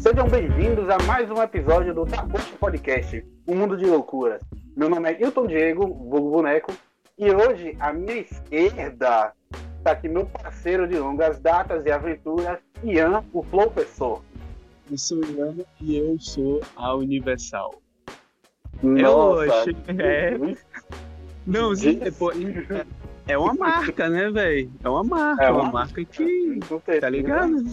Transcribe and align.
Sejam 0.00 0.26
bem-vindos 0.26 0.88
a 0.88 0.98
mais 1.06 1.30
um 1.30 1.42
episódio 1.42 1.92
do 1.92 2.06
Taposte 2.06 2.52
Podcast, 2.54 3.24
um 3.46 3.54
mundo 3.54 3.76
de 3.76 3.84
loucuras. 3.84 4.40
Meu 4.74 4.88
nome 4.88 5.12
é 5.12 5.20
Hilton 5.20 5.46
Diego, 5.46 5.86
vulgo 5.86 6.30
boneco, 6.30 6.72
e 7.18 7.30
hoje 7.30 7.76
à 7.78 7.92
minha 7.92 8.18
esquerda 8.18 9.32
está 9.78 9.92
aqui 9.92 10.08
meu 10.08 10.26
parceiro 10.26 10.86
de 10.86 10.98
longas 10.98 11.38
datas 11.38 11.84
e 11.86 11.90
aventuras, 11.90 12.58
Ian, 12.84 13.24
o 13.32 13.42
Professor. 13.44 14.22
Eu 14.90 14.98
sou 14.98 15.24
Ian 15.24 15.54
e 15.80 15.96
eu 15.96 16.18
sou 16.18 16.60
a 16.76 16.94
Universal. 16.94 17.74
Nossa, 18.82 19.70
é. 19.98 20.36
Não, 21.46 21.74
sim, 21.74 21.98
é, 22.02 22.10
pô, 22.10 22.30
é 23.26 23.38
uma 23.38 23.54
marca, 23.54 24.08
né, 24.08 24.30
velho? 24.30 24.70
É 24.82 24.88
uma 24.88 25.04
marca, 25.04 25.44
é 25.44 25.50
uma, 25.50 25.62
uma 25.62 25.72
marca 25.72 26.04
que. 26.04 26.60
Com 26.68 26.80
certeza. 26.80 27.00
Tá 27.00 27.10
ligado? 27.10 27.64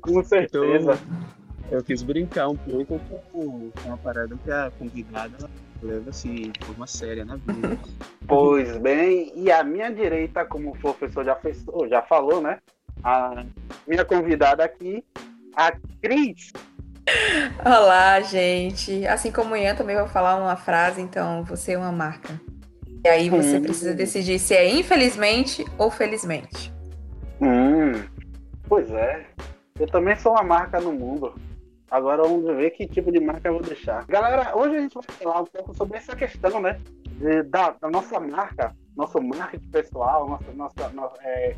Com 0.00 0.22
certeza. 0.22 0.98
Então, 0.98 1.78
eu 1.78 1.82
quis 1.82 2.02
brincar 2.02 2.48
um 2.48 2.56
pouco 2.56 3.00
com 3.32 3.70
uma 3.84 3.96
parada 3.96 4.36
que 4.42 4.50
a 4.50 4.70
convidada 4.78 5.50
leva 5.84 6.10
assim, 6.10 6.50
de 6.50 6.64
forma 6.64 6.86
séria 6.86 7.24
na 7.24 7.36
vida. 7.36 7.78
Pois 8.26 8.78
bem, 8.78 9.34
e 9.36 9.52
a 9.52 9.62
minha 9.62 9.92
direita, 9.92 10.46
como 10.46 10.70
o 10.70 10.78
professor 10.78 11.22
já, 11.22 11.36
fez, 11.36 11.62
já 11.90 12.00
falou, 12.00 12.40
né? 12.40 12.58
A 13.02 13.44
minha 13.86 14.02
convidada 14.02 14.64
aqui, 14.64 15.04
a 15.54 15.72
Cris. 16.00 16.52
Olá, 17.62 18.22
gente. 18.22 19.06
Assim 19.06 19.30
como 19.30 19.52
o 19.52 19.56
Ian, 19.58 19.74
também 19.74 19.94
vou 19.94 20.06
falar 20.06 20.36
uma 20.36 20.56
frase, 20.56 21.02
então 21.02 21.44
você 21.44 21.72
é 21.72 21.78
uma 21.78 21.92
marca. 21.92 22.40
E 23.04 23.08
aí 23.08 23.28
você 23.28 23.58
hum. 23.58 23.62
precisa 23.62 23.92
decidir 23.92 24.38
se 24.38 24.54
é 24.54 24.66
infelizmente 24.70 25.66
ou 25.76 25.90
felizmente. 25.90 26.72
Hum, 27.42 28.02
pois 28.66 28.90
é. 28.90 29.26
Eu 29.78 29.86
também 29.86 30.16
sou 30.16 30.32
uma 30.32 30.42
marca 30.42 30.80
no 30.80 30.92
mundo. 30.92 31.34
Agora 31.90 32.22
vamos 32.22 32.44
ver 32.56 32.70
que 32.70 32.86
tipo 32.86 33.12
de 33.12 33.20
marca 33.20 33.48
eu 33.48 33.54
vou 33.54 33.62
deixar. 33.62 34.04
Galera, 34.06 34.56
hoje 34.56 34.76
a 34.76 34.80
gente 34.80 34.94
vai 34.94 35.04
falar 35.04 35.42
um 35.42 35.46
pouco 35.46 35.76
sobre 35.76 35.98
essa 35.98 36.16
questão, 36.16 36.60
né? 36.60 36.80
De, 37.04 37.42
da, 37.44 37.70
da, 37.70 37.90
nossa 37.90 38.18
marca, 38.18 38.74
nosso 38.96 39.22
marketing 39.22 39.70
pessoal, 39.70 40.28
nossa, 40.28 40.88
nossa, 40.92 41.22
é, 41.22 41.54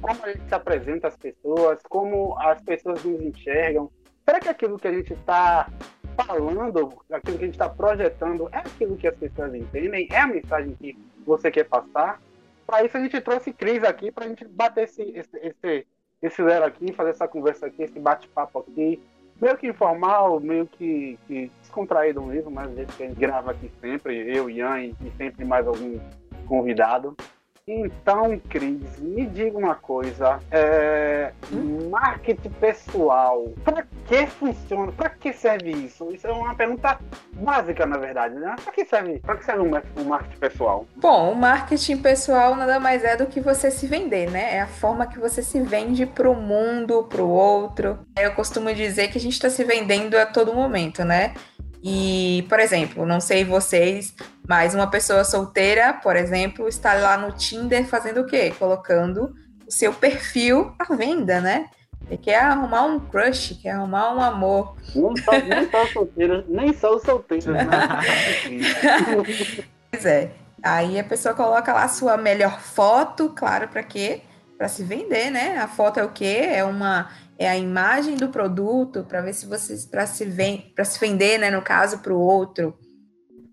como 0.00 0.24
a 0.24 0.28
gente 0.28 0.46
se 0.46 0.54
apresenta 0.54 1.08
às 1.08 1.16
pessoas, 1.16 1.80
como 1.88 2.38
as 2.38 2.60
pessoas 2.62 3.02
nos 3.04 3.20
enxergam. 3.20 3.90
Será 4.24 4.40
que 4.40 4.48
aquilo 4.48 4.78
que 4.78 4.88
a 4.88 4.92
gente 4.92 5.14
está 5.14 5.70
falando, 6.16 6.92
aquilo 7.10 7.38
que 7.38 7.44
a 7.44 7.46
gente 7.46 7.54
está 7.54 7.68
projetando, 7.68 8.48
é 8.52 8.58
aquilo 8.58 8.96
que 8.96 9.06
as 9.06 9.16
pessoas 9.16 9.54
entendem? 9.54 10.08
É 10.10 10.20
a 10.20 10.26
mensagem 10.26 10.74
que 10.74 10.98
você 11.24 11.50
quer 11.50 11.64
passar? 11.64 12.20
Para 12.66 12.84
isso 12.84 12.96
a 12.96 13.00
gente 13.00 13.18
trouxe 13.22 13.52
Cris 13.52 13.82
aqui 13.82 14.10
para 14.10 14.26
a 14.26 14.28
gente 14.28 14.44
bater 14.46 14.84
esse, 14.84 15.02
esse, 15.02 15.38
esse, 15.38 15.86
esse 16.20 16.42
aqui, 16.42 16.92
fazer 16.92 17.10
essa 17.10 17.26
conversa 17.26 17.66
aqui, 17.66 17.82
esse 17.82 17.98
bate-papo 17.98 18.58
aqui, 18.58 19.00
meio 19.40 19.56
que 19.56 19.68
informal, 19.68 20.40
meio 20.40 20.66
que, 20.66 21.18
que 21.26 21.50
descontraído 21.60 22.22
mesmo, 22.22 22.50
mas 22.50 22.70
a 22.70 22.74
gente 22.74 23.14
grava 23.16 23.52
aqui 23.52 23.70
sempre, 23.80 24.36
eu, 24.36 24.50
Ian 24.50 24.80
e 24.80 24.94
sempre 25.16 25.44
mais 25.44 25.66
algum 25.66 25.98
convidado. 26.46 27.16
Então, 27.70 28.40
Cris, 28.48 28.98
me 28.98 29.26
diga 29.26 29.58
uma 29.58 29.74
coisa. 29.74 30.40
É, 30.50 31.32
marketing 31.90 32.48
pessoal, 32.48 33.52
para 33.62 33.86
que 34.06 34.26
funciona? 34.26 34.90
Para 34.92 35.10
que 35.10 35.34
serve 35.34 35.70
isso? 35.70 36.10
Isso 36.10 36.26
é 36.26 36.32
uma 36.32 36.54
pergunta 36.54 36.98
básica, 37.34 37.84
na 37.84 37.98
verdade, 37.98 38.36
né? 38.36 38.56
Para 38.64 38.72
que 38.72 38.86
serve? 38.86 39.18
Para 39.18 39.36
que 39.36 39.44
serve 39.44 39.62
um 39.62 40.04
marketing 40.04 40.38
pessoal? 40.38 40.86
Bom, 40.96 41.32
o 41.32 41.36
marketing 41.36 41.98
pessoal 41.98 42.56
nada 42.56 42.80
mais 42.80 43.04
é 43.04 43.16
do 43.16 43.26
que 43.26 43.38
você 43.38 43.70
se 43.70 43.86
vender, 43.86 44.30
né? 44.30 44.56
É 44.56 44.60
a 44.62 44.66
forma 44.66 45.06
que 45.06 45.18
você 45.18 45.42
se 45.42 45.60
vende 45.60 46.06
para 46.06 46.30
o 46.30 46.34
mundo, 46.34 47.04
para 47.04 47.22
o 47.22 47.28
outro. 47.28 47.98
Eu 48.18 48.32
costumo 48.32 48.72
dizer 48.72 49.08
que 49.08 49.18
a 49.18 49.20
gente 49.20 49.34
está 49.34 49.50
se 49.50 49.62
vendendo 49.62 50.14
a 50.16 50.24
todo 50.24 50.54
momento, 50.54 51.04
né? 51.04 51.34
E, 51.82 52.44
por 52.48 52.58
exemplo, 52.58 53.06
não 53.06 53.20
sei 53.20 53.44
vocês, 53.44 54.14
mas 54.48 54.74
uma 54.74 54.90
pessoa 54.90 55.24
solteira, 55.24 55.92
por 55.92 56.16
exemplo, 56.16 56.68
está 56.68 56.94
lá 56.94 57.16
no 57.16 57.32
Tinder 57.32 57.86
fazendo 57.86 58.22
o 58.22 58.26
quê? 58.26 58.52
Colocando 58.58 59.34
o 59.66 59.70
seu 59.70 59.92
perfil 59.92 60.74
à 60.78 60.94
venda, 60.94 61.40
né? 61.40 61.66
Ele 62.08 62.16
quer 62.16 62.40
arrumar 62.40 62.84
um 62.84 62.98
crush, 62.98 63.58
quer 63.62 63.72
arrumar 63.72 64.14
um 64.14 64.20
amor. 64.20 64.74
Não 64.94 65.14
só, 65.16 65.32
nem 65.32 65.70
só 65.70 65.86
solteiro, 65.92 66.44
nem 66.48 66.72
só 66.72 66.96
os 66.96 67.02
solteiros, 67.02 67.46
né? 67.46 67.66
pois 69.90 70.06
é. 70.06 70.30
Aí 70.62 70.98
a 70.98 71.04
pessoa 71.04 71.34
coloca 71.34 71.72
lá 71.72 71.84
a 71.84 71.88
sua 71.88 72.16
melhor 72.16 72.60
foto, 72.60 73.30
claro, 73.30 73.68
para 73.68 73.82
quê? 73.82 74.22
Para 74.56 74.68
se 74.68 74.82
vender, 74.82 75.30
né? 75.30 75.58
A 75.58 75.68
foto 75.68 76.00
é 76.00 76.04
o 76.04 76.08
quê? 76.08 76.48
É 76.50 76.64
uma 76.64 77.10
é 77.38 77.48
a 77.48 77.56
imagem 77.56 78.16
do 78.16 78.28
produto 78.28 79.04
para 79.04 79.20
ver 79.20 79.32
se 79.32 79.46
vocês 79.46 79.86
para 79.86 80.04
se 80.06 80.26
para 80.74 80.84
se 80.84 80.98
vender, 80.98 81.38
né, 81.38 81.50
no 81.50 81.62
caso 81.62 82.00
para 82.00 82.12
o 82.12 82.18
outro. 82.18 82.76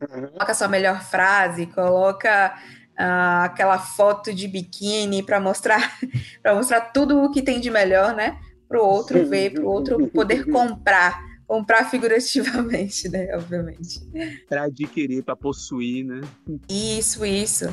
Uhum. 0.01 0.27
Coloca 0.27 0.51
a 0.51 0.55
sua 0.55 0.67
melhor 0.67 1.01
frase, 1.03 1.67
coloca 1.67 2.55
uh, 2.99 3.43
aquela 3.43 3.77
foto 3.77 4.33
de 4.33 4.47
biquíni 4.47 5.21
para 5.21 5.39
mostrar 5.39 5.97
para 6.41 6.55
mostrar 6.55 6.81
tudo 6.81 7.21
o 7.21 7.31
que 7.31 7.43
tem 7.43 7.59
de 7.59 7.69
melhor, 7.69 8.15
né, 8.15 8.39
para 8.67 8.81
o 8.81 8.85
outro 8.85 9.23
ver, 9.27 9.53
para 9.53 9.63
o 9.63 9.67
outro 9.67 10.07
poder 10.07 10.45
comprar, 10.51 11.21
comprar 11.45 11.87
figurativamente, 11.89 13.07
né, 13.07 13.35
obviamente. 13.35 13.99
Para 14.49 14.63
adquirir, 14.63 15.23
para 15.23 15.35
possuir, 15.35 16.03
né? 16.03 16.21
Isso, 16.67 17.23
isso. 17.23 17.65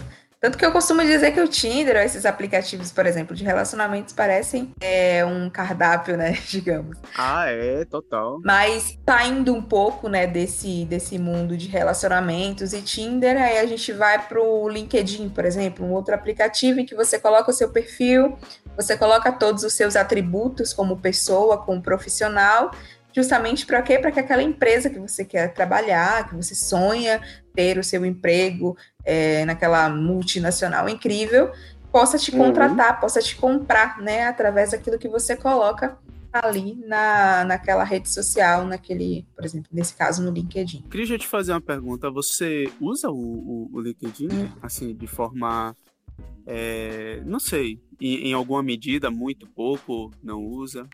Tanto 0.43 0.59
que 0.59 0.67
eu 0.67 0.73
costumo 0.73 1.03
dizer 1.03 1.31
que 1.31 1.41
o 1.41 1.47
Tinder, 1.47 1.95
esses 1.99 2.27
aplicativos, 2.27 2.91
por 2.91 3.07
exemplo, 3.07 3.37
de 3.37 3.45
relacionamentos, 3.45 4.13
parecem 4.13 4.75
é, 4.81 5.25
um 5.25 5.49
cardápio, 5.49 6.17
né? 6.17 6.33
Digamos. 6.51 6.99
Ah, 7.17 7.45
é, 7.47 7.85
total. 7.85 8.41
Mas 8.43 8.99
tá 9.07 9.25
indo 9.25 9.55
um 9.55 9.63
pouco, 9.63 10.09
né, 10.09 10.27
desse, 10.27 10.85
desse 10.87 11.17
mundo 11.17 11.57
de 11.57 11.69
relacionamentos 11.69 12.73
e 12.73 12.83
Tinder, 12.83 13.41
aí 13.41 13.59
a 13.59 13.67
gente 13.67 13.93
vai 13.93 14.27
pro 14.27 14.69
LinkedIn, 14.69 15.29
por 15.29 15.45
exemplo, 15.45 15.87
um 15.87 15.93
outro 15.93 16.13
aplicativo 16.13 16.81
em 16.81 16.85
que 16.85 16.97
você 16.97 17.21
coloca 17.21 17.53
o 17.53 17.55
seu 17.55 17.69
perfil, 17.69 18.37
você 18.77 18.97
coloca 18.97 19.31
todos 19.31 19.63
os 19.63 19.75
seus 19.75 19.95
atributos 19.95 20.73
como 20.73 20.99
pessoa, 20.99 21.57
como 21.57 21.81
profissional, 21.81 22.73
justamente 23.15 23.67
para 23.67 23.83
quê? 23.83 23.99
Para 23.99 24.11
que 24.11 24.19
aquela 24.19 24.43
empresa 24.43 24.91
que 24.91 24.99
você 24.99 25.25
quer 25.25 25.53
trabalhar, 25.53 26.29
que 26.29 26.35
você 26.35 26.55
sonha 26.55 27.21
ter 27.55 27.79
o 27.79 27.85
seu 27.85 28.05
emprego 28.05 28.77
é, 29.05 29.45
naquela 29.45 29.89
multinacional 29.89 30.89
incrível, 30.89 31.51
possa 31.91 32.19
te 32.19 32.33
contratar, 32.33 32.95
uhum. 32.95 33.01
possa 33.01 33.21
te 33.21 33.37
comprar, 33.37 33.99
né, 33.99 34.27
através 34.27 34.71
daquilo 34.71 34.99
que 34.99 35.09
você 35.09 35.37
coloca 35.37 35.99
ali 36.33 36.83
na, 36.87 37.45
naquela 37.45 37.85
rede 37.85 38.09
social, 38.09 38.65
naquele, 38.65 39.27
por 39.37 39.45
exemplo, 39.45 39.69
nesse 39.71 39.95
caso 39.95 40.23
no 40.23 40.31
LinkedIn. 40.31 40.83
Queria 40.91 41.19
te 41.19 41.27
fazer 41.27 41.53
uma 41.53 41.61
pergunta. 41.61 42.11
Você 42.11 42.73
usa 42.81 43.11
o, 43.11 43.15
o, 43.15 43.71
o 43.71 43.81
LinkedIn, 43.81 44.29
hum. 44.33 44.49
assim, 44.63 44.95
de 44.95 45.07
forma, 45.07 45.77
é, 46.47 47.23
não 47.25 47.39
sei, 47.39 47.79
em, 48.01 48.29
em 48.29 48.33
alguma 48.33 48.63
medida, 48.63 49.11
muito 49.11 49.47
pouco, 49.47 50.11
não 50.23 50.41
usa? 50.41 50.89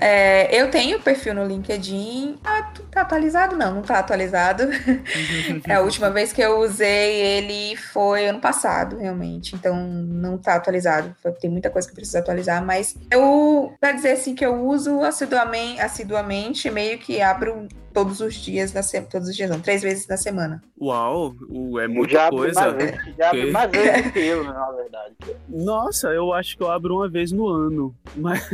É, 0.00 0.60
eu 0.60 0.70
tenho 0.70 1.00
perfil 1.00 1.34
no 1.34 1.46
LinkedIn. 1.46 2.38
Ah, 2.44 2.72
tá 2.90 3.02
atualizado? 3.02 3.56
Não, 3.56 3.74
não 3.74 3.82
tá 3.82 3.98
atualizado. 3.98 4.64
é, 5.68 5.74
a 5.74 5.80
última 5.80 6.10
vez 6.10 6.32
que 6.32 6.40
eu 6.40 6.58
usei 6.60 7.20
ele 7.20 7.76
foi 7.76 8.26
ano 8.26 8.40
passado, 8.40 8.96
realmente. 8.98 9.54
Então 9.54 9.76
não 9.76 10.38
tá 10.38 10.56
atualizado. 10.56 11.14
Tem 11.40 11.50
muita 11.50 11.70
coisa 11.70 11.86
que 11.86 11.92
eu 11.92 11.96
preciso 11.96 12.18
atualizar, 12.18 12.64
mas 12.64 12.96
eu, 13.10 13.74
pra 13.80 13.92
dizer 13.92 14.12
assim, 14.12 14.34
que 14.34 14.44
eu 14.44 14.66
uso 14.66 15.00
assiduamente, 15.02 15.80
assiduamente 15.80 16.70
meio 16.70 16.98
que 16.98 17.20
abro 17.20 17.68
todos 17.92 18.20
os 18.20 18.34
dias 18.34 18.72
na 18.72 18.82
semana. 18.82 19.08
Todos 19.10 19.28
os 19.28 19.36
dias, 19.36 19.50
não, 19.50 19.60
três 19.60 19.82
vezes 19.82 20.06
na 20.06 20.16
semana. 20.16 20.62
Uau, 20.80 21.34
é 21.80 21.86
muita 21.86 22.14
já 22.14 22.30
coisa. 22.30 22.60
Mais 22.60 22.74
vezes, 22.74 23.16
já 23.16 23.28
abre 23.28 23.50
mais 23.50 23.70
vezes 23.70 24.12
que 24.12 24.18
eu, 24.18 24.44
na 24.72 24.82
verdade. 24.82 25.14
Nossa, 25.48 26.08
eu 26.08 26.32
acho 26.32 26.56
que 26.56 26.62
eu 26.62 26.70
abro 26.70 26.96
uma 26.96 27.08
vez 27.08 27.30
no 27.32 27.46
ano. 27.48 27.94
Mas. 28.16 28.50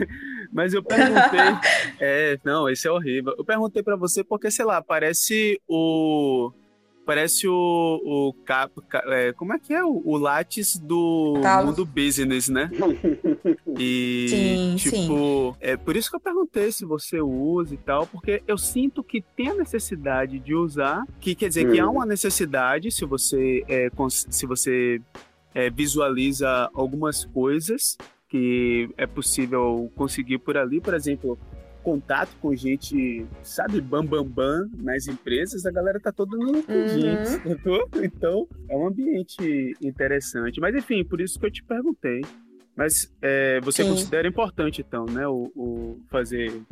Mas 0.53 0.75
eu 0.75 0.83
perguntei. 0.83 1.41
é, 2.01 2.39
não, 2.45 2.69
esse 2.69 2.89
é 2.89 2.91
horrível. 2.91 3.35
Eu 3.37 3.45
perguntei 3.45 3.83
para 3.83 3.97
você 3.97 4.25
porque, 4.25 4.51
sei 4.51 4.65
lá, 4.65 4.83
parece 4.83 5.61
o. 5.69 6.53
Parece 7.05 7.49
o. 7.49 7.55
o 8.05 8.33
cap, 8.45 8.73
é, 9.07 9.33
como 9.33 9.55
é 9.55 9.59
que 9.59 9.73
é? 9.73 9.83
O, 9.83 10.03
o 10.05 10.17
Lattes 10.17 10.79
do 10.79 11.39
tá. 11.43 11.63
mundo 11.63 11.85
business, 11.85 12.49
né? 12.49 12.71
E, 13.81 14.27
sim, 14.29 14.77
tipo, 14.77 15.53
sim. 15.53 15.57
é 15.61 15.77
por 15.77 15.95
isso 15.95 16.11
que 16.11 16.17
eu 16.17 16.21
perguntei 16.21 16.73
se 16.73 16.85
você 16.85 17.21
usa 17.21 17.75
e 17.75 17.77
tal, 17.77 18.09
porque 18.09 18.43
eu 18.45 18.59
sinto 18.59 19.05
que 19.05 19.23
tem 19.37 19.51
a 19.51 19.55
necessidade 19.55 20.41
de 20.41 20.53
usar, 20.53 21.05
que 21.21 21.33
quer 21.33 21.47
dizer 21.47 21.69
hum. 21.69 21.73
que 21.73 21.79
há 21.79 21.89
uma 21.89 22.05
necessidade 22.05 22.91
se 22.91 23.05
você, 23.05 23.65
é, 23.69 23.89
se 24.09 24.47
você 24.47 25.01
é, 25.59 25.69
visualiza 25.69 26.71
algumas 26.73 27.25
coisas 27.25 27.99
que 28.29 28.89
é 28.97 29.09
possível 29.09 29.91
conseguir 29.97 30.39
por 30.39 30.57
ali, 30.57 30.81
por 30.81 30.95
exemplo, 30.95 31.37
contato 31.83 32.31
com 32.41 32.55
gente, 32.55 33.27
sabe, 33.43 33.81
bam 33.81 34.05
bam 34.05 34.23
bam 34.23 34.71
nas 34.77 35.09
empresas, 35.09 35.67
a 35.67 35.73
galera 35.73 35.99
tá 35.99 36.13
toda 36.13 36.37
no 36.37 36.53
LinkedIn, 36.53 37.09
uhum. 37.45 37.83
então 38.05 38.47
é 38.69 38.77
um 38.77 38.87
ambiente 38.87 39.77
interessante. 39.83 40.61
Mas 40.61 40.77
enfim, 40.77 41.03
por 41.03 41.21
isso 41.21 41.41
que 41.41 41.47
eu 41.47 41.51
te 41.51 41.65
perguntei. 41.65 42.21
Mas 42.77 43.13
é, 43.21 43.61
você 43.61 43.83
Sim. 43.83 43.91
considera 43.91 44.29
importante, 44.29 44.85
então, 44.87 45.07
né, 45.07 45.27
o, 45.27 45.51
o 45.57 46.01
fazer 46.09 46.63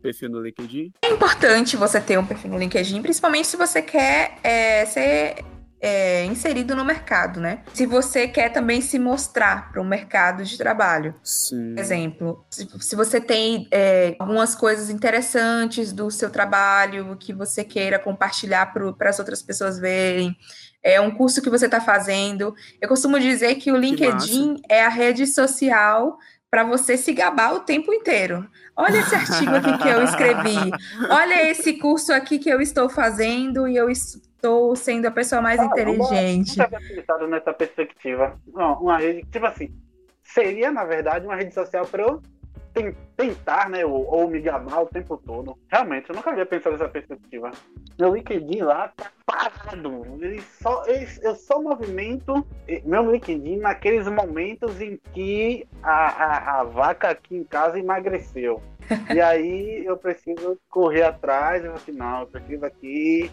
perfil 0.00 0.30
no 0.30 0.40
LinkedIn? 0.40 0.92
É 1.02 1.10
importante 1.10 1.76
você 1.76 2.00
ter 2.00 2.18
um 2.18 2.24
perfil 2.24 2.52
no 2.52 2.58
LinkedIn, 2.58 3.02
principalmente 3.02 3.48
se 3.48 3.56
você 3.58 3.82
quer 3.82 4.38
é, 4.42 4.86
ser 4.86 5.44
é, 5.86 6.24
inserido 6.24 6.74
no 6.74 6.82
mercado, 6.82 7.38
né? 7.38 7.58
Se 7.74 7.84
você 7.84 8.26
quer 8.26 8.48
também 8.48 8.80
se 8.80 8.98
mostrar 8.98 9.70
para 9.70 9.82
o 9.82 9.84
mercado 9.84 10.42
de 10.42 10.56
trabalho. 10.56 11.14
Sim. 11.22 11.74
Por 11.74 11.80
exemplo, 11.80 12.46
se, 12.48 12.66
se 12.80 12.96
você 12.96 13.20
tem 13.20 13.68
é, 13.70 14.16
algumas 14.18 14.54
coisas 14.54 14.88
interessantes 14.88 15.92
do 15.92 16.10
seu 16.10 16.30
trabalho 16.30 17.14
que 17.18 17.34
você 17.34 17.62
queira 17.62 17.98
compartilhar 17.98 18.72
para 18.72 19.10
as 19.10 19.18
outras 19.18 19.42
pessoas 19.42 19.78
verem, 19.78 20.34
é 20.82 20.98
um 20.98 21.10
curso 21.10 21.42
que 21.42 21.50
você 21.50 21.66
está 21.66 21.82
fazendo. 21.82 22.54
Eu 22.80 22.88
costumo 22.88 23.20
dizer 23.20 23.56
que 23.56 23.70
o 23.70 23.76
LinkedIn 23.76 24.56
que 24.56 24.62
é 24.72 24.86
a 24.86 24.88
rede 24.88 25.26
social 25.26 26.16
para 26.54 26.62
você 26.62 26.96
se 26.96 27.12
gabar 27.12 27.52
o 27.52 27.60
tempo 27.60 27.92
inteiro. 27.92 28.48
Olha 28.76 28.98
esse 28.98 29.12
artigo 29.12 29.56
aqui 29.56 29.76
que 29.76 29.88
eu 29.88 30.04
escrevi. 30.04 30.70
Olha 31.10 31.50
esse 31.50 31.72
curso 31.80 32.12
aqui 32.12 32.38
que 32.38 32.48
eu 32.48 32.60
estou 32.60 32.88
fazendo 32.88 33.66
e 33.66 33.76
eu 33.76 33.90
estou 33.90 34.76
sendo 34.76 35.06
a 35.06 35.10
pessoa 35.10 35.42
mais 35.42 35.58
ah, 35.58 35.64
inteligente. 35.64 36.56
Nunca 36.56 36.76
havia 36.76 36.94
pensado 36.94 37.26
nessa 37.26 37.52
perspectiva. 37.52 38.38
Não, 38.46 38.74
uma 38.74 38.98
rede, 38.98 39.26
tipo 39.32 39.44
assim, 39.44 39.74
seria, 40.22 40.70
na 40.70 40.84
verdade, 40.84 41.26
uma 41.26 41.34
rede 41.34 41.52
social 41.52 41.84
para 41.86 42.06
eu 42.74 42.94
tentar, 43.16 43.68
né, 43.68 43.84
ou, 43.84 44.04
ou, 44.06 44.28
me 44.28 44.40
gabar 44.40 44.82
o 44.82 44.86
tempo 44.86 45.16
todo. 45.16 45.56
Realmente, 45.70 46.10
eu 46.10 46.16
nunca 46.16 46.30
havia 46.30 46.44
pensado 46.44 46.76
nessa 46.76 46.88
perspectiva. 46.88 47.50
Meu 47.98 48.14
LinkedIn 48.14 48.62
lá 48.62 48.92
tá 48.96 49.10
parado. 49.24 50.04
Ele 50.20 50.40
só, 50.40 50.84
ele, 50.86 51.06
eu 51.22 51.36
só 51.36 51.60
movimento 51.62 52.44
meu 52.84 53.10
LinkedIn 53.10 53.58
naqueles 53.58 54.08
momentos 54.08 54.80
em 54.80 54.98
que 55.12 55.66
a, 55.82 56.08
a, 56.08 56.60
a 56.60 56.64
vaca 56.64 57.10
aqui 57.10 57.36
em 57.36 57.44
casa 57.44 57.78
emagreceu. 57.78 58.60
e 59.14 59.20
aí 59.20 59.84
eu 59.84 59.96
preciso 59.96 60.58
correr 60.68 61.02
atrás 61.02 61.64
e 61.64 61.68
assim, 61.68 61.92
não, 61.92 62.20
eu 62.20 62.26
preciso 62.26 62.64
aqui 62.64 63.30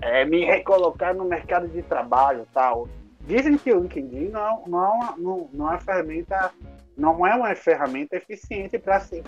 é, 0.00 0.24
me 0.24 0.44
recolocar 0.44 1.14
no 1.14 1.24
mercado 1.24 1.68
de 1.68 1.82
trabalho 1.82 2.46
tal. 2.52 2.88
Dizem 3.20 3.56
que 3.56 3.72
o 3.72 3.80
LinkedIn 3.80 4.28
não, 4.28 4.62
não, 4.66 5.16
não, 5.16 5.50
não 5.52 5.66
é 5.68 5.70
uma 5.70 5.78
ferramenta 5.78 6.52
não 6.96 7.26
é 7.26 7.34
uma 7.34 7.54
ferramenta 7.54 8.16
eficiente 8.16 8.78
para 8.78 9.00
se, 9.00 9.22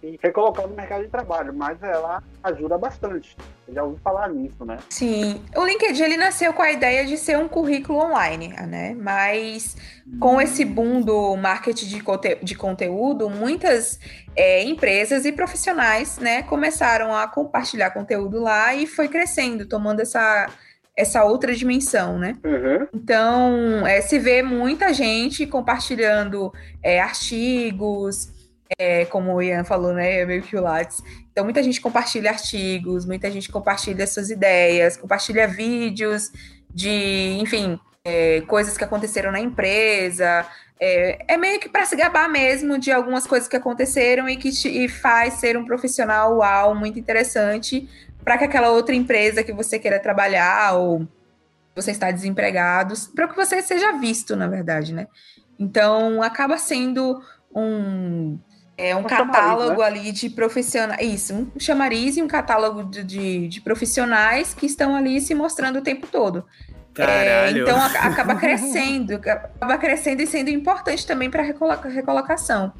se 0.00 0.18
recolocar 0.22 0.66
no 0.66 0.74
mercado 0.74 1.02
de 1.02 1.08
trabalho, 1.08 1.52
mas 1.52 1.82
ela 1.82 2.22
ajuda 2.42 2.78
bastante. 2.78 3.36
Eu 3.66 3.74
já 3.74 3.82
ouvi 3.82 4.00
falar 4.00 4.28
nisso, 4.28 4.64
né? 4.64 4.78
Sim. 4.88 5.42
O 5.56 5.64
LinkedIn 5.64 6.02
ele 6.02 6.16
nasceu 6.16 6.52
com 6.52 6.62
a 6.62 6.70
ideia 6.70 7.04
de 7.04 7.16
ser 7.16 7.36
um 7.36 7.48
currículo 7.48 7.98
online, 7.98 8.48
né? 8.66 8.94
Mas 8.94 9.76
com 10.18 10.40
esse 10.40 10.64
boom 10.64 11.02
do 11.02 11.36
marketing 11.36 11.86
de, 11.86 12.00
conte 12.00 12.38
de 12.42 12.54
conteúdo, 12.54 13.28
muitas 13.28 13.98
é, 14.36 14.62
empresas 14.62 15.24
e 15.24 15.32
profissionais 15.32 16.18
né, 16.18 16.42
começaram 16.44 17.14
a 17.14 17.26
compartilhar 17.26 17.90
conteúdo 17.90 18.40
lá 18.40 18.74
e 18.74 18.86
foi 18.86 19.08
crescendo, 19.08 19.66
tomando 19.66 20.00
essa 20.00 20.48
essa 20.98 21.24
outra 21.24 21.54
dimensão, 21.54 22.18
né? 22.18 22.36
Uhum. 22.44 22.88
Então, 22.92 23.86
é, 23.86 24.00
se 24.00 24.18
vê 24.18 24.42
muita 24.42 24.92
gente 24.92 25.46
compartilhando 25.46 26.52
é, 26.82 27.00
artigos, 27.00 28.32
é, 28.76 29.04
como 29.04 29.32
o 29.32 29.40
Ian 29.40 29.62
falou, 29.62 29.94
né? 29.94 30.22
É 30.22 30.26
meio 30.26 30.42
que 30.42 30.56
o 30.56 30.60
Lattes. 30.60 31.00
Então, 31.30 31.44
muita 31.44 31.62
gente 31.62 31.80
compartilha 31.80 32.30
artigos, 32.30 33.06
muita 33.06 33.30
gente 33.30 33.48
compartilha 33.48 34.08
suas 34.08 34.28
ideias, 34.28 34.96
compartilha 34.96 35.46
vídeos 35.46 36.32
de, 36.68 37.38
enfim, 37.40 37.78
é, 38.04 38.40
coisas 38.48 38.76
que 38.76 38.82
aconteceram 38.82 39.30
na 39.30 39.38
empresa. 39.38 40.44
É, 40.80 41.34
é 41.34 41.36
meio 41.36 41.60
que 41.60 41.68
para 41.68 41.86
se 41.86 41.94
gabar 41.94 42.28
mesmo 42.28 42.76
de 42.76 42.90
algumas 42.90 43.24
coisas 43.24 43.48
que 43.48 43.56
aconteceram 43.56 44.28
e 44.28 44.36
que 44.36 44.50
te, 44.50 44.68
e 44.68 44.88
faz 44.88 45.34
ser 45.34 45.56
um 45.56 45.64
profissional 45.64 46.38
uau, 46.38 46.74
muito 46.74 46.98
interessante 46.98 47.88
para 48.28 48.36
que 48.36 48.44
aquela 48.44 48.68
outra 48.68 48.94
empresa 48.94 49.42
que 49.42 49.54
você 49.54 49.78
queira 49.78 49.98
trabalhar 49.98 50.74
ou 50.74 51.08
você 51.74 51.92
está 51.92 52.10
desempregado, 52.10 52.92
para 53.14 53.26
que 53.26 53.34
você 53.34 53.62
seja 53.62 53.92
visto, 53.92 54.36
na 54.36 54.46
verdade, 54.46 54.92
né? 54.92 55.06
Então, 55.58 56.22
acaba 56.22 56.58
sendo 56.58 57.22
um, 57.54 58.38
é, 58.76 58.94
um, 58.94 58.98
um 58.98 59.04
catálogo 59.04 59.76
chamariz, 59.76 59.78
né? 59.78 59.86
ali 59.86 60.12
de 60.12 60.28
profissionais. 60.28 61.00
Isso, 61.00 61.50
um 61.56 61.58
chamariz 61.58 62.18
e 62.18 62.22
um 62.22 62.28
catálogo 62.28 62.84
de, 62.84 63.02
de, 63.02 63.48
de, 63.48 63.60
profissionais 63.62 64.52
que 64.52 64.66
estão 64.66 64.94
ali 64.94 65.22
se 65.22 65.34
mostrando 65.34 65.78
o 65.78 65.82
tempo 65.82 66.06
todo. 66.06 66.44
É, 66.98 67.50
então 67.50 67.80
acaba 67.80 68.34
crescendo, 68.34 69.14
acaba 69.14 69.78
crescendo 69.78 70.22
e 70.22 70.26
sendo 70.26 70.50
importante 70.50 71.06
também 71.06 71.30
para 71.30 71.42
recoloca, 71.42 71.88
recolocação. 71.88 72.72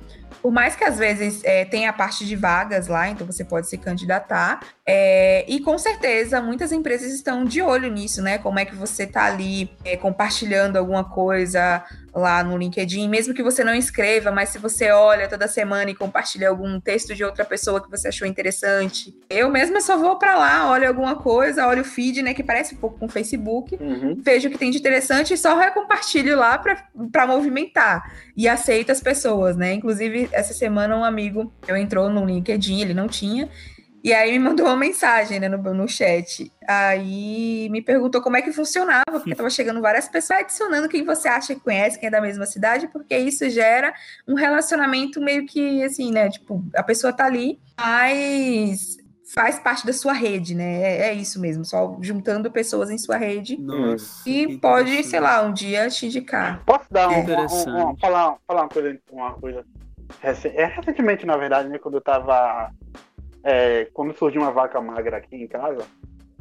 Por 0.42 0.52
mais 0.52 0.76
que 0.76 0.84
às 0.84 0.98
vezes 0.98 1.42
é, 1.44 1.64
tenha 1.64 1.90
a 1.90 1.92
parte 1.92 2.24
de 2.24 2.36
vagas 2.36 2.86
lá, 2.86 3.08
então 3.08 3.26
você 3.26 3.44
pode 3.44 3.68
se 3.68 3.76
candidatar. 3.76 4.60
É, 4.86 5.44
e 5.48 5.60
com 5.60 5.76
certeza 5.76 6.40
muitas 6.40 6.70
empresas 6.70 7.12
estão 7.12 7.44
de 7.44 7.60
olho 7.60 7.90
nisso, 7.90 8.22
né? 8.22 8.38
Como 8.38 8.58
é 8.58 8.64
que 8.64 8.74
você 8.74 9.02
está 9.02 9.24
ali 9.24 9.70
é, 9.84 9.96
compartilhando 9.96 10.76
alguma 10.76 11.04
coisa 11.04 11.84
lá 12.18 12.42
no 12.42 12.56
LinkedIn, 12.56 13.08
mesmo 13.08 13.32
que 13.32 13.42
você 13.42 13.62
não 13.64 13.74
escreva, 13.74 14.30
mas 14.30 14.50
se 14.50 14.58
você 14.58 14.90
olha 14.90 15.28
toda 15.28 15.48
semana 15.48 15.90
e 15.90 15.94
compartilha 15.94 16.48
algum 16.48 16.80
texto 16.80 17.14
de 17.14 17.24
outra 17.24 17.44
pessoa 17.44 17.82
que 17.82 17.90
você 17.90 18.08
achou 18.08 18.26
interessante. 18.26 19.16
Eu 19.30 19.50
mesma 19.50 19.80
só 19.80 19.96
vou 19.96 20.18
para 20.18 20.36
lá, 20.36 20.70
olho 20.70 20.88
alguma 20.88 21.16
coisa, 21.16 21.66
olho 21.66 21.82
o 21.82 21.84
feed, 21.84 22.22
né, 22.22 22.34
que 22.34 22.42
parece 22.42 22.74
um 22.74 22.78
pouco 22.78 22.98
com 22.98 23.06
o 23.06 23.08
Facebook, 23.08 23.76
uhum. 23.80 24.16
vejo 24.20 24.48
o 24.48 24.50
que 24.50 24.58
tem 24.58 24.70
de 24.70 24.78
interessante 24.78 25.34
e 25.34 25.38
só 25.38 25.56
recompartilho 25.56 26.36
lá 26.36 26.58
para 26.58 27.26
movimentar 27.26 28.12
e 28.36 28.48
aceito 28.48 28.92
as 28.92 29.00
pessoas, 29.00 29.56
né? 29.56 29.74
Inclusive, 29.74 30.28
essa 30.32 30.54
semana 30.54 30.96
um 30.96 31.04
amigo, 31.04 31.52
eu 31.66 31.76
entrou 31.76 32.08
no 32.08 32.24
LinkedIn, 32.24 32.80
ele 32.80 32.94
não 32.94 33.08
tinha, 33.08 33.48
e 34.02 34.12
aí 34.12 34.32
me 34.32 34.38
mandou 34.38 34.66
uma 34.66 34.76
mensagem 34.76 35.40
né, 35.40 35.48
no, 35.48 35.58
no 35.74 35.88
chat. 35.88 36.52
Aí 36.66 37.68
me 37.70 37.82
perguntou 37.82 38.22
como 38.22 38.36
é 38.36 38.42
que 38.42 38.52
funcionava, 38.52 39.04
porque 39.10 39.32
estava 39.32 39.50
chegando 39.50 39.80
várias 39.80 40.08
pessoas 40.08 40.40
adicionando 40.40 40.88
quem 40.88 41.04
você 41.04 41.28
acha 41.28 41.54
que 41.54 41.60
conhece, 41.60 41.98
quem 41.98 42.06
é 42.06 42.10
da 42.10 42.20
mesma 42.20 42.46
cidade, 42.46 42.88
porque 42.88 43.16
isso 43.16 43.48
gera 43.50 43.92
um 44.26 44.34
relacionamento 44.34 45.20
meio 45.20 45.46
que 45.46 45.82
assim, 45.82 46.12
né? 46.12 46.28
Tipo, 46.30 46.64
a 46.76 46.82
pessoa 46.82 47.12
tá 47.12 47.24
ali, 47.24 47.58
mas 47.78 48.98
faz 49.34 49.58
parte 49.58 49.84
da 49.84 49.92
sua 49.92 50.12
rede, 50.12 50.54
né? 50.54 50.82
É, 50.82 51.08
é 51.08 51.14
isso 51.14 51.40
mesmo, 51.40 51.64
só 51.64 51.98
juntando 52.00 52.50
pessoas 52.50 52.90
em 52.90 52.98
sua 52.98 53.16
rede. 53.16 53.56
Nossa, 53.56 54.28
e 54.28 54.58
pode, 54.58 55.02
sei 55.04 55.20
lá, 55.20 55.42
um 55.42 55.52
dia 55.52 55.88
te 55.88 56.06
indicar. 56.06 56.62
Posso 56.64 56.86
dar 56.90 57.08
um, 57.08 57.20
um, 57.20 57.90
um, 57.90 57.96
falar, 57.96 58.36
falar 58.46 58.62
uma 58.62 58.68
coisa, 58.68 58.98
uma 59.10 59.32
coisa. 59.34 59.64
É, 60.22 60.64
recentemente, 60.64 61.26
na 61.26 61.36
verdade, 61.36 61.68
né, 61.68 61.78
quando 61.78 61.96
eu 61.96 62.00
tava 62.00 62.72
é, 63.48 63.86
quando 63.94 64.12
surgiu 64.12 64.42
uma 64.42 64.52
vaca 64.52 64.78
magra 64.78 65.16
aqui 65.16 65.36
em 65.36 65.48
casa, 65.48 65.86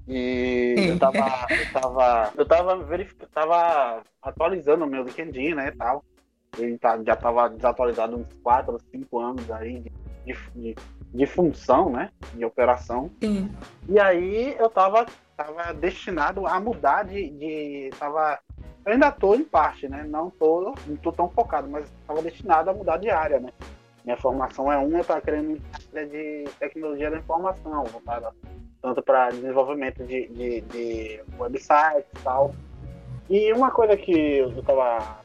e 0.05 0.75
eu 0.89 0.99
tava, 0.99 1.17
eu 1.49 1.71
tava, 1.81 2.33
eu 2.35 2.45
tava, 2.45 2.77
verific... 2.83 3.25
tava 3.33 4.03
atualizando 4.21 4.83
o 4.83 4.87
meu 4.87 5.03
LinkedIn, 5.03 5.53
né, 5.53 5.71
tal. 5.77 6.03
Ele 6.57 6.77
tá, 6.77 6.99
já 7.05 7.15
tava 7.15 7.49
desatualizado 7.49 8.17
uns 8.17 8.27
4 8.43 8.73
ou 8.73 8.79
5 8.79 9.19
anos 9.19 9.51
aí 9.51 9.79
de, 10.25 10.35
de, 10.53 10.75
de, 11.13 11.25
função, 11.25 11.89
né, 11.89 12.09
de 12.33 12.43
operação. 12.43 13.09
Sim. 13.21 13.49
E 13.87 13.97
aí 13.97 14.53
eu 14.59 14.69
tava, 14.69 15.05
tava 15.37 15.73
destinado 15.73 16.45
a 16.45 16.59
mudar 16.59 17.03
de, 17.03 17.29
de 17.29 17.89
tava, 17.97 18.37
eu 18.85 18.93
ainda 18.93 19.11
tô 19.11 19.33
em 19.33 19.45
parte, 19.45 19.87
né, 19.87 20.05
não 20.05 20.29
tô, 20.29 20.73
não 20.85 20.95
tô 20.97 21.13
tão 21.13 21.29
focado, 21.29 21.69
mas 21.69 21.89
tava 22.05 22.21
destinado 22.21 22.69
a 22.69 22.73
mudar 22.73 22.97
de 22.97 23.09
área, 23.09 23.39
né. 23.39 23.49
Minha 24.07 24.15
formação 24.15 24.71
é 24.71 24.77
uma, 24.77 24.99
eu 24.99 25.01
estava 25.01 25.19
querendo 25.19 25.61
de 25.91 26.45
tecnologia 26.57 27.11
da 27.11 27.17
informação, 27.17 27.83
voltada 27.83 28.33
tanto 28.81 29.03
para 29.03 29.31
desenvolvimento 29.31 30.01
de, 30.05 30.29
de, 30.29 30.61
de 30.61 31.21
websites 31.37 32.09
e 32.15 32.23
tal. 32.23 32.55
E 33.29 33.51
uma 33.51 33.69
coisa 33.69 33.97
que 33.97 34.13
eu 34.13 34.57
estava 34.57 35.19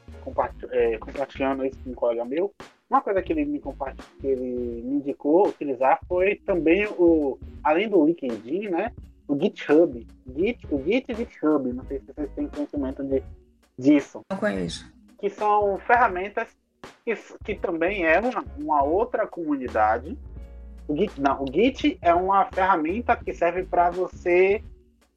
é, 0.72 0.98
compartilhando 0.98 1.64
isso 1.64 1.78
com 1.84 1.90
um 1.90 1.94
colega 1.94 2.24
meu, 2.24 2.52
uma 2.90 3.00
coisa 3.00 3.22
que 3.22 3.32
ele 3.32 3.44
me 3.44 3.60
compartilhou, 3.60 4.08
que 4.20 4.26
ele 4.26 4.82
me 4.82 4.96
indicou 4.96 5.46
utilizar 5.46 6.00
foi 6.08 6.34
também 6.44 6.84
o, 6.98 7.38
além 7.62 7.88
do 7.88 8.04
LinkedIn, 8.04 8.68
né, 8.68 8.90
o 9.28 9.38
GitHub. 9.38 10.04
Git, 10.36 10.66
o 10.68 10.82
Git 10.82 11.12
e 11.12 11.14
GitHub, 11.14 11.72
não 11.72 11.84
sei 11.84 12.00
se 12.00 12.06
vocês 12.06 12.28
têm 12.34 12.48
conhecimento 12.48 13.04
de, 13.04 13.22
disso. 13.78 14.22
Não 14.28 14.36
conheço. 14.36 14.92
Que 15.20 15.30
são 15.30 15.78
ferramentas 15.86 16.48
que, 17.04 17.14
que 17.44 17.54
também 17.54 18.04
é 18.04 18.21
uma, 18.21 18.44
uma 18.59 18.82
outra 18.82 19.26
comunidade. 19.26 20.16
O 20.88 20.97
Git, 20.97 21.21
não, 21.21 21.42
o 21.42 21.47
Git 21.52 21.99
é 22.00 22.14
uma 22.14 22.47
ferramenta 22.47 23.16
que 23.16 23.32
serve 23.32 23.64
para 23.64 23.90
você 23.90 24.62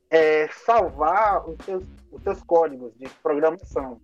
é, 0.09 0.47
salvar 0.47 1.47
os 1.49 1.57
seus, 1.65 1.83
os 2.11 2.23
seus 2.23 2.41
códigos 2.43 2.91
de 2.97 3.09
programação, 3.21 3.99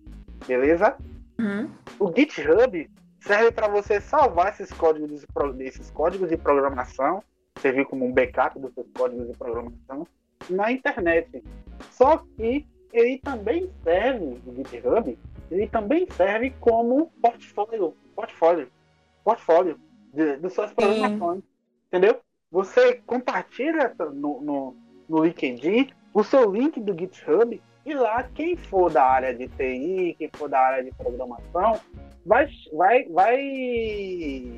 beleza? 0.46 0.96
Uhum. 1.38 1.70
O 1.98 2.12
GitHub 2.14 2.90
serve 3.20 3.50
para 3.52 3.68
você 3.68 4.00
salvar 4.00 4.52
esses 4.52 4.70
códigos, 4.72 5.20
de, 5.20 5.64
esses 5.64 5.90
códigos 5.90 6.28
de 6.28 6.36
programação, 6.36 7.22
servir 7.60 7.86
como 7.86 8.04
um 8.04 8.12
backup 8.12 8.58
dos 8.58 8.72
seus 8.74 8.86
códigos 8.92 9.28
de 9.28 9.36
programação 9.36 10.06
na 10.50 10.70
internet. 10.70 11.42
Só 11.90 12.18
que 12.36 12.66
ele 12.92 13.18
também 13.18 13.70
serve, 13.82 14.40
o 14.46 14.54
GitHub, 14.54 15.18
ele 15.52 15.68
também 15.68 16.06
serve 16.10 16.50
como 16.60 17.12
portfólio, 17.20 17.94
portfólio, 18.16 18.68
portfólio 19.22 19.78
de, 20.12 20.38
de 20.38 20.50
suas 20.50 20.72
programações, 20.72 21.42
entendeu? 21.88 22.20
Você 22.50 22.94
compartilha 23.06 23.94
no, 23.98 24.40
no, 24.40 24.76
no 25.08 25.24
LinkedIn 25.24 25.90
o 26.14 26.24
seu 26.24 26.50
link 26.50 26.80
do 26.80 26.98
GitHub 26.98 27.60
e 27.84 27.94
lá 27.94 28.22
quem 28.34 28.56
for 28.56 28.90
da 28.90 29.04
área 29.04 29.34
de 29.34 29.48
TI, 29.48 30.16
quem 30.18 30.30
for 30.32 30.48
da 30.48 30.58
área 30.58 30.84
de 30.84 30.90
programação, 30.92 31.80
vai, 32.24 32.48
vai, 32.72 33.04
vai 33.08 34.56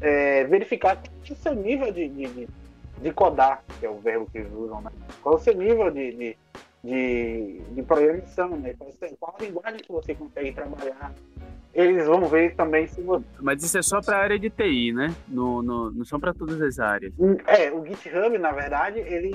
é, 0.00 0.44
verificar 0.44 1.00
o 1.30 1.34
seu 1.34 1.54
nível 1.54 1.92
de, 1.92 2.08
de, 2.08 2.48
de, 3.00 3.12
codar, 3.12 3.62
que 3.78 3.86
é 3.86 3.90
o 3.90 3.98
verbo 3.98 4.28
que 4.30 4.38
eles 4.38 4.52
usam, 4.52 4.80
né? 4.80 4.90
Qual 5.22 5.34
é 5.34 5.38
o 5.38 5.40
seu 5.40 5.54
nível 5.54 5.90
de, 5.90 6.12
de, 6.12 6.36
de, 6.84 7.62
de 7.70 7.82
programação, 7.82 8.50
né? 8.58 8.74
Qual 9.18 9.34
a 9.38 9.42
linguagem 9.42 9.80
que 9.80 9.90
você 9.90 10.14
consegue 10.14 10.52
trabalhar. 10.52 11.12
Eles 11.72 12.06
vão 12.06 12.26
ver 12.26 12.54
também 12.54 12.86
se 12.86 13.00
você. 13.00 13.24
Mas 13.40 13.64
isso 13.64 13.78
é 13.78 13.82
só 13.82 14.00
para 14.00 14.18
a 14.18 14.20
área 14.20 14.38
de 14.38 14.48
TI, 14.50 14.92
né? 14.92 15.12
No, 15.26 15.60
no, 15.60 15.90
não 15.90 16.04
são 16.04 16.20
para 16.20 16.32
todas 16.32 16.60
as 16.60 16.78
áreas. 16.78 17.12
É, 17.46 17.72
o 17.72 17.84
GitHub, 17.84 18.38
na 18.38 18.52
verdade, 18.52 19.00
ele 19.00 19.34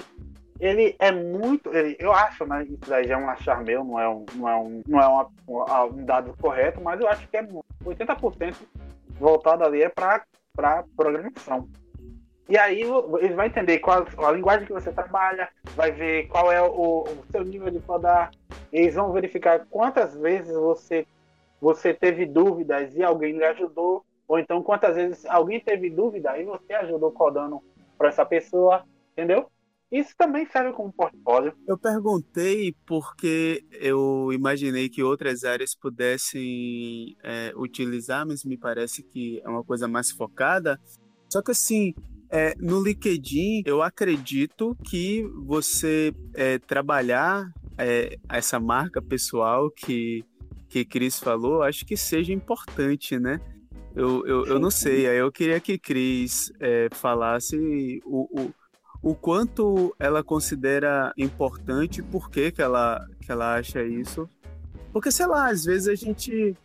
ele 0.60 0.96
é 1.00 1.12
muito. 1.12 1.74
Ele, 1.74 1.98
eu 2.00 2.14
acho, 2.14 2.46
né? 2.46 2.64
Isso 2.64 2.88
daí 2.88 3.08
já 3.08 3.16
é 3.16 3.18
um 3.18 3.30
achar 3.30 3.62
meu, 3.64 3.84
não 3.84 4.00
é 4.00 4.08
um, 4.08 4.26
não 4.36 4.48
é 4.48 4.56
um, 4.56 4.84
não 4.88 5.02
é 5.02 5.08
uma, 5.08 5.84
um 5.86 6.06
dado 6.06 6.34
correto, 6.40 6.80
mas 6.82 7.02
eu 7.02 7.10
acho 7.10 7.28
que 7.28 7.36
é 7.36 7.44
80% 7.84 8.56
voltado 9.20 9.66
ali 9.66 9.82
é 9.82 9.90
para 9.90 10.24
programação. 10.96 11.68
E 12.48 12.58
aí 12.58 12.82
ele 13.20 13.34
vai 13.36 13.48
entender 13.48 13.80
qual 13.80 14.08
a 14.18 14.32
linguagem 14.32 14.66
que 14.66 14.74
você 14.74 14.92
trabalha, 14.92 15.48
vai 15.80 15.94
ver 15.94 16.28
qual 16.28 16.52
é 16.52 16.62
o, 16.62 17.04
o 17.04 17.24
seu 17.32 17.42
nível 17.42 17.72
de 17.72 17.80
codar. 17.80 18.32
Eles 18.70 18.96
vão 18.96 19.14
verificar 19.14 19.66
quantas 19.70 20.14
vezes 20.14 20.54
você, 20.54 21.08
você 21.62 21.94
teve 21.94 22.26
dúvidas 22.26 22.94
e 22.98 23.02
alguém 23.02 23.38
lhe 23.38 23.46
ajudou, 23.46 24.04
ou 24.28 24.38
então 24.38 24.62
quantas 24.62 24.96
vezes 24.96 25.26
alguém 25.26 25.58
teve 25.62 25.90
dúvida 25.90 26.38
e 26.38 26.44
você 26.44 26.74
ajudou 26.74 27.14
codando 27.14 27.64
para 27.98 28.10
essa 28.10 28.26
pessoa, 28.26 28.84
entendeu? 29.14 29.50
Isso 29.90 30.14
também 30.18 30.46
serve 30.48 30.74
como 30.74 30.92
portfólio. 30.92 31.54
Eu 31.66 31.78
perguntei 31.78 32.76
porque 32.86 33.64
eu 33.72 34.34
imaginei 34.34 34.90
que 34.90 35.02
outras 35.02 35.46
áreas 35.46 35.74
pudessem 35.74 37.16
é, 37.24 37.54
utilizar, 37.56 38.28
mas 38.28 38.44
me 38.44 38.58
parece 38.58 39.02
que 39.02 39.42
é 39.46 39.48
uma 39.48 39.64
coisa 39.64 39.88
mais 39.88 40.12
focada. 40.12 40.78
Só 41.30 41.42
que 41.42 41.52
assim, 41.52 41.94
é, 42.30 42.56
no 42.60 42.82
LinkedIn, 42.82 43.64
eu 43.66 43.82
acredito 43.82 44.76
que 44.84 45.24
você 45.46 46.14
é, 46.36 46.60
trabalhar 46.60 47.52
é, 47.78 48.18
essa 48.30 48.60
marca 48.60 49.02
pessoal 49.02 49.72
que, 49.72 50.24
que 50.68 50.86
Cris 50.86 51.20
falou, 51.20 51.64
acho 51.64 51.86
que 51.86 51.98
seja 51.98 52.34
importante, 52.34 53.18
né? 53.18 53.40
Eu, 53.96 54.26
eu, 54.28 54.46
eu 54.46 54.60
não 54.60 54.70
sei, 54.70 55.08
aí 55.08 55.18
eu 55.18 55.32
queria 55.32 55.60
que 55.60 55.78
Cris 55.78 56.52
é, 56.60 56.88
falasse 56.92 58.02
o, 58.06 58.42
o 58.42 58.54
o 59.02 59.16
quanto 59.16 59.96
ela 59.98 60.24
considera 60.24 61.14
importante, 61.18 62.02
por 62.04 62.30
que, 62.30 62.52
que, 62.52 62.62
ela, 62.62 63.06
que 63.22 63.32
ela 63.32 63.56
acha 63.56 63.84
isso. 63.84 64.30
Porque, 64.92 65.12
sei 65.12 65.26
lá, 65.26 65.50
às 65.50 65.64
vezes 65.64 65.88
a 65.88 65.96
gente, 65.96 66.56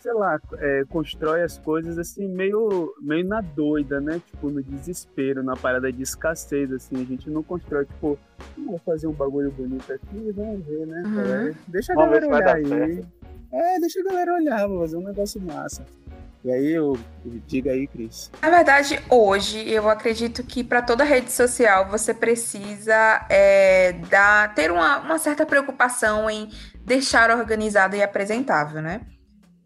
sei 0.00 0.12
lá, 0.12 0.38
é, 0.58 0.84
constrói 0.88 1.42
as 1.42 1.58
coisas 1.58 1.98
assim, 1.98 2.28
meio, 2.28 2.94
meio 3.00 3.26
na 3.26 3.40
doida, 3.40 4.00
né? 4.00 4.20
Tipo, 4.26 4.50
no 4.50 4.62
desespero, 4.62 5.42
na 5.42 5.56
parada 5.56 5.92
de 5.92 6.02
escassez, 6.02 6.72
assim. 6.72 7.02
A 7.02 7.04
gente 7.04 7.30
não 7.30 7.42
constrói, 7.42 7.86
tipo, 7.86 8.18
vou 8.56 8.78
fazer 8.78 9.06
um 9.06 9.12
bagulho 9.12 9.50
bonito 9.50 9.92
aqui, 9.92 10.32
vamos 10.32 10.64
ver, 10.66 10.86
né? 10.86 11.02
Uhum. 11.04 11.54
Deixa 11.68 11.92
a 11.92 11.96
galera 11.96 12.26
olhar 12.26 12.56
aí. 12.56 12.66
Certo. 12.66 13.08
É, 13.52 13.78
deixa 13.78 14.00
a 14.00 14.04
galera 14.04 14.34
olhar, 14.34 14.66
vou 14.66 14.80
fazer 14.80 14.96
um 14.96 15.04
negócio 15.04 15.40
massa. 15.40 15.84
E 16.44 16.52
aí, 16.52 16.72
eu, 16.72 16.98
diga 17.46 17.70
aí, 17.70 17.86
Cris. 17.86 18.30
Na 18.42 18.50
verdade, 18.50 19.00
hoje, 19.08 19.66
eu 19.66 19.88
acredito 19.88 20.44
que 20.44 20.62
para 20.62 20.82
toda 20.82 21.02
rede 21.02 21.32
social 21.32 21.88
você 21.88 22.12
precisa 22.12 23.24
é, 23.30 23.94
dar, 24.10 24.54
ter 24.54 24.70
uma, 24.70 24.98
uma 24.98 25.18
certa 25.18 25.46
preocupação 25.46 26.28
em 26.28 26.50
deixar 26.84 27.30
organizado 27.30 27.96
e 27.96 28.02
apresentável, 28.02 28.82
né? 28.82 29.00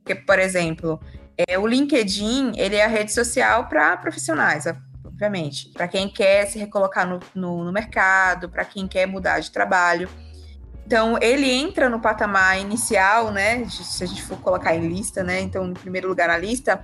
Porque, 0.09 0.15
por 0.15 0.39
exemplo, 0.39 0.99
é, 1.37 1.59
o 1.59 1.67
LinkedIn, 1.67 2.53
ele 2.57 2.77
é 2.77 2.85
a 2.87 2.89
rede 2.89 3.13
social 3.13 3.69
para 3.69 3.95
profissionais, 3.99 4.65
obviamente. 5.05 5.69
Para 5.69 5.87
quem 5.87 6.09
quer 6.09 6.47
se 6.47 6.59
recolocar 6.59 7.07
no, 7.07 7.21
no, 7.35 7.63
no 7.63 7.71
mercado, 7.71 8.49
para 8.49 8.65
quem 8.65 8.89
quer 8.89 9.07
mudar 9.07 9.39
de 9.41 9.51
trabalho. 9.51 10.09
Então, 10.87 11.19
ele 11.21 11.51
entra 11.51 11.91
no 11.91 12.01
patamar 12.01 12.59
inicial, 12.59 13.31
né? 13.31 13.69
Se 13.69 14.03
a 14.03 14.07
gente 14.07 14.23
for 14.23 14.39
colocar 14.41 14.75
em 14.75 14.89
lista, 14.89 15.23
né? 15.23 15.41
Então, 15.43 15.69
em 15.69 15.75
primeiro 15.75 16.09
lugar 16.09 16.29
na 16.29 16.39
lista, 16.39 16.83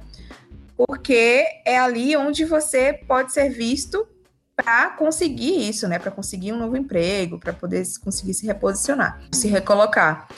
porque 0.76 1.47
é 1.64 1.78
ali 1.78 2.14
onde 2.19 2.45
você 2.45 2.93
pode 2.93 3.33
ser 3.33 3.49
visto 3.49 4.07
para 4.54 4.90
conseguir 4.90 5.66
isso, 5.66 5.88
né? 5.88 5.99
Para 5.99 6.11
conseguir 6.11 6.52
um 6.52 6.59
novo 6.59 6.76
emprego, 6.76 7.40
para 7.40 7.54
poder 7.54 7.85
conseguir 8.02 8.35
se 8.35 8.45
reposicionar, 8.45 9.19
se 9.33 9.49
recolocar. 9.49 10.28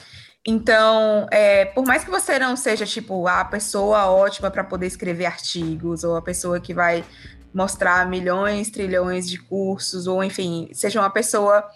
Então, 0.47 1.27
é, 1.33 1.65
por 1.65 1.85
mais 1.85 2.05
que 2.05 2.11
você 2.11 2.39
não 2.39 2.57
seja 2.57 2.87
tipo 2.87 3.27
a 3.27 3.45
pessoa 3.45 4.07
ótima 4.07 4.49
para 4.49 4.63
poder 4.63 4.87
escrever 4.87 5.27
artigos 5.27 6.05
ou 6.05 6.15
a 6.15 6.23
pessoa 6.23 6.61
que 6.61 6.73
vai 6.73 7.05
mostrar 7.53 8.09
milhões, 8.09 8.71
trilhões 8.71 9.29
de 9.29 9.39
cursos 9.39 10.07
ou 10.07 10.23
enfim, 10.23 10.69
seja 10.73 11.01
uma 11.01 11.11
pessoa 11.11 11.67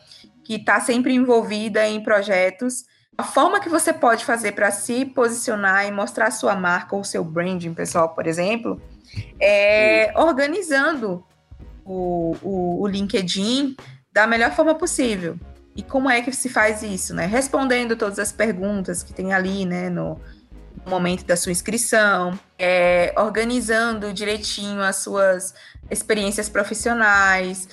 que 0.45 0.55
está 0.55 0.81
sempre 0.81 1.13
envolvida 1.13 1.85
em 1.89 2.01
projetos. 2.01 2.85
A 3.19 3.25
forma 3.25 3.59
que 3.59 3.69
você 3.69 3.93
pode 3.93 4.25
fazer 4.25 4.53
para 4.53 4.71
se 4.71 5.05
posicionar 5.05 5.87
e 5.87 5.91
mostrar 5.91 6.31
sua 6.31 6.55
marca 6.55 6.95
ou 6.95 7.03
seu 7.03 7.25
branding 7.25 7.75
pessoal, 7.75 8.11
por 8.11 8.27
exemplo, 8.27 8.81
é 9.41 10.13
organizando 10.17 11.25
o, 11.85 12.37
o, 12.41 12.83
o 12.83 12.87
LinkedIn 12.87 13.75
da 14.13 14.29
melhor 14.29 14.53
forma 14.53 14.77
possível. 14.77 15.37
E 15.75 15.83
como 15.83 16.11
é 16.11 16.21
que 16.21 16.33
se 16.33 16.49
faz 16.49 16.83
isso, 16.83 17.15
né? 17.15 17.27
Respondendo 17.27 17.97
todas 17.97 18.19
as 18.19 18.33
perguntas 18.33 19.03
que 19.03 19.13
tem 19.13 19.33
ali, 19.33 19.65
né, 19.65 19.89
no, 19.89 20.21
no 20.85 20.91
momento 20.91 21.25
da 21.25 21.37
sua 21.37 21.53
inscrição, 21.53 22.39
é, 22.59 23.15
organizando 23.17 24.13
direitinho 24.13 24.83
as 24.83 24.97
suas 24.97 25.55
experiências 25.91 26.49
profissionais, 26.49 27.69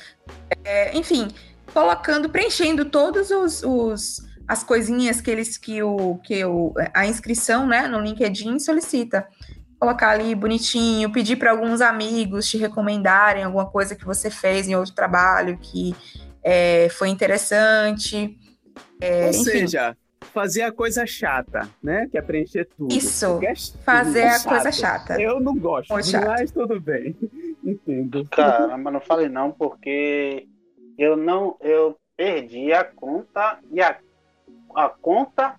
é, 0.63 0.96
enfim, 0.96 1.27
colocando, 1.74 2.30
preenchendo 2.30 2.86
todos 2.86 3.32
os, 3.32 3.63
os 3.63 4.27
as 4.48 4.63
coisinhas 4.63 5.20
que 5.20 5.30
eles 5.30 5.58
que 5.58 5.84
o 5.84 6.18
que 6.24 6.44
o, 6.46 6.74
a 6.94 7.06
inscrição, 7.06 7.68
né, 7.68 7.88
no 7.88 8.00
LinkedIn 8.00 8.60
solicita. 8.60 9.27
Colocar 9.80 10.10
ali 10.10 10.34
bonitinho, 10.34 11.12
pedir 11.12 11.36
para 11.36 11.51
alguns 11.51 11.82
amigos 11.82 12.50
te 12.50 12.58
recomendarem 12.58 13.44
alguma 13.44 13.68
coisa 13.68 13.96
que 13.96 14.06
você 14.06 14.30
fez 14.30 14.68
em 14.68 14.75
outro 14.75 14.96
trabalho 14.96 15.60
que 15.62 15.96
é, 16.44 16.89
foi 16.89 17.10
interessante. 17.10 18.38
É, 19.01 19.25
Ou 19.25 19.29
enfim. 19.29 19.44
seja, 19.44 19.98
fazer 20.34 20.63
a 20.63 20.72
coisa 20.72 21.06
chata, 21.06 21.67
né? 21.82 22.08
Que 22.12 22.17
é 22.17 22.22
preencher 22.22 22.65
tudo. 22.65 22.94
Isso, 22.94 23.39
é 23.44 23.53
fazer 23.84 24.25
a 24.25 24.44
coisa 24.44 24.72
chata. 24.72 25.20
Eu 25.22 25.39
não 25.39 25.58
gosto, 25.58 25.91
mas 25.91 26.51
tudo 26.51 26.79
bem. 26.79 27.15
Entendo. 27.63 28.27
Caramba, 28.29 28.91
não 28.91 29.01
falei 29.01 29.27
não, 29.29 29.51
porque 29.51 30.48
eu 30.98 31.17
não 31.17 31.58
eu 31.60 31.98
perdi 32.15 32.72
a 32.72 32.84
conta 32.84 33.60
e 33.72 33.82
a, 33.82 33.98
a 34.75 34.89
conta 34.89 35.56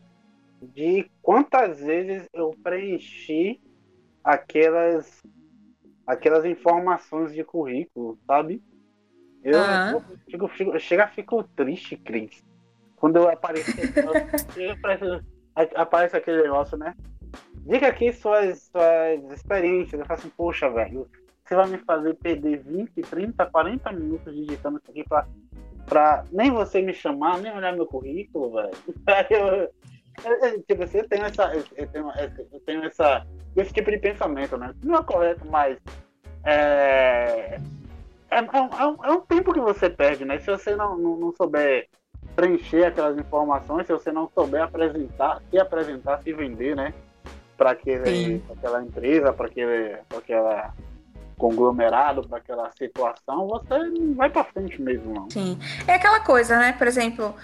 de 0.63 1.09
quantas 1.23 1.81
vezes 1.81 2.29
eu 2.33 2.55
preenchi 2.63 3.61
aquelas 4.25 5.23
aquelas 6.07 6.45
informações 6.45 7.35
de 7.35 7.45
currículo, 7.45 8.19
sabe? 8.27 8.63
Eu, 9.49 9.59
uhum. 9.59 9.91
eu, 9.93 10.03
fico, 10.31 10.49
fico, 10.49 10.79
chega 10.79 11.09
fico 11.09 11.43
triste, 11.57 11.97
Cris. 11.97 12.45
Quando 12.97 13.17
eu 13.17 13.29
apareço, 13.29 13.71
eu, 14.57 15.21
aparece 15.75 16.17
aquele 16.17 16.43
negócio, 16.43 16.77
né? 16.77 16.95
Diga 17.67 17.89
aqui 17.89 18.13
suas, 18.13 18.71
suas 18.73 19.33
experiências. 19.33 20.01
Eu 20.01 20.07
falo 20.07 20.19
assim, 20.19 20.33
poxa, 20.37 20.69
velho, 20.71 21.09
você 21.45 21.55
vai 21.55 21.69
me 21.69 21.79
fazer 21.79 22.15
perder 22.15 22.63
20, 22.63 23.03
30, 23.03 23.47
40 23.47 23.93
minutos 23.93 24.35
digitando 24.35 24.79
isso 24.79 24.91
aqui 24.91 25.05
pra, 25.05 25.27
pra 25.87 26.25
nem 26.31 26.51
você 26.51 26.83
me 26.83 26.93
chamar, 26.93 27.39
nem 27.39 27.53
olhar 27.53 27.73
meu 27.73 27.87
currículo, 27.87 28.53
velho. 28.53 28.71
Eu, 30.25 30.61
tipo, 30.63 30.85
você 30.85 31.05
tem 31.05 31.23
essa. 31.23 31.45
Eu 31.77 31.87
tenho, 31.87 32.11
eu 32.53 32.61
tenho 32.67 32.85
essa, 32.85 33.25
esse 33.57 33.73
tipo 33.73 33.89
de 33.89 33.99
pensamento, 33.99 34.57
né? 34.57 34.75
Não 34.83 34.97
é 34.97 35.05
correto, 35.05 35.47
mas. 35.47 35.79
É, 36.45 37.61
é, 38.31 38.39
é, 38.39 38.87
um, 38.87 39.05
é 39.05 39.13
um 39.13 39.21
tempo 39.21 39.53
que 39.53 39.61
você 39.61 39.89
perde, 39.91 40.25
né? 40.25 40.39
Se 40.39 40.51
você 40.51 40.77
não, 40.77 40.97
não, 40.97 41.17
não 41.17 41.33
souber 41.33 41.89
preencher 42.35 42.85
aquelas 42.85 43.19
informações, 43.19 43.87
se 43.87 43.93
você 43.93 44.13
não 44.13 44.31
souber 44.35 44.63
apresentar, 44.63 45.41
se 45.51 45.59
apresentar, 45.59 46.23
se 46.23 46.33
vender, 46.33 46.77
né? 46.77 46.93
para 47.59 47.73
aquela 47.73 48.83
empresa, 48.83 49.33
para 49.33 49.47
aquele, 49.47 49.97
aquela 50.17 50.73
conglomerado, 51.37 52.27
para 52.27 52.39
aquela 52.39 52.71
situação, 52.71 53.49
você 53.49 53.77
não 53.77 54.15
vai 54.15 54.31
para 54.31 54.45
frente 54.45 54.81
mesmo, 54.81 55.13
não. 55.13 55.29
Sim. 55.29 55.59
É 55.87 55.95
aquela 55.95 56.21
coisa, 56.21 56.57
né? 56.57 56.73
Por 56.73 56.87
exemplo, 56.87 57.35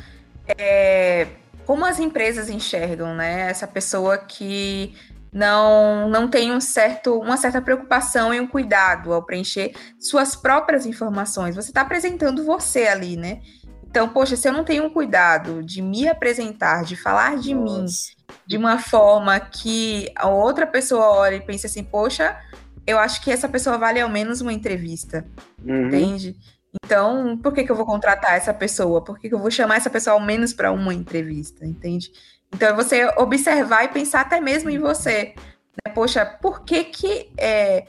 é, 0.56 1.26
como 1.66 1.84
as 1.84 1.98
empresas 1.98 2.48
enxergam, 2.48 3.14
né? 3.14 3.50
Essa 3.50 3.66
pessoa 3.66 4.16
que 4.16 4.96
não, 5.34 6.08
não 6.08 6.28
tem 6.28 6.52
um 6.52 6.60
certo, 6.60 7.18
uma 7.18 7.36
certa 7.36 7.60
preocupação 7.60 8.32
e 8.32 8.38
um 8.38 8.46
cuidado 8.46 9.12
ao 9.12 9.24
preencher 9.24 9.74
suas 9.98 10.36
próprias 10.36 10.86
informações. 10.86 11.56
Você 11.56 11.70
está 11.70 11.80
apresentando 11.80 12.44
você 12.44 12.86
ali, 12.86 13.16
né? 13.16 13.40
Então, 13.82 14.08
poxa, 14.08 14.36
se 14.36 14.48
eu 14.48 14.52
não 14.52 14.64
tenho 14.64 14.84
um 14.84 14.90
cuidado 14.90 15.60
de 15.60 15.82
me 15.82 16.08
apresentar, 16.08 16.84
de 16.84 16.94
falar 16.94 17.36
de 17.36 17.52
Nossa. 17.52 17.78
mim 17.78 17.86
de 18.46 18.56
uma 18.56 18.78
forma 18.78 19.38
que 19.40 20.10
a 20.16 20.28
outra 20.28 20.66
pessoa 20.66 21.10
olhe 21.10 21.36
e 21.36 21.40
pense 21.40 21.66
assim, 21.66 21.82
poxa, 21.82 22.38
eu 22.86 22.98
acho 22.98 23.20
que 23.20 23.30
essa 23.30 23.48
pessoa 23.48 23.76
vale 23.76 24.00
ao 24.00 24.08
menos 24.08 24.40
uma 24.40 24.52
entrevista. 24.52 25.26
Uhum. 25.64 25.88
Entende? 25.88 26.36
Então, 26.84 27.38
por 27.38 27.52
que, 27.52 27.64
que 27.64 27.70
eu 27.70 27.76
vou 27.76 27.86
contratar 27.86 28.34
essa 28.34 28.52
pessoa? 28.52 29.02
Por 29.02 29.18
que, 29.18 29.28
que 29.28 29.34
eu 29.34 29.38
vou 29.38 29.50
chamar 29.50 29.76
essa 29.76 29.90
pessoa 29.90 30.14
ao 30.14 30.20
menos 30.20 30.52
para 30.52 30.72
uma 30.72 30.92
entrevista? 30.92 31.64
Entende? 31.64 32.10
Então, 32.54 32.68
é 32.68 32.72
você 32.72 33.04
observar 33.18 33.84
e 33.84 33.88
pensar 33.88 34.20
até 34.20 34.40
mesmo 34.40 34.70
em 34.70 34.78
você. 34.78 35.34
Né? 35.84 35.92
Poxa, 35.92 36.24
por 36.24 36.64
que, 36.64 36.84
que 36.84 37.32
é, 37.36 37.84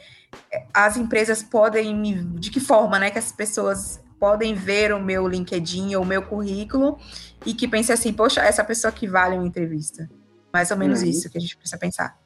as 0.73 0.97
empresas 0.97 1.43
podem 1.43 1.95
me. 1.95 2.15
De 2.15 2.49
que 2.49 2.59
forma 2.59 2.97
né, 2.97 3.11
que 3.11 3.19
as 3.19 3.31
pessoas 3.31 4.03
podem 4.19 4.55
ver 4.55 4.91
o 4.91 4.99
meu 4.99 5.27
LinkedIn 5.27 5.93
ou 5.95 6.01
o 6.01 6.05
meu 6.05 6.23
currículo 6.23 6.97
e 7.45 7.53
que 7.53 7.67
pense 7.67 7.91
assim, 7.91 8.11
poxa, 8.11 8.41
essa 8.41 8.63
pessoa 8.63 8.91
que 8.91 9.07
vale 9.07 9.35
uma 9.35 9.45
entrevista. 9.45 10.09
Mais 10.51 10.71
ou 10.71 10.77
menos 10.77 11.01
uhum. 11.01 11.09
isso 11.09 11.29
que 11.29 11.37
a 11.37 11.41
gente 11.41 11.55
precisa 11.55 11.77
pensar. 11.77 12.17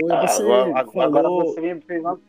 Você 0.00 0.12
agora, 0.12 0.28
falou... 0.28 1.02
agora 1.02 1.28
você 1.28 1.60
me 1.60 1.80
fez, 1.80 2.00
uma, 2.00 2.20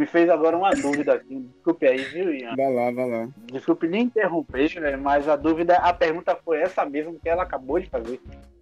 me 0.00 0.06
fez, 0.06 0.30
agora 0.30 0.56
uma 0.56 0.70
dúvida 0.70 1.12
aqui. 1.12 1.36
Desculpe 1.36 1.86
aí, 1.86 1.98
viu, 1.98 2.32
Ian? 2.32 2.56
Vai 2.56 2.72
lá, 2.72 2.90
vai 2.90 3.10
lá. 3.10 3.28
Desculpe 3.52 3.86
nem 3.86 4.04
interromper, 4.04 4.80
né, 4.80 4.96
mas 4.96 5.28
a 5.28 5.36
dúvida, 5.36 5.76
a 5.76 5.92
pergunta 5.92 6.34
foi 6.42 6.62
essa 6.62 6.86
mesmo 6.86 7.18
que 7.20 7.28
ela 7.28 7.42
acabou 7.42 7.78
de 7.78 7.88
fazer. 7.88 8.18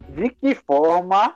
De 0.08 0.30
que 0.30 0.54
forma 0.56 1.34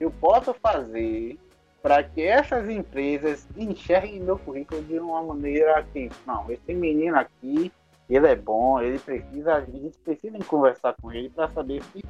eu 0.00 0.10
posso 0.10 0.54
fazer 0.54 1.38
para 1.82 2.02
que 2.02 2.22
essas 2.22 2.68
empresas 2.68 3.46
enxerguem 3.56 4.20
meu 4.20 4.38
currículo 4.38 4.82
de 4.82 4.98
uma 4.98 5.22
maneira 5.22 5.84
que, 5.92 6.08
não, 6.26 6.50
esse 6.50 6.72
menino 6.72 7.16
aqui, 7.18 7.70
ele 8.08 8.26
é 8.26 8.36
bom, 8.36 8.80
ele 8.80 8.98
precisa, 8.98 9.56
a 9.56 9.60
gente 9.60 9.98
precisa 9.98 10.38
conversar 10.46 10.94
com 11.00 11.12
ele 11.12 11.28
para 11.28 11.48
saber 11.48 11.82
se 11.92 12.02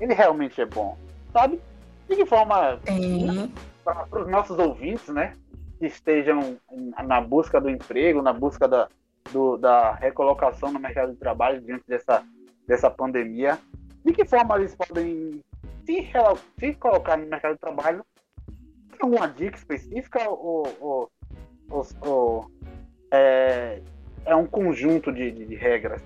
ele 0.00 0.14
realmente 0.14 0.60
é 0.60 0.66
bom, 0.66 0.96
sabe? 1.32 1.60
De 2.08 2.16
que 2.16 2.26
forma, 2.26 2.80
para 3.84 4.22
os 4.22 4.28
nossos 4.28 4.58
ouvintes, 4.58 5.08
né, 5.08 5.34
estejam 5.80 6.56
na 7.06 7.20
busca 7.20 7.60
do 7.60 7.70
emprego, 7.70 8.22
na 8.22 8.32
busca 8.32 8.66
da, 8.66 8.88
do, 9.32 9.56
da 9.56 9.92
recolocação 9.94 10.72
no 10.72 10.78
mercado 10.78 11.12
de 11.12 11.18
trabalho 11.18 11.60
diante 11.60 11.84
dessa, 11.86 12.24
dessa 12.66 12.90
pandemia, 12.90 13.58
de 14.04 14.12
que 14.12 14.24
forma 14.24 14.56
eles 14.56 14.74
podem 14.74 15.40
se, 15.84 16.10
se 16.58 16.74
colocar 16.74 17.16
no 17.16 17.26
mercado 17.26 17.54
de 17.54 17.60
trabalho 17.60 18.04
alguma 19.00 19.28
dica 19.28 19.56
específica 19.56 20.28
ou, 20.28 20.66
ou, 20.80 21.10
ou, 21.70 21.86
ou 22.00 22.50
é, 23.10 23.80
é, 24.24 24.34
um 24.34 24.46
conjunto 24.46 25.12
de, 25.12 25.30
de, 25.30 25.46
de, 25.46 25.54
regras? 25.54 26.02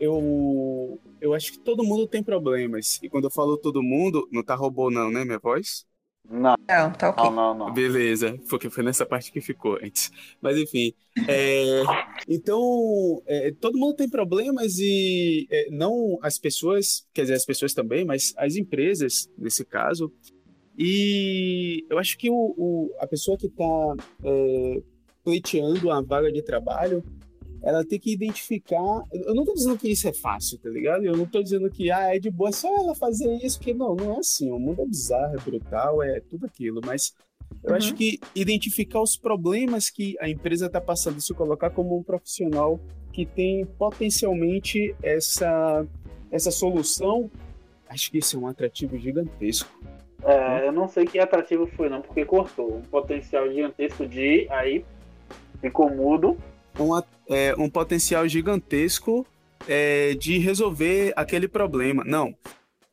Eu, 0.00 0.98
eu 1.20 1.34
acho 1.34 1.52
que 1.52 1.58
todo 1.58 1.84
mundo 1.84 2.06
tem 2.06 2.22
problemas. 2.22 3.00
E 3.02 3.08
quando 3.08 3.24
eu 3.24 3.30
falo 3.30 3.56
todo 3.56 3.82
mundo, 3.82 4.28
não 4.32 4.42
tá 4.42 4.54
robô 4.54 4.90
não, 4.90 5.10
né, 5.10 5.24
minha 5.24 5.38
voz? 5.38 5.86
Não. 6.28 6.56
Não, 6.68 6.92
tá 6.92 7.10
ok. 7.10 7.24
Não, 7.24 7.32
não, 7.32 7.54
não. 7.54 7.72
Beleza, 7.72 8.38
porque 8.48 8.68
foi 8.68 8.82
nessa 8.82 9.06
parte 9.06 9.30
que 9.30 9.40
ficou 9.40 9.78
antes. 9.82 10.10
Mas 10.40 10.56
enfim. 10.58 10.92
É, 11.28 11.82
então, 12.28 13.22
é, 13.26 13.52
todo 13.52 13.78
mundo 13.78 13.94
tem 13.94 14.08
problemas 14.08 14.78
e 14.78 15.46
é, 15.50 15.70
não 15.70 16.18
as 16.22 16.38
pessoas, 16.38 17.06
quer 17.14 17.22
dizer, 17.22 17.34
as 17.34 17.44
pessoas 17.44 17.72
também, 17.72 18.04
mas 18.04 18.34
as 18.36 18.56
empresas, 18.56 19.30
nesse 19.38 19.64
caso, 19.64 20.12
e 20.78 21.86
eu 21.88 21.98
acho 21.98 22.18
que 22.18 22.28
o, 22.28 22.54
o 22.56 22.90
a 22.98 23.06
pessoa 23.06 23.38
que 23.38 23.46
está 23.46 23.96
é, 24.24 24.82
pleiteando 25.24 25.90
a 25.90 26.02
vaga 26.02 26.30
de 26.30 26.42
trabalho, 26.42 27.02
ela 27.62 27.84
tem 27.84 27.98
que 27.98 28.12
identificar. 28.12 29.02
Eu 29.12 29.34
não 29.34 29.42
estou 29.42 29.54
dizendo 29.54 29.78
que 29.78 29.90
isso 29.90 30.08
é 30.08 30.12
fácil, 30.12 30.58
tá 30.58 30.68
ligado? 30.68 31.04
Eu 31.04 31.16
não 31.16 31.24
estou 31.24 31.42
dizendo 31.42 31.70
que 31.70 31.90
ah, 31.90 32.14
é 32.14 32.18
de 32.18 32.30
boa 32.30 32.52
só 32.52 32.68
ela 32.76 32.94
fazer 32.94 33.34
isso, 33.44 33.60
que 33.60 33.74
não, 33.74 33.94
não 33.94 34.14
é 34.14 34.18
assim. 34.18 34.50
O 34.50 34.58
mundo 34.58 34.82
é 34.82 34.86
bizarro, 34.86 35.34
é 35.34 35.40
brutal, 35.42 36.02
é 36.02 36.20
tudo 36.20 36.46
aquilo. 36.46 36.80
Mas 36.84 37.14
eu 37.62 37.70
uhum. 37.70 37.76
acho 37.76 37.94
que 37.94 38.18
identificar 38.34 39.00
os 39.00 39.16
problemas 39.16 39.90
que 39.90 40.16
a 40.20 40.28
empresa 40.28 40.66
está 40.66 40.80
passando, 40.80 41.20
se 41.20 41.34
colocar 41.34 41.70
como 41.70 41.96
um 41.96 42.02
profissional 42.02 42.80
que 43.12 43.24
tem 43.24 43.64
potencialmente 43.64 44.94
essa, 45.02 45.86
essa 46.30 46.50
solução, 46.50 47.30
acho 47.88 48.10
que 48.10 48.18
isso 48.18 48.36
é 48.36 48.40
um 48.40 48.46
atrativo 48.46 48.98
gigantesco. 48.98 49.70
É, 50.22 50.66
eu 50.66 50.72
não 50.72 50.88
sei 50.88 51.04
que 51.04 51.18
atrativo 51.18 51.66
foi, 51.66 51.88
não, 51.88 52.02
porque 52.02 52.24
cortou. 52.24 52.76
Um 52.76 52.82
potencial 52.82 53.50
gigantesco 53.50 54.06
de. 54.06 54.46
Aí 54.50 54.84
ficou 55.60 55.88
mudo. 55.88 56.36
Um, 56.78 57.00
é, 57.28 57.54
um 57.56 57.68
potencial 57.70 58.26
gigantesco 58.28 59.26
é, 59.68 60.14
de 60.14 60.38
resolver 60.38 61.12
aquele 61.16 61.48
problema. 61.48 62.04
Não. 62.04 62.34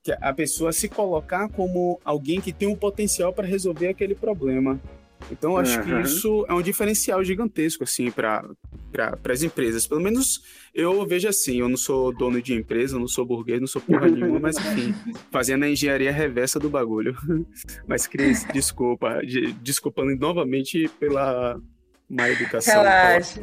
Que 0.03 0.11
a 0.11 0.33
pessoa 0.33 0.73
se 0.73 0.89
colocar 0.89 1.49
como 1.49 1.99
alguém 2.03 2.41
que 2.41 2.51
tem 2.51 2.67
um 2.67 2.75
potencial 2.75 3.31
para 3.31 3.47
resolver 3.47 3.87
aquele 3.87 4.15
problema. 4.15 4.79
Então, 5.31 5.57
acho 5.57 5.79
uhum. 5.79 5.85
que 5.85 6.01
isso 6.01 6.45
é 6.49 6.53
um 6.53 6.61
diferencial 6.61 7.23
gigantesco, 7.23 7.83
assim, 7.83 8.11
para 8.11 8.43
as 9.29 9.43
empresas. 9.43 9.87
Pelo 9.87 10.01
menos 10.01 10.41
eu 10.73 11.05
vejo 11.05 11.27
assim, 11.27 11.59
eu 11.59 11.69
não 11.69 11.77
sou 11.77 12.13
dono 12.13 12.41
de 12.41 12.53
empresa, 12.53 12.99
não 12.99 13.07
sou 13.07 13.25
burguês, 13.25 13.59
não 13.59 13.67
sou 13.67 13.81
porra 13.81 14.09
nenhuma, 14.09 14.39
mas 14.39 14.57
enfim, 14.57 14.93
fazendo 15.31 15.63
a 15.63 15.69
engenharia 15.69 16.11
reversa 16.11 16.59
do 16.59 16.69
bagulho. 16.69 17.15
Mas, 17.87 18.07
Cris, 18.07 18.45
desculpa, 18.53 19.21
de, 19.25 19.53
desculpando 19.53 20.15
novamente 20.15 20.89
pela 20.99 21.59
má 22.09 22.29
educação. 22.29 22.81
Relaxa. 22.81 23.41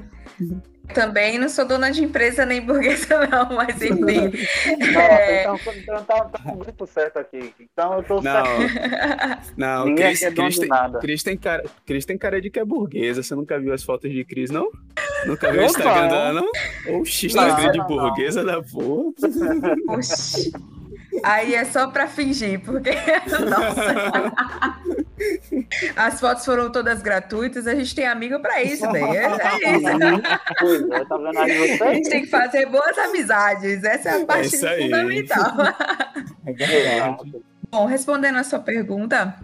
Também 0.95 1.39
não 1.39 1.49
sou 1.49 1.65
dona 1.65 1.91
de 1.91 2.03
empresa 2.03 2.45
nem 2.45 2.61
burguesa, 2.61 3.27
não, 3.29 3.49
mas 3.55 3.81
enfim. 3.81 4.01
Nossa, 4.01 5.01
é... 5.01 5.43
então, 5.43 5.59
então 5.77 6.05
tá, 6.05 6.25
tá 6.25 6.39
com 6.43 6.53
o 6.53 6.57
grupo 6.57 6.87
certo 6.87 7.19
aqui. 7.19 7.55
Então 7.61 7.95
eu 7.95 8.03
tô 8.03 8.21
não, 8.21 8.45
certo. 8.45 9.53
Não, 9.57 9.95
Cris, 9.95 10.23
é 10.23 10.31
Cris, 10.33 10.59
tem, 10.59 10.69
Cris, 11.01 11.23
tem 11.23 11.37
cara, 11.37 11.65
Cris 11.87 12.05
tem 12.05 12.19
cara 12.19 12.41
de 12.41 12.51
que 12.51 12.59
é 12.59 12.65
burguesa. 12.65 13.23
Você 13.23 13.35
nunca 13.35 13.59
viu 13.59 13.73
as 13.73 13.83
fotos 13.83 14.11
de 14.11 14.25
Cris, 14.25 14.51
não? 14.51 14.71
Nunca 15.27 15.53
viu 15.53 15.63
o 15.63 15.65
Instagram 15.65 16.09
dela, 16.09 16.33
não? 16.33 16.99
Oxi, 17.01 17.27
Instagram 17.27 17.73
de 17.73 17.87
burguesa 17.87 18.45
da 18.45 18.63
porra. 18.63 19.13
Oxi. 19.89 20.53
Aí 21.23 21.55
é 21.55 21.65
só 21.65 21.89
para 21.89 22.07
fingir, 22.07 22.61
porque. 22.61 22.91
Nossa. 23.49 24.33
As 25.97 26.21
fotos 26.21 26.45
foram 26.45 26.71
todas 26.71 27.03
gratuitas, 27.03 27.67
a 27.67 27.75
gente 27.75 27.95
tem 27.95 28.07
amigo 28.07 28.41
para 28.41 28.63
isso, 28.63 28.91
bem. 28.91 29.05
É, 29.17 29.25
é 29.25 29.29
isso. 29.29 29.41
É, 30.95 31.05
tá 31.05 31.17
aí 31.43 31.83
A 31.83 31.95
gente 31.95 32.09
tem 32.09 32.23
que 32.23 32.29
fazer 32.29 32.67
boas 32.67 32.97
amizades. 32.99 33.85
Essa 33.85 34.11
é 34.11 34.23
a 34.23 34.27
parte 34.27 34.55
é 34.65 34.83
fundamental. 34.83 35.57
É 36.47 37.15
Bom, 37.71 37.87
respondendo 37.87 38.37
a 38.37 38.45
sua 38.45 38.59
pergunta, 38.59 39.37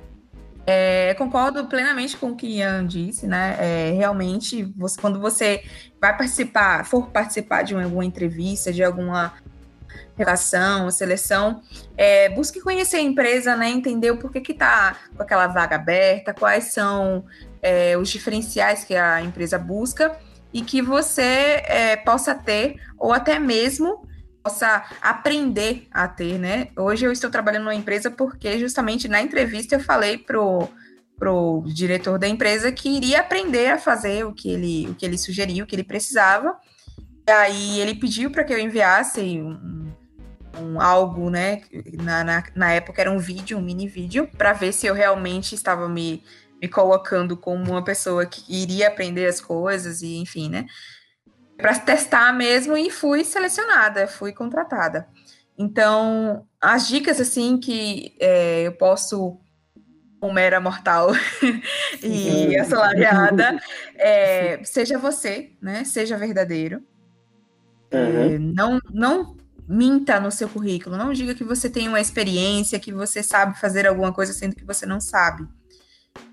é, 0.67 1.15
concordo 1.15 1.67
plenamente 1.67 2.17
com 2.17 2.31
o 2.31 2.37
que 2.37 2.59
Ian 2.59 2.87
disse, 2.87 3.27
né? 3.27 3.57
É, 3.61 3.93
realmente, 3.93 4.65
você, 4.77 5.01
quando 5.01 5.21
você 5.21 5.63
vai 6.01 6.17
participar, 6.17 6.85
for 6.85 7.09
participar 7.09 7.63
de 7.63 7.75
alguma 7.75 8.05
entrevista, 8.05 8.73
de 8.73 8.83
alguma 8.83 9.35
relação, 10.17 10.91
seleção, 10.91 11.61
é, 11.97 12.29
busque 12.31 12.61
conhecer 12.61 12.97
a 12.97 13.03
empresa, 13.03 13.55
né, 13.55 13.69
entender 13.69 14.11
o 14.11 14.17
porquê 14.17 14.41
que 14.41 14.53
está 14.53 14.97
com 15.15 15.23
aquela 15.23 15.47
vaga 15.47 15.77
aberta, 15.77 16.33
quais 16.33 16.73
são 16.73 17.25
é, 17.63 17.97
os 17.97 18.09
diferenciais 18.09 18.85
que 18.85 18.95
a 18.95 19.21
empresa 19.21 19.59
busca 19.59 20.17
e 20.53 20.63
que 20.63 20.81
você 20.81 21.63
é, 21.67 21.97
possa 21.97 22.35
ter 22.35 22.77
ou 22.99 23.13
até 23.13 23.39
mesmo 23.39 24.07
possa 24.43 24.85
aprender 25.03 25.89
a 25.91 26.07
ter, 26.07 26.39
né? 26.39 26.69
Hoje 26.79 27.05
eu 27.05 27.11
estou 27.11 27.29
trabalhando 27.29 27.65
numa 27.65 27.75
empresa 27.75 28.11
porque 28.11 28.59
justamente 28.59 29.09
na 29.09 29.21
entrevista 29.21 29.75
eu 29.75 29.81
falei 29.81 30.19
pro 30.19 30.69
pro 31.19 31.65
diretor 31.67 32.19
da 32.19 32.29
empresa 32.29 32.71
que 32.71 32.91
iria 32.91 33.21
aprender 33.21 33.71
a 33.71 33.79
fazer 33.79 34.25
o 34.25 34.33
que 34.33 34.51
ele 34.51 34.89
o 34.89 34.95
que 34.95 35.05
ele 35.05 35.19
sugeriu, 35.19 35.65
o 35.65 35.67
que 35.67 35.75
ele 35.75 35.83
precisava. 35.83 36.57
E 37.27 37.31
aí 37.33 37.81
ele 37.81 37.97
pediu 37.97 38.31
para 38.31 38.45
que 38.45 38.53
eu 38.53 38.59
enviasse 38.59 39.21
um, 39.21 39.86
um 40.59 40.81
algo, 40.81 41.31
né? 41.31 41.63
Na, 42.03 42.25
na, 42.25 42.45
na, 42.55 42.73
época 42.73 43.01
era 43.01 43.11
um 43.11 43.19
vídeo, 43.19 43.59
um 43.59 43.63
mini 43.63 43.89
vídeo, 43.89 44.29
para 44.37 44.53
ver 44.53 44.73
se 44.73 44.87
eu 44.87 44.95
realmente 44.95 45.55
estava 45.55 45.89
me, 45.89 46.23
me 46.61 46.69
colocando 46.69 47.37
como 47.37 47.71
uma 47.71 47.85
pessoa 47.85 48.27
que 48.27 48.43
iria 48.49 48.89
aprender 48.89 49.27
as 49.27 49.41
coisas 49.41 50.03
e 50.03 50.17
enfim, 50.17 50.49
né? 50.49 50.67
Para 51.57 51.79
testar 51.79 52.33
mesmo 52.33 52.77
e 52.77 52.91
fui 52.91 53.25
selecionada, 53.25 54.07
fui 54.07 54.33
contratada. 54.33 55.09
Então, 55.59 56.47
as 56.61 56.87
dicas 56.87 57.21
assim 57.21 57.59
que 57.59 58.15
é, 58.21 58.63
eu 58.63 58.73
posso 58.73 59.41
um 60.23 60.33
mera 60.33 60.61
mortal 60.61 61.11
e 62.03 62.57
assalariada, 62.59 63.59
é, 63.95 64.63
seja 64.65 64.99
você, 64.99 65.53
né? 65.61 65.85
Seja 65.85 66.17
verdadeiro. 66.17 66.83
Uhum. 67.93 68.35
É, 68.35 68.39
não, 68.39 68.81
não 68.93 69.37
minta 69.69 70.21
no 70.21 70.31
seu 70.31 70.49
currículo. 70.49 70.97
Não 70.97 71.13
diga 71.13 71.35
que 71.35 71.45
você 71.45 71.69
tem 71.69 71.89
uma 71.89 72.01
experiência, 72.01 72.79
que 72.79 72.93
você 72.93 73.23
sabe 73.23 73.59
fazer 73.59 73.87
alguma 73.87 74.13
coisa 74.13 74.33
sendo 74.33 74.55
que 74.55 74.65
você 74.65 74.87
não 74.87 75.01
sabe. 75.01 75.47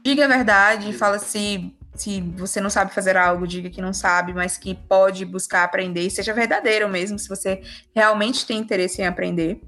Diga 0.04 0.26
a 0.26 0.28
verdade, 0.28 0.94
fala 0.94 1.20
se 1.20 1.76
se 1.96 2.22
você 2.22 2.60
não 2.60 2.70
sabe 2.70 2.94
fazer 2.94 3.16
algo, 3.16 3.48
diga 3.48 3.70
que 3.70 3.82
não 3.82 3.94
sabe, 3.94 4.34
mas 4.34 4.58
que 4.58 4.74
pode 4.74 5.26
buscar 5.26 5.64
aprender 5.64 6.02
e 6.02 6.10
seja 6.10 6.34
verdadeiro 6.34 6.90
mesmo, 6.90 7.20
se 7.20 7.30
você 7.30 7.62
realmente 7.94 8.46
tem 8.46 8.58
interesse 8.58 9.02
em 9.02 9.06
aprender 9.06 9.62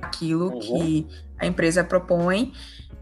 aquilo 0.00 0.54
uhum. 0.54 0.60
que 0.60 1.06
a 1.38 1.46
empresa 1.46 1.84
propõe. 1.84 2.52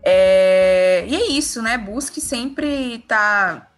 É, 0.02 1.04
e 1.06 1.14
é 1.14 1.30
isso, 1.30 1.62
né? 1.62 1.78
Busque 1.78 2.20
sempre 2.20 2.96
estar 2.96 3.60
tá 3.60 3.69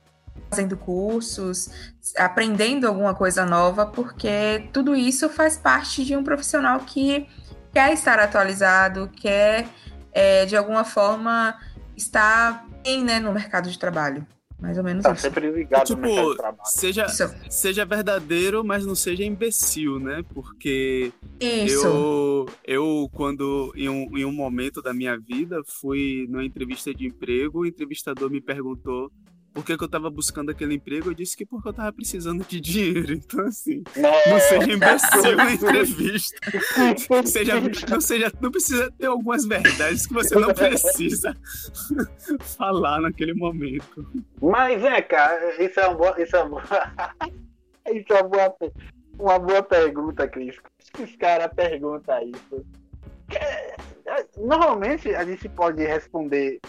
fazendo 0.53 0.77
cursos, 0.77 1.71
aprendendo 2.19 2.87
alguma 2.87 3.15
coisa 3.15 3.47
nova, 3.47 3.87
porque 3.87 4.69
tudo 4.71 4.95
isso 4.95 5.31
faz 5.31 5.57
parte 5.57 6.05
de 6.05 6.15
um 6.15 6.23
profissional 6.23 6.81
que 6.81 7.27
quer 7.73 7.91
estar 7.95 8.19
atualizado, 8.19 9.09
quer, 9.17 9.67
é, 10.13 10.45
de 10.45 10.55
alguma 10.55 10.85
forma, 10.85 11.59
estar 11.97 12.69
bem 12.85 13.03
né, 13.03 13.19
no 13.19 13.33
mercado 13.33 13.71
de 13.71 13.79
trabalho. 13.79 14.27
Mais 14.61 14.79
ou 14.79 14.85
menos 14.85 15.03
tá 15.03 15.13
isso. 15.13 15.23
sempre 15.23 15.51
ligado 15.51 15.87
tipo, 15.87 16.37
seja, 16.67 17.07
seja 17.51 17.85
verdadeiro, 17.85 18.63
mas 18.63 18.87
não 18.87 18.95
seja 18.95 19.25
imbecil, 19.25 19.99
né? 19.99 20.23
Porque 20.33 21.13
isso. 21.41 21.85
eu, 21.85 22.47
eu 22.65 23.11
quando, 23.13 23.73
em 23.75 23.89
um, 23.89 24.17
em 24.17 24.25
um 24.25 24.31
momento 24.31 24.81
da 24.81 24.95
minha 24.95 25.19
vida, 25.19 25.63
fui 25.67 26.29
numa 26.29 26.45
entrevista 26.45 26.95
de 26.95 27.07
emprego, 27.07 27.61
o 27.61 27.67
entrevistador 27.67 28.31
me 28.31 28.41
perguntou 28.41 29.11
por 29.53 29.65
que, 29.65 29.77
que 29.77 29.85
eu 29.85 29.89
tava 29.89 30.11
buscando 30.11 30.51
aquele 30.51 30.75
emprego, 30.75 31.11
eu 31.11 31.15
disse 31.15 31.37
que 31.37 31.45
porque 31.45 31.69
eu 31.69 31.73
tava 31.73 31.93
precisando 31.93 32.45
de 32.45 32.61
dinheiro. 32.61 33.13
Então, 33.13 33.47
assim, 33.47 33.83
não 33.97 34.41
seja 34.41 34.73
imbecil 34.73 35.37
na 35.37 35.53
entrevista. 35.53 36.39
seja, 37.27 37.55
não, 37.89 38.01
seja, 38.01 38.33
não 38.41 38.51
precisa 38.51 38.91
ter 38.93 39.07
algumas 39.07 39.45
verdades 39.47 40.07
que 40.07 40.15
você 40.15 40.35
não 40.35 40.55
precisa 40.55 41.37
falar 42.57 43.01
naquele 43.01 43.35
momento. 43.35 44.07
Mas 44.41 44.83
é, 44.83 45.03
cara, 45.03 45.63
isso 45.63 45.79
é 45.81 45.87
uma 45.87 45.97
boa. 45.97 46.23
Isso 46.23 46.37
é 46.37 46.43
uma 46.43 46.61
boa, 46.61 47.13
isso 47.93 48.13
é 48.13 48.21
uma 48.21 48.29
boa, 48.29 48.57
uma 49.19 49.39
boa 49.39 49.63
pergunta, 49.63 50.27
Cris. 50.29 50.57
que 50.95 51.03
os 51.03 51.17
caras 51.17 51.53
perguntam 51.55 52.23
isso? 52.23 52.65
Normalmente 54.39 55.15
a 55.15 55.25
gente 55.25 55.49
pode 55.49 55.85
responder. 55.85 56.61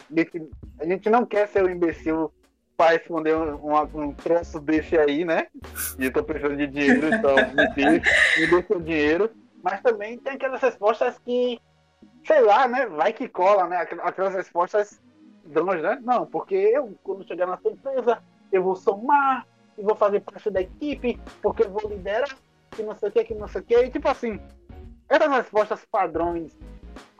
A 0.80 0.86
gente 0.86 1.10
não 1.10 1.26
quer 1.26 1.48
ser 1.48 1.63
o 1.63 1.67
um 1.67 1.69
imbecil 1.69 2.32
para 2.75 2.91
responder 2.91 3.36
um, 3.36 3.75
um, 3.95 4.13
troço 4.13 4.59
desse 4.59 4.97
aí, 4.97 5.23
né? 5.23 5.47
E 5.99 6.05
eu 6.05 6.13
tô 6.13 6.23
precisando 6.23 6.57
de 6.57 6.67
dinheiro, 6.67 7.07
então 7.07 7.36
me 7.53 7.67
dê, 7.75 8.01
me 8.39 8.47
dê 8.47 8.63
seu 8.63 8.79
dinheiro. 8.79 9.31
Mas 9.63 9.81
também 9.81 10.17
tem 10.17 10.33
aquelas 10.33 10.62
respostas 10.62 11.17
que, 11.19 11.59
sei 12.25 12.41
lá, 12.41 12.67
né? 12.67 12.86
Vai 12.88 13.13
que 13.13 13.27
cola, 13.27 13.67
né? 13.67 13.77
Aquelas 13.77 14.33
respostas 14.33 15.01
drones, 15.45 15.83
né? 15.83 15.99
Não, 16.03 16.25
porque 16.25 16.55
eu, 16.55 16.97
quando 17.03 17.27
chegar 17.27 17.47
na 17.47 17.57
sua 17.57 17.71
empresa, 17.71 18.21
eu 18.51 18.63
vou 18.63 18.75
somar 18.75 19.47
e 19.77 19.81
vou 19.81 19.95
fazer 19.95 20.19
parte 20.21 20.49
da 20.49 20.62
equipe, 20.62 21.19
porque 21.41 21.63
eu 21.63 21.69
vou 21.69 21.89
liderar, 21.89 22.36
que 22.71 22.83
não 22.83 22.95
sei 22.95 23.09
o 23.09 23.12
que, 23.12 23.23
que 23.23 23.33
não 23.33 23.47
sei 23.47 23.62
o 23.62 23.63
que. 23.63 23.75
E 23.75 23.89
tipo 23.89 24.07
assim, 24.07 24.39
essas 25.07 25.31
respostas 25.31 25.86
padrões 25.86 26.57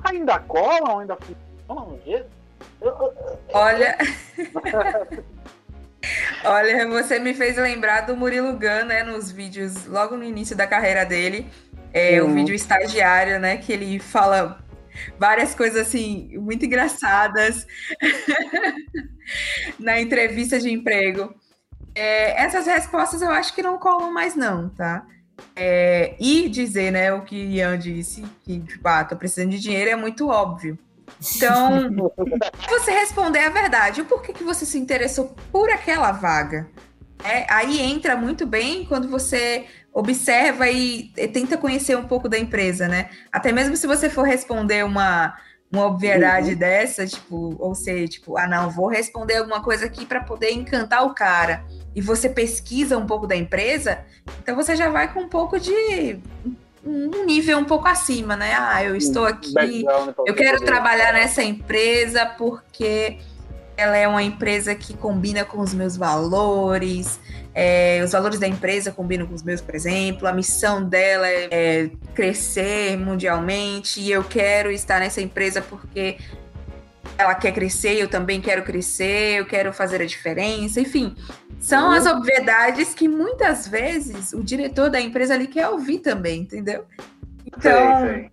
ainda 0.04 0.40
colam, 0.40 1.00
ainda 1.00 1.16
funcionam 1.16 1.92
no 1.92 2.02
jeito? 2.02 2.43
Olha. 3.54 3.98
Olha, 6.44 6.88
você 6.88 7.18
me 7.18 7.34
fez 7.34 7.56
lembrar 7.56 8.02
do 8.02 8.16
Murilo 8.16 8.54
Gun, 8.54 8.86
né, 8.86 9.04
nos 9.04 9.32
vídeos, 9.32 9.86
logo 9.86 10.18
no 10.18 10.24
início 10.24 10.56
da 10.56 10.68
carreira 10.68 11.06
dele, 11.06 11.48
é, 11.94 12.22
uhum. 12.22 12.30
o 12.30 12.34
vídeo 12.34 12.54
estagiário, 12.54 13.40
né, 13.40 13.56
que 13.56 13.72
ele 13.72 14.00
fala 14.00 14.62
várias 15.18 15.56
coisas, 15.56 15.88
assim, 15.88 16.38
muito 16.38 16.66
engraçadas 16.66 17.66
na 19.80 20.02
entrevista 20.02 20.60
de 20.60 20.70
emprego. 20.70 21.34
É, 21.96 22.44
essas 22.44 22.66
respostas 22.66 23.22
eu 23.22 23.30
acho 23.30 23.54
que 23.54 23.64
não 23.64 23.78
colam 23.78 24.12
mais 24.12 24.36
não, 24.36 24.68
tá? 24.70 25.06
É, 25.56 26.16
e 26.20 26.50
dizer, 26.50 26.92
né, 26.92 27.14
o 27.14 27.22
que 27.22 27.36
Ian 27.36 27.78
disse, 27.78 28.24
que, 28.44 28.60
tipo, 28.60 28.88
ah, 28.88 29.04
tô 29.04 29.16
precisando 29.16 29.52
de 29.52 29.60
dinheiro, 29.60 29.90
é 29.90 29.96
muito 29.96 30.28
óbvio. 30.28 30.78
Então, 31.36 32.12
você 32.70 32.92
responder 32.92 33.40
a 33.40 33.50
verdade. 33.50 34.02
O 34.02 34.06
porquê 34.06 34.34
que 34.34 34.44
você 34.44 34.66
se 34.66 34.78
interessou 34.78 35.36
por 35.52 35.70
aquela 35.70 36.12
vaga? 36.12 36.68
É, 37.24 37.46
aí 37.52 37.80
entra 37.80 38.16
muito 38.16 38.46
bem 38.46 38.86
quando 38.86 39.08
você 39.08 39.66
observa 39.94 40.70
e, 40.70 41.12
e, 41.16 41.28
tenta 41.28 41.58
conhecer 41.58 41.96
um 41.96 42.06
pouco 42.06 42.28
da 42.28 42.38
empresa, 42.38 42.88
né? 42.88 43.10
Até 43.32 43.52
mesmo 43.52 43.78
se 43.78 43.88
você 43.88 44.10
for 44.10 44.24
responder 44.24 44.84
uma, 44.84 45.38
uma 45.72 45.86
obviedade 45.86 46.52
uhum. 46.52 46.58
dessa, 46.58 47.06
tipo, 47.06 47.56
ou 47.60 47.74
seja, 47.74 48.08
tipo, 48.08 48.38
ah, 48.38 48.48
não, 48.48 48.70
vou 48.70 48.88
responder 48.88 49.38
alguma 49.38 49.62
coisa 49.62 49.86
aqui 49.86 50.06
para 50.06 50.22
poder 50.22 50.52
encantar 50.52 51.06
o 51.06 51.14
cara. 51.14 51.64
E 51.96 52.02
você 52.02 52.28
pesquisa 52.28 52.98
um 52.98 53.06
pouco 53.06 53.28
da 53.28 53.36
empresa, 53.36 54.04
então 54.42 54.56
você 54.56 54.76
já 54.76 54.90
vai 54.90 55.14
com 55.14 55.22
um 55.22 55.30
pouco 55.30 55.60
de 55.60 56.20
um 56.86 57.26
nível 57.26 57.58
um 57.58 57.66
pouco 57.66 57.88
acima, 57.88 58.36
né? 58.36 58.54
Ah, 58.58 58.84
eu 58.84 58.96
estou 58.96 59.26
aqui, 59.26 59.86
eu 60.26 60.34
quero 60.34 60.64
trabalhar 60.64 61.14
nessa 61.14 61.42
empresa 61.42 62.26
porque 62.26 63.20
ela 63.76 63.98
é 63.98 64.08
uma 64.08 64.22
empresa 64.22 64.76
que 64.76 64.94
combina 64.94 65.44
com 65.44 65.60
os 65.60 65.74
meus 65.74 65.98
valores, 65.98 67.20
é, 67.56 68.02
os 68.04 68.12
valores 68.12 68.40
da 68.40 68.48
empresa 68.48 68.92
combinam 68.92 69.26
com 69.26 69.34
os 69.34 69.44
meus, 69.44 69.62
por 69.62 69.76
exemplo, 69.76 70.28
a 70.28 70.34
missão 70.34 70.84
dela 70.84 71.28
é, 71.28 71.48
é 71.52 71.90
crescer 72.14 72.98
mundialmente 72.98 74.00
e 74.00 74.12
eu 74.12 74.24
quero 74.24 74.72
estar 74.72 75.00
nessa 75.00 75.22
empresa 75.22 75.62
porque 75.62 76.18
ela 77.18 77.36
quer 77.36 77.52
crescer, 77.52 77.96
eu 77.96 78.08
também 78.08 78.42
quero 78.42 78.64
crescer, 78.64 79.40
eu 79.40 79.46
quero 79.46 79.72
fazer 79.74 80.02
a 80.02 80.06
diferença, 80.06 80.80
enfim. 80.80 81.16
São 81.60 81.92
as 81.92 82.06
obviedades 82.06 82.94
que 82.94 83.08
muitas 83.08 83.68
vezes 83.68 84.34
o 84.34 84.44
diretor 84.44 84.90
da 84.90 85.00
empresa 85.00 85.34
ali 85.34 85.48
quer 85.48 85.70
ouvir 85.70 86.00
também, 86.00 86.42
entendeu? 86.42 86.86
Então, 87.46 88.00
sei, 88.02 88.14
sei. 88.14 88.32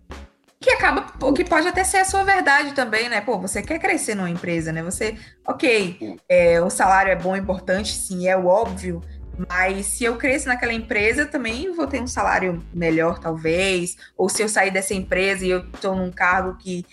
que 0.59 0.71
acaba, 0.71 1.07
o 1.23 1.33
que 1.33 1.45
pode 1.45 1.69
até 1.69 1.85
ser 1.85 1.99
a 1.99 2.05
sua 2.05 2.25
verdade 2.25 2.73
também, 2.73 3.09
né? 3.09 3.21
Pô, 3.21 3.39
você 3.39 3.63
quer 3.63 3.79
crescer 3.79 4.15
numa 4.15 4.31
empresa, 4.31 4.73
né? 4.73 4.83
Você, 4.83 5.17
ok, 5.47 6.19
é, 6.29 6.61
o 6.61 6.71
salário 6.71 7.13
é 7.13 7.17
bom, 7.17 7.37
importante, 7.37 7.93
sim, 7.93 8.27
é 8.27 8.37
o 8.37 8.47
óbvio, 8.47 9.01
mas 9.49 9.87
se 9.87 10.05
eu 10.05 10.17
crescer 10.17 10.49
naquela 10.49 10.73
empresa, 10.73 11.25
também 11.25 11.73
vou 11.73 11.87
ter 11.87 12.01
um 12.01 12.07
salário 12.07 12.63
melhor, 12.75 13.19
talvez. 13.19 13.97
Ou 14.17 14.29
se 14.29 14.43
eu 14.43 14.49
sair 14.49 14.71
dessa 14.71 14.93
empresa 14.93 15.47
e 15.47 15.51
eu 15.51 15.61
estou 15.61 15.95
num 15.95 16.11
cargo 16.11 16.57
que 16.59 16.85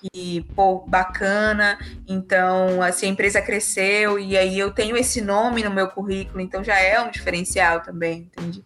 que, 0.00 0.42
pô, 0.54 0.80
bacana, 0.86 1.78
então, 2.08 2.82
assim, 2.82 3.06
a 3.06 3.10
empresa 3.10 3.40
cresceu 3.40 4.18
e 4.18 4.36
aí 4.36 4.58
eu 4.58 4.70
tenho 4.70 4.96
esse 4.96 5.20
nome 5.20 5.62
no 5.62 5.70
meu 5.70 5.88
currículo, 5.88 6.40
então 6.40 6.62
já 6.62 6.78
é 6.78 7.00
um 7.00 7.10
diferencial 7.10 7.80
também, 7.80 8.30
entende? 8.36 8.64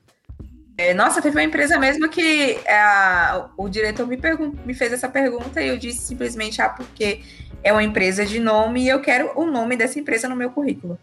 É, 0.77 0.95
nossa, 0.95 1.21
teve 1.21 1.37
uma 1.37 1.43
empresa 1.43 1.77
mesmo 1.77 2.09
que 2.09 2.53
é, 2.65 3.45
o 3.57 3.69
diretor 3.69 4.07
me, 4.07 4.17
me 4.65 4.75
fez 4.75 4.93
essa 4.93 5.09
pergunta 5.09 5.61
e 5.61 5.69
eu 5.69 5.77
disse 5.77 6.07
simplesmente, 6.07 6.63
ah, 6.63 6.69
porque 6.69 7.23
é 7.65 7.73
uma 7.73 7.83
empresa 7.83 8.25
de 8.25 8.39
nome 8.39 8.85
e 8.85 8.89
eu 8.89 9.01
quero 9.01 9.33
o 9.35 9.45
nome 9.45 9.77
dessa 9.77 9.99
empresa 9.99 10.29
no 10.29 10.37
meu 10.37 10.51
currículo. 10.51 10.97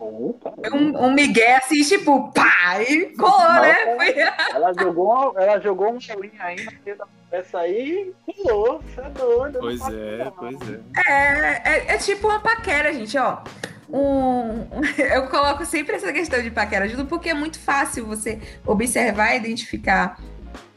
Opa, 0.00 0.54
um, 0.72 1.06
um 1.06 1.12
Miguel 1.12 1.58
assim, 1.58 1.82
tipo, 1.82 2.32
pá, 2.32 2.80
e 2.80 3.14
colou, 3.16 3.52
né? 3.52 3.96
Foi... 3.96 4.18
Ela 4.54 4.72
jogou, 4.72 5.34
ela 5.38 5.60
jogou 5.60 5.90
uma 5.90 5.98
linha 5.98 6.42
aí 6.42 6.56
na 6.64 6.94
da 6.94 7.06
essa 7.30 7.60
aí, 7.60 8.12
pulou, 8.26 8.82
você 8.82 9.00
é 9.00 9.10
doido. 9.10 9.58
Pois 9.60 9.80
é, 9.88 10.32
pois 10.36 10.56
é. 10.68 10.80
é. 11.06 11.62
É, 11.64 11.94
é. 11.94 11.98
tipo 11.98 12.26
uma 12.26 12.40
paquera, 12.40 12.92
gente, 12.92 13.16
ó. 13.16 13.42
Um, 13.88 14.66
eu 14.98 15.28
coloco 15.28 15.64
sempre 15.64 15.96
essa 15.96 16.12
questão 16.12 16.42
de 16.42 16.50
paquera 16.50 16.88
junto 16.88 17.06
porque 17.06 17.28
é 17.28 17.34
muito 17.34 17.58
fácil 17.58 18.06
você 18.06 18.40
observar 18.66 19.34
e 19.34 19.38
identificar. 19.38 20.20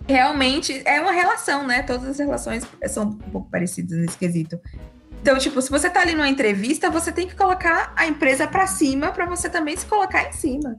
Realmente 0.08 0.82
é 0.86 1.00
uma 1.02 1.12
relação, 1.12 1.66
né? 1.66 1.82
Todas 1.82 2.10
as 2.10 2.20
relações 2.20 2.68
são 2.88 3.06
um 3.06 3.18
pouco 3.18 3.50
parecidas 3.50 3.98
nesse 3.98 4.18
quesito. 4.18 4.60
Então, 5.24 5.38
tipo, 5.38 5.62
se 5.62 5.72
você 5.72 5.90
tá 5.90 6.02
ali 6.02 6.12
numa 6.12 6.28
entrevista, 6.28 6.90
você 6.90 7.10
tem 7.10 7.26
que 7.26 7.34
colocar 7.34 7.94
a 7.96 8.06
empresa 8.06 8.46
para 8.46 8.68
cima 8.68 9.10
para 9.14 9.26
você 9.26 9.50
também 9.50 9.74
se 9.78 9.86
colocar 9.86 10.28
em 10.28 10.34
cima. 10.34 10.78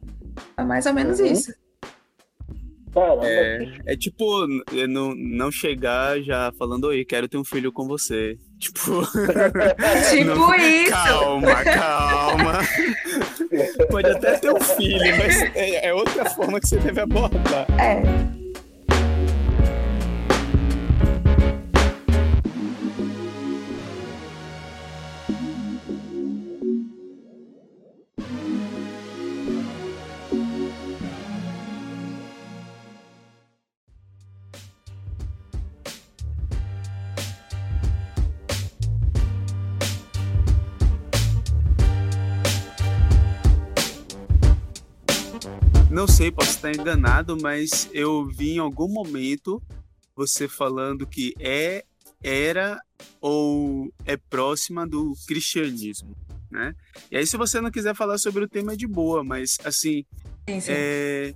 É 0.54 0.62
mais 0.62 0.84
ou 0.84 0.92
menos 0.92 1.18
uhum. 1.18 1.26
isso. 1.32 1.50
É, 3.22 3.72
é 3.86 3.96
tipo, 3.96 4.46
não, 4.86 5.14
não 5.14 5.50
chegar 5.50 6.20
já 6.20 6.52
falando, 6.58 6.88
oi, 6.88 7.06
quero 7.06 7.26
ter 7.26 7.38
um 7.38 7.44
filho 7.44 7.72
com 7.72 7.88
você. 7.88 8.38
Tipo. 8.60 9.02
tipo 10.10 10.24
não, 10.24 10.54
isso! 10.54 10.90
Calma, 10.90 11.64
calma. 11.64 12.52
Pode 13.90 14.10
até 14.10 14.38
ter 14.38 14.52
um 14.52 14.60
filho, 14.60 15.18
mas 15.18 15.42
é, 15.54 15.88
é 15.88 15.94
outra 15.94 16.28
forma 16.30 16.60
que 16.60 16.68
você 16.68 16.78
deve 16.78 17.00
abordar. 17.00 17.66
É. 17.80 18.02
sei, 46.24 46.32
posso 46.32 46.50
estar 46.52 46.74
enganado, 46.74 47.36
mas 47.36 47.90
eu 47.92 48.24
vi 48.26 48.52
em 48.52 48.58
algum 48.58 48.88
momento 48.88 49.62
você 50.16 50.48
falando 50.48 51.06
que 51.06 51.34
é, 51.38 51.84
era 52.22 52.80
ou 53.20 53.92
é 54.06 54.16
próxima 54.16 54.86
do 54.86 55.12
cristianismo, 55.26 56.16
né? 56.50 56.74
E 57.10 57.18
aí, 57.18 57.26
se 57.26 57.36
você 57.36 57.60
não 57.60 57.70
quiser 57.70 57.94
falar 57.94 58.16
sobre 58.16 58.42
o 58.42 58.48
tema, 58.48 58.72
é 58.72 58.76
de 58.76 58.86
boa, 58.86 59.22
mas 59.22 59.58
assim, 59.64 60.04
sim, 60.48 60.60
sim. 60.60 60.72
É, 60.72 61.34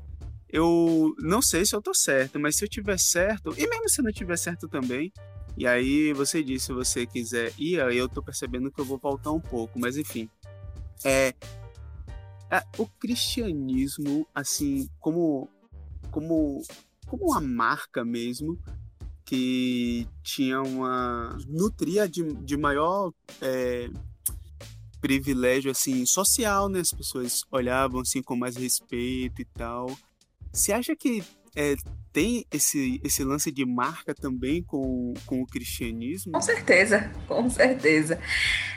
eu 0.48 1.14
não 1.18 1.42
sei 1.42 1.66
se 1.66 1.76
eu 1.76 1.82
tô 1.82 1.92
certo, 1.92 2.40
mas 2.40 2.56
se 2.56 2.64
eu 2.64 2.68
tiver 2.68 2.98
certo, 2.98 3.54
e 3.58 3.68
mesmo 3.68 3.90
se 3.90 4.00
não 4.00 4.10
tiver 4.10 4.38
certo 4.38 4.68
também, 4.68 5.12
e 5.54 5.66
aí 5.66 6.14
você 6.14 6.42
disse, 6.42 6.66
se 6.66 6.72
você 6.72 7.04
quiser 7.04 7.52
ir, 7.58 7.78
eu 7.94 8.08
tô 8.08 8.22
percebendo 8.22 8.70
que 8.70 8.80
eu 8.80 8.86
vou 8.86 8.96
voltar 8.96 9.32
um 9.32 9.40
pouco, 9.40 9.78
mas 9.78 9.98
enfim. 9.98 10.30
É, 11.04 11.34
o 12.78 12.86
cristianismo, 12.86 14.26
assim, 14.34 14.88
como, 15.00 15.48
como, 16.10 16.62
como 17.06 17.26
uma 17.26 17.40
marca 17.40 18.04
mesmo, 18.04 18.58
que 19.24 20.08
tinha 20.22 20.62
uma. 20.62 21.36
nutria 21.46 22.08
de, 22.08 22.22
de 22.22 22.56
maior 22.56 23.12
é, 23.42 23.90
privilégio, 25.00 25.70
assim, 25.70 26.06
social, 26.06 26.68
né? 26.68 26.80
As 26.80 26.92
pessoas 26.92 27.42
olhavam, 27.50 28.00
assim, 28.00 28.22
com 28.22 28.34
mais 28.34 28.56
respeito 28.56 29.42
e 29.42 29.44
tal. 29.44 29.94
Você 30.52 30.72
acha 30.72 30.96
que 30.96 31.22
é, 31.54 31.76
tem 32.18 32.44
esse, 32.52 33.00
esse 33.04 33.22
lance 33.22 33.52
de 33.52 33.64
marca 33.64 34.12
também 34.12 34.60
com, 34.60 35.14
com 35.24 35.40
o 35.40 35.46
cristianismo? 35.46 36.32
Com 36.32 36.40
certeza, 36.40 37.08
com 37.28 37.48
certeza. 37.48 38.18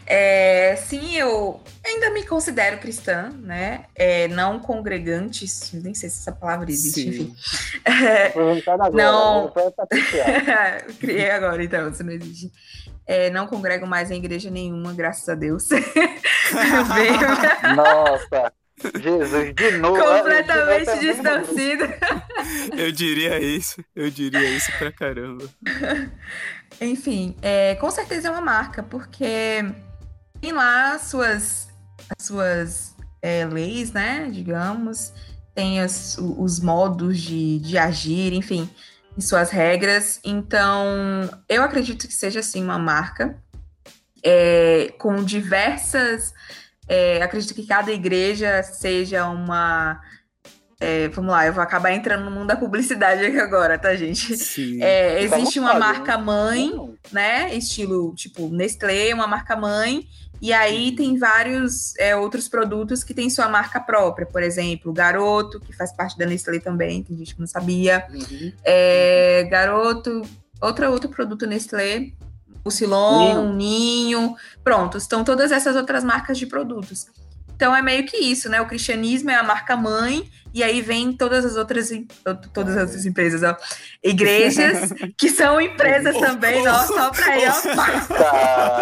É, 0.05 0.75
sim, 0.75 1.15
eu 1.15 1.59
ainda 1.83 2.11
me 2.11 2.23
considero 2.23 2.77
cristã, 2.77 3.31
né? 3.41 3.85
É, 3.95 4.27
não 4.27 4.59
congregante, 4.59 5.43
nem 5.73 5.95
sei 5.95 6.07
se 6.07 6.19
essa 6.19 6.31
palavra 6.31 6.69
existe, 6.69 7.01
sim. 7.01 7.09
enfim. 7.09 7.35
É, 7.83 8.27
agora, 8.67 8.91
não. 8.91 9.51
Criei 11.01 11.31
agora, 11.31 11.63
então, 11.63 11.91
se 11.91 12.03
não 12.03 12.11
existe. 12.11 12.51
É, 13.07 13.31
não 13.31 13.47
congrego 13.47 13.87
mais 13.87 14.11
em 14.11 14.17
igreja 14.17 14.51
nenhuma, 14.51 14.93
graças 14.93 15.27
a 15.27 15.33
Deus. 15.33 15.67
Nossa! 17.75 18.53
Jesus, 19.01 19.53
de 19.55 19.77
novo. 19.77 20.01
Completamente 20.01 20.99
distorcido. 20.99 21.85
Eu 22.75 22.91
diria 22.91 23.39
isso, 23.39 23.83
eu 23.95 24.09
diria 24.09 24.49
isso 24.49 24.71
pra 24.77 24.91
caramba. 24.91 25.47
Enfim, 26.79 27.35
é, 27.41 27.75
com 27.75 27.91
certeza 27.91 28.27
é 28.27 28.31
uma 28.31 28.41
marca, 28.41 28.81
porque 28.81 29.63
tem 30.39 30.51
lá 30.51 30.93
as 30.93 31.03
suas, 31.03 31.69
as 32.17 32.25
suas 32.25 32.95
é, 33.21 33.45
leis, 33.45 33.91
né, 33.91 34.29
digamos, 34.31 35.13
tem 35.53 35.79
as, 35.79 36.17
os 36.17 36.59
modos 36.59 37.19
de, 37.19 37.59
de 37.59 37.77
agir, 37.77 38.33
enfim, 38.33 38.69
em 39.17 39.21
suas 39.21 39.51
regras. 39.51 40.19
Então, 40.23 41.29
eu 41.47 41.61
acredito 41.63 42.07
que 42.07 42.13
seja, 42.13 42.39
assim, 42.39 42.63
uma 42.63 42.79
marca 42.79 43.37
é, 44.23 44.93
com 44.97 45.23
diversas 45.23 46.33
é, 46.91 47.21
acredito 47.21 47.53
que 47.55 47.65
cada 47.65 47.89
igreja 47.89 48.61
seja 48.63 49.25
uma. 49.25 50.01
É, 50.77 51.07
vamos 51.07 51.31
lá, 51.31 51.45
eu 51.45 51.53
vou 51.53 51.63
acabar 51.63 51.93
entrando 51.93 52.25
no 52.25 52.31
mundo 52.31 52.47
da 52.47 52.55
publicidade 52.57 53.23
aqui 53.23 53.39
agora, 53.39 53.79
tá, 53.79 53.95
gente? 53.95 54.35
É, 54.83 55.23
existe 55.23 55.57
uma 55.57 55.75
marca 55.75 56.17
mãe, 56.17 56.69
né? 57.09 57.55
Estilo 57.55 58.13
tipo 58.13 58.49
Nestlé, 58.49 59.13
uma 59.13 59.25
marca 59.25 59.55
mãe. 59.55 60.05
E 60.41 60.51
aí 60.51 60.93
tem 60.93 61.17
vários 61.17 61.95
é, 61.97 62.13
outros 62.13 62.49
produtos 62.49 63.05
que 63.05 63.13
têm 63.13 63.29
sua 63.29 63.47
marca 63.47 63.79
própria, 63.79 64.25
por 64.25 64.43
exemplo, 64.43 64.91
Garoto, 64.91 65.61
que 65.61 65.71
faz 65.71 65.93
parte 65.95 66.17
da 66.17 66.25
Nestlé 66.25 66.59
também, 66.59 67.03
tem 67.03 67.15
gente 67.15 67.35
que 67.35 67.39
não 67.39 67.47
sabia. 67.47 68.05
Uhum. 68.11 68.51
É, 68.65 69.47
Garoto, 69.49 70.23
outro, 70.59 70.91
outro 70.91 71.09
produto 71.09 71.45
Nestlé, 71.45 72.11
o 72.63 72.71
Silon, 72.71 73.53
Ninho. 73.53 73.53
Ninho, 73.53 74.35
pronto, 74.63 74.97
estão 74.97 75.23
todas 75.23 75.51
essas 75.51 75.75
outras 75.75 76.03
marcas 76.03 76.37
de 76.37 76.45
produtos. 76.45 77.07
Então 77.61 77.75
é 77.75 77.81
meio 77.81 78.05
que 78.07 78.17
isso, 78.17 78.49
né? 78.49 78.59
O 78.59 78.65
cristianismo 78.65 79.29
é 79.29 79.35
a 79.35 79.43
marca 79.43 79.77
mãe, 79.77 80.27
e 80.51 80.63
aí 80.63 80.81
vem 80.81 81.13
todas 81.13 81.45
as 81.45 81.55
outras, 81.55 81.91
todas 82.51 82.75
as 82.75 82.81
outras 82.87 83.05
empresas, 83.05 83.43
ó, 83.43 83.55
igrejas, 84.03 84.91
que 85.15 85.29
são 85.29 85.61
empresas 85.61 86.17
também, 86.17 86.67
ó, 86.67 86.83
só 86.83 87.11
para 87.11 87.25
aí, 87.25 87.43
ó, 87.47 87.75
pá, 87.75 88.07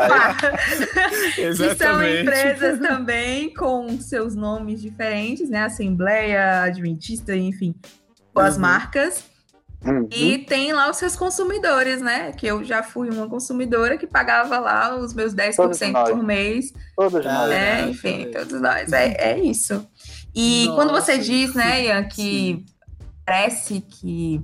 pá. 0.08 0.38
que 1.36 1.76
são 1.76 2.02
empresas 2.02 2.80
também 2.80 3.54
com 3.54 4.00
seus 4.00 4.34
nomes 4.34 4.82
diferentes, 4.82 5.50
né? 5.50 5.64
Assembleia, 5.64 6.64
Adventista, 6.64 7.36
enfim, 7.36 7.76
com 8.34 8.40
as 8.40 8.56
uhum. 8.56 8.62
marcas. 8.62 9.26
Uhum. 9.86 10.10
E 10.12 10.40
tem 10.40 10.74
lá 10.74 10.90
os 10.90 10.98
seus 10.98 11.16
consumidores, 11.16 12.02
né? 12.02 12.34
Que 12.34 12.48
eu 12.48 12.64
já 12.64 12.84
fui 12.84 13.10
uma 13.10 13.30
consumidora 13.30 13.98
que 13.98 14.06
pagava 14.06 14.60
lá 14.60 14.96
os 14.96 15.14
meus 15.14 15.34
10% 15.34 16.10
por 16.10 16.24
mês. 16.24 16.74
Todos 16.96 17.26
é, 17.26 17.32
nós. 17.32 17.52
É, 17.52 17.82
enfim, 17.90 18.30
todos 18.32 18.60
nós. 18.60 18.92
É, 18.92 19.32
é 19.32 19.40
isso. 19.40 19.88
E 20.36 20.66
Nossa, 20.66 20.76
quando 20.76 20.92
você 20.92 21.18
diz, 21.18 21.54
né, 21.54 21.86
Ian, 21.86 22.04
que 22.04 22.14
sim. 22.20 22.66
parece 23.26 23.82
que 23.82 24.42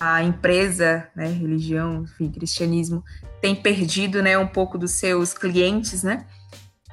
a 0.00 0.22
empresa, 0.22 1.06
né, 1.14 1.28
religião, 1.28 2.02
enfim, 2.02 2.30
cristianismo, 2.30 3.04
tem 3.40 3.54
perdido, 3.54 4.22
né, 4.22 4.36
um 4.36 4.48
pouco 4.48 4.76
dos 4.76 4.92
seus 4.92 5.32
clientes, 5.32 6.02
né? 6.02 6.26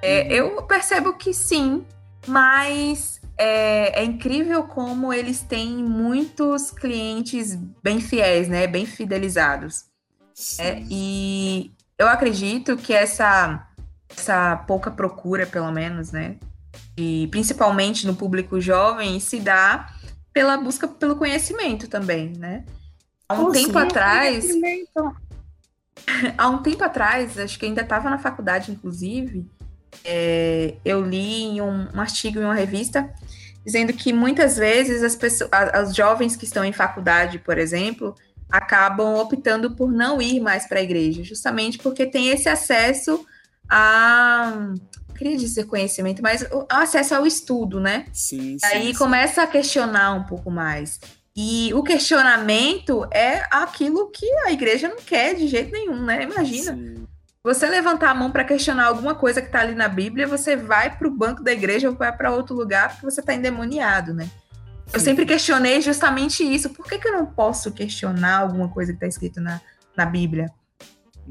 É, 0.04 0.22
uhum. 0.22 0.56
eu 0.58 0.64
percebo 0.64 1.14
que 1.14 1.34
sim, 1.34 1.84
mas 2.28 3.21
é, 3.44 4.02
é, 4.02 4.04
incrível 4.04 4.64
como 4.66 5.12
eles 5.12 5.42
têm 5.42 5.78
muitos 5.78 6.70
clientes 6.70 7.56
bem 7.82 8.00
fiéis, 8.00 8.48
né? 8.48 8.68
Bem 8.68 8.86
fidelizados. 8.86 9.86
É, 10.60 10.80
e 10.88 11.72
eu 11.98 12.08
acredito 12.08 12.78
que 12.78 12.94
essa, 12.94 13.68
essa 14.16 14.58
pouca 14.68 14.92
procura, 14.92 15.48
pelo 15.48 15.72
menos, 15.72 16.12
né? 16.12 16.38
E 16.96 17.28
principalmente 17.32 18.06
no 18.06 18.16
público 18.16 18.62
jovem, 18.62 19.20
se 19.20 19.40
dá 19.40 19.92
pela 20.32 20.56
busca 20.58 20.88
pelo 20.88 21.16
conhecimento 21.16 21.88
também, 21.88 22.34
né? 22.38 22.64
Há 23.28 23.34
um 23.34 23.48
oh, 23.48 23.52
tempo 23.52 23.80
sim, 23.80 23.86
atrás. 23.86 24.46
Há 26.38 26.48
um 26.48 26.62
tempo 26.62 26.84
atrás, 26.84 27.40
acho 27.40 27.58
que 27.58 27.66
ainda 27.66 27.82
estava 27.82 28.10
na 28.10 28.18
faculdade, 28.18 28.72
inclusive, 28.72 29.48
é, 30.04 30.76
eu 30.84 31.06
li 31.06 31.62
um, 31.62 31.88
um, 31.94 32.00
artigo 32.00 32.40
em 32.40 32.44
uma 32.44 32.54
revista 32.54 33.14
dizendo 33.66 33.94
que 33.94 34.12
muitas 34.12 34.58
vezes 34.58 35.04
as 35.04 35.16
pessoas, 35.16 35.50
as 35.52 35.96
jovens 35.96 36.36
que 36.36 36.46
estão 36.46 36.64
em 36.66 36.74
faculdade, 36.74 37.40
por 37.40 37.58
exemplo, 37.58 38.16
acabam 38.50 39.16
optando 39.16 39.72
por 39.72 39.92
não 39.92 40.22
ir 40.22 40.40
mais 40.40 40.68
para 40.68 40.80
a 40.80 40.84
igreja, 40.84 41.24
justamente 41.24 41.78
porque 41.78 42.06
tem 42.06 42.30
esse 42.30 42.50
acesso 42.50 43.26
a 43.70 44.74
queria 45.16 45.38
dizer 45.38 45.66
conhecimento, 45.66 46.24
mas 46.24 46.42
o 46.52 46.66
acesso 46.68 47.14
ao 47.14 47.28
estudo, 47.28 47.80
né? 47.80 48.06
Sim, 48.12 48.58
sim 48.58 48.66
Aí 48.66 48.88
sim. 48.88 48.98
começa 48.98 49.44
a 49.44 49.48
questionar 49.48 50.14
um 50.14 50.24
pouco 50.24 50.50
mais. 50.50 51.00
E 51.36 51.72
o 51.76 51.84
questionamento 51.84 53.08
é 53.12 53.46
aquilo 53.52 54.10
que 54.10 54.26
a 54.46 54.52
igreja 54.52 54.90
não 54.90 54.98
quer 54.98 55.36
de 55.36 55.48
jeito 55.48 55.72
nenhum, 55.72 56.04
né? 56.04 56.24
Imagina. 56.24 56.74
Sim 56.74 57.08
você 57.44 57.68
levantar 57.68 58.12
a 58.12 58.14
mão 58.14 58.32
para 58.32 58.44
questionar 58.44 58.86
alguma 58.86 59.16
coisa 59.16 59.42
que 59.42 59.48
está 59.48 59.62
ali 59.62 59.74
na 59.74 59.88
Bíblia, 59.88 60.28
você 60.28 60.56
vai 60.56 60.96
para 60.96 61.08
o 61.08 61.12
banco 61.12 61.44
da 61.44 61.52
igreja 61.52 61.90
ou 61.90 61.96
vai 61.96 62.16
para 62.16 62.32
outro 62.32 62.56
lugar 62.56 62.90
porque 62.90 63.06
você 63.06 63.20
está 63.20 63.34
endemoniado, 63.34 64.14
né? 64.14 64.30
Eu 64.94 65.00
sempre 65.00 65.26
questionei 65.26 65.82
justamente 65.82 66.44
isso. 66.44 66.70
Por 66.70 66.86
que, 66.86 67.00
que 67.00 67.08
eu 67.08 67.14
não 67.14 67.26
posso 67.26 67.72
questionar 67.72 68.40
alguma 68.40 68.70
coisa 68.70 68.92
que 68.92 68.98
está 68.98 69.08
escrito 69.08 69.40
na, 69.40 69.62
na 69.96 70.06
Bíblia? 70.06 70.52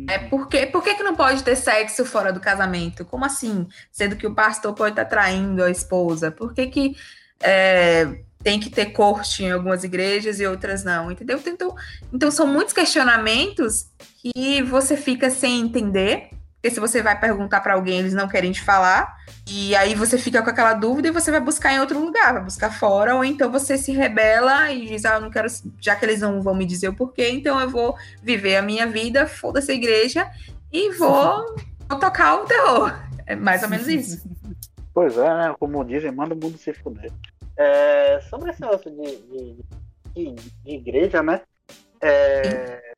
É 0.08 0.18
uhum. 0.18 0.28
porque, 0.30 0.66
por 0.66 0.82
que, 0.82 0.94
que 0.94 1.02
não 1.02 1.14
pode 1.14 1.42
ter 1.42 1.56
sexo 1.56 2.04
fora 2.04 2.32
do 2.32 2.40
casamento? 2.40 3.04
Como 3.04 3.24
assim? 3.24 3.68
Sendo 3.92 4.16
que 4.16 4.26
o 4.26 4.34
pastor 4.34 4.74
pode 4.74 4.92
estar 4.92 5.04
tá 5.04 5.10
traindo 5.10 5.62
a 5.62 5.70
esposa? 5.70 6.30
Por 6.30 6.54
que, 6.54 6.66
que 6.68 6.96
é, 7.40 8.22
tem 8.42 8.58
que 8.58 8.70
ter 8.70 8.86
corte 8.86 9.44
em 9.44 9.50
algumas 9.50 9.84
igrejas 9.84 10.40
e 10.40 10.46
outras 10.46 10.84
não? 10.84 11.10
Entendeu? 11.10 11.40
Então, 11.46 11.74
então 12.12 12.30
são 12.30 12.46
muitos 12.46 12.72
questionamentos 12.72 13.86
que 14.16 14.62
você 14.62 14.96
fica 14.96 15.30
sem 15.30 15.60
entender, 15.60 16.30
porque 16.54 16.74
se 16.74 16.80
você 16.80 17.02
vai 17.02 17.18
perguntar 17.18 17.60
para 17.60 17.74
alguém, 17.74 18.00
eles 18.00 18.12
não 18.12 18.28
querem 18.28 18.52
te 18.52 18.62
falar, 18.62 19.16
e 19.48 19.74
aí 19.74 19.94
você 19.94 20.18
fica 20.18 20.42
com 20.42 20.50
aquela 20.50 20.74
dúvida 20.74 21.08
e 21.08 21.10
você 21.10 21.30
vai 21.30 21.40
buscar 21.40 21.72
em 21.72 21.80
outro 21.80 21.98
lugar, 21.98 22.34
vai 22.34 22.44
buscar 22.44 22.70
fora, 22.70 23.14
ou 23.14 23.24
então 23.24 23.50
você 23.50 23.78
se 23.78 23.92
rebela 23.92 24.70
e 24.70 24.86
diz, 24.86 25.04
ah, 25.04 25.14
eu 25.14 25.22
não 25.22 25.30
quero, 25.30 25.48
já 25.80 25.96
que 25.96 26.04
eles 26.04 26.20
não 26.20 26.42
vão 26.42 26.54
me 26.54 26.66
dizer 26.66 26.88
o 26.88 26.94
porquê, 26.94 27.30
então 27.30 27.58
eu 27.60 27.68
vou 27.68 27.96
viver 28.22 28.56
a 28.56 28.62
minha 28.62 28.86
vida, 28.86 29.26
foda-se 29.26 29.72
a 29.72 29.74
igreja, 29.74 30.30
e 30.72 30.92
vou, 30.92 31.56
vou 31.88 31.98
tocar 31.98 32.42
o 32.42 32.44
terror. 32.44 32.94
É 33.26 33.34
mais 33.34 33.62
ou 33.62 33.68
menos 33.68 33.88
isso. 33.88 34.22
Pois 34.92 35.16
é, 35.16 35.34
né? 35.34 35.54
Como 35.58 35.84
dizem, 35.84 36.12
manda 36.12 36.34
o 36.34 36.36
mundo 36.36 36.58
se 36.58 36.72
fuder. 36.74 37.10
É, 37.60 38.18
sobre 38.22 38.50
esse 38.50 38.62
negócio 38.62 38.90
de, 38.90 39.16
de, 39.16 39.56
de, 40.14 40.34
de 40.64 40.74
igreja, 40.74 41.22
né? 41.22 41.42
É, 42.00 42.94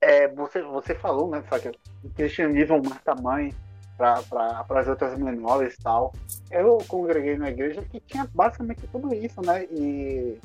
é, 0.00 0.28
você, 0.28 0.62
você 0.62 0.94
falou, 0.94 1.28
né, 1.28 1.42
só 1.48 1.58
que 1.58 1.68
o 2.04 2.10
cristianismo 2.10 2.80
marca 2.88 3.16
mãe 3.16 3.52
para 3.98 4.64
as 4.80 4.86
outras 4.86 5.18
menores 5.18 5.74
e 5.74 5.82
tal. 5.82 6.12
Eu 6.52 6.78
congreguei 6.86 7.36
na 7.36 7.50
igreja 7.50 7.82
que 7.82 7.98
tinha 7.98 8.28
basicamente 8.32 8.86
tudo 8.92 9.12
isso, 9.12 9.40
né? 9.42 9.64
E 9.64 10.38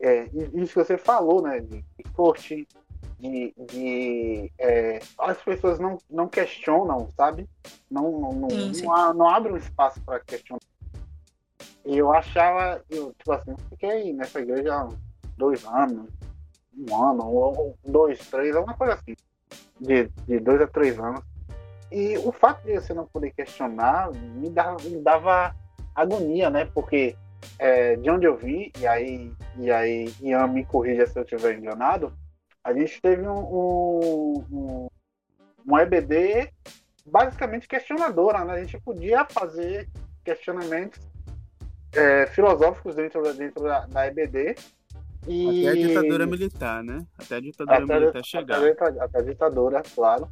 é, 0.00 0.24
isso 0.54 0.72
que 0.72 0.84
você 0.84 0.96
falou, 0.96 1.42
né? 1.42 1.60
De, 1.60 1.84
corte, 2.14 2.66
de, 3.18 3.54
de 3.70 4.50
é, 4.58 4.98
as 5.18 5.36
pessoas 5.42 5.78
não, 5.78 5.98
não 6.08 6.26
questionam, 6.26 7.06
sabe? 7.14 7.46
Não, 7.90 8.32
não, 8.32 8.50
sim. 8.72 8.82
não, 8.82 9.12
não 9.12 9.28
abrem 9.28 9.52
um 9.52 9.58
espaço 9.58 10.00
para 10.00 10.20
questionar. 10.20 10.60
E 11.84 11.96
eu 11.96 12.12
achava, 12.12 12.82
eu, 12.90 13.12
tipo 13.14 13.32
assim, 13.32 13.56
fiquei 13.70 14.12
nessa 14.12 14.40
igreja 14.40 14.74
há 14.74 14.88
dois 15.36 15.64
anos, 15.64 16.10
um 16.76 17.10
ano, 17.10 17.26
ou 17.26 17.76
dois, 17.84 18.18
três, 18.28 18.54
alguma 18.54 18.76
coisa 18.76 18.94
assim. 18.94 19.14
De, 19.80 20.08
de 20.26 20.38
dois 20.38 20.60
a 20.60 20.66
três 20.66 20.98
anos. 20.98 21.22
E 21.90 22.16
o 22.18 22.30
fato 22.30 22.64
de 22.64 22.74
você 22.74 22.94
não 22.94 23.06
poder 23.06 23.32
questionar 23.32 24.12
me 24.12 24.50
dava, 24.50 24.76
me 24.84 25.00
dava 25.00 25.54
agonia, 25.94 26.50
né? 26.50 26.66
Porque 26.66 27.16
é, 27.58 27.96
de 27.96 28.10
onde 28.10 28.26
eu 28.26 28.36
vim, 28.36 28.70
e 28.78 28.86
aí, 28.86 29.32
e 29.56 29.70
aí 29.70 30.14
Ian 30.20 30.46
me 30.46 30.64
corrija 30.64 31.06
se 31.06 31.18
eu 31.18 31.22
estiver 31.22 31.58
enganado, 31.58 32.12
a 32.62 32.72
gente 32.72 33.00
teve 33.00 33.26
um, 33.26 34.44
um, 34.52 34.88
um 35.66 35.78
EBD 35.78 36.52
basicamente 37.04 37.66
questionadora, 37.66 38.44
né? 38.44 38.54
A 38.54 38.64
gente 38.64 38.78
podia 38.80 39.24
fazer 39.24 39.88
questionamentos 40.22 41.00
é, 41.92 42.26
filosóficos 42.26 42.94
dentro, 42.94 43.22
dentro 43.34 43.62
da, 43.62 43.86
da 43.86 44.06
EBD. 44.06 44.56
E... 45.26 45.68
Até 45.68 45.78
a 45.78 45.86
ditadura 45.86 46.26
militar, 46.26 46.82
né? 46.82 47.04
Até 47.18 47.36
a 47.36 47.40
ditadura 47.40 47.84
até, 47.84 48.00
militar 48.00 48.24
chegar. 48.24 48.64
Até, 48.64 49.02
até, 49.02 49.18
a 49.18 49.22
ditadura, 49.22 49.82
claro. 49.94 50.28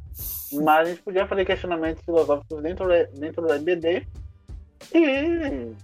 Mas 0.51 0.87
a 0.87 0.89
gente 0.89 1.01
podia 1.03 1.27
fazer 1.27 1.45
questionamentos 1.45 2.03
filosóficos 2.03 2.61
dentro, 2.61 2.87
dentro 3.13 3.45
da 3.45 3.55
EBD 3.55 4.07
e 4.93 5.75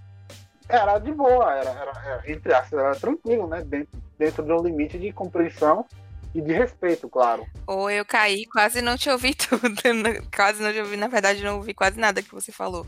era 0.68 0.98
de 0.98 1.12
boa, 1.12 1.54
era, 1.54 1.70
era, 1.70 1.92
era 2.04 2.22
entre 2.30 2.52
aspas, 2.52 2.78
era 2.78 2.94
tranquilo, 2.96 3.46
né? 3.46 3.62
Dentro, 3.62 4.02
dentro 4.18 4.44
de 4.44 4.52
um 4.52 4.62
limite 4.62 4.98
de 4.98 5.12
compreensão 5.12 5.86
e 6.34 6.40
de 6.40 6.52
respeito, 6.52 7.08
claro. 7.08 7.46
Ou 7.66 7.88
eu 7.90 8.04
caí, 8.04 8.44
quase 8.46 8.82
não 8.82 8.96
te 8.96 9.08
ouvi 9.08 9.34
tudo. 9.36 9.60
quase 10.34 10.62
não 10.62 10.72
te 10.72 10.80
ouvi, 10.80 10.96
na 10.96 11.08
verdade, 11.08 11.44
não 11.44 11.56
ouvi 11.56 11.72
quase 11.72 11.98
nada 11.98 12.22
que 12.22 12.34
você 12.34 12.50
falou. 12.50 12.86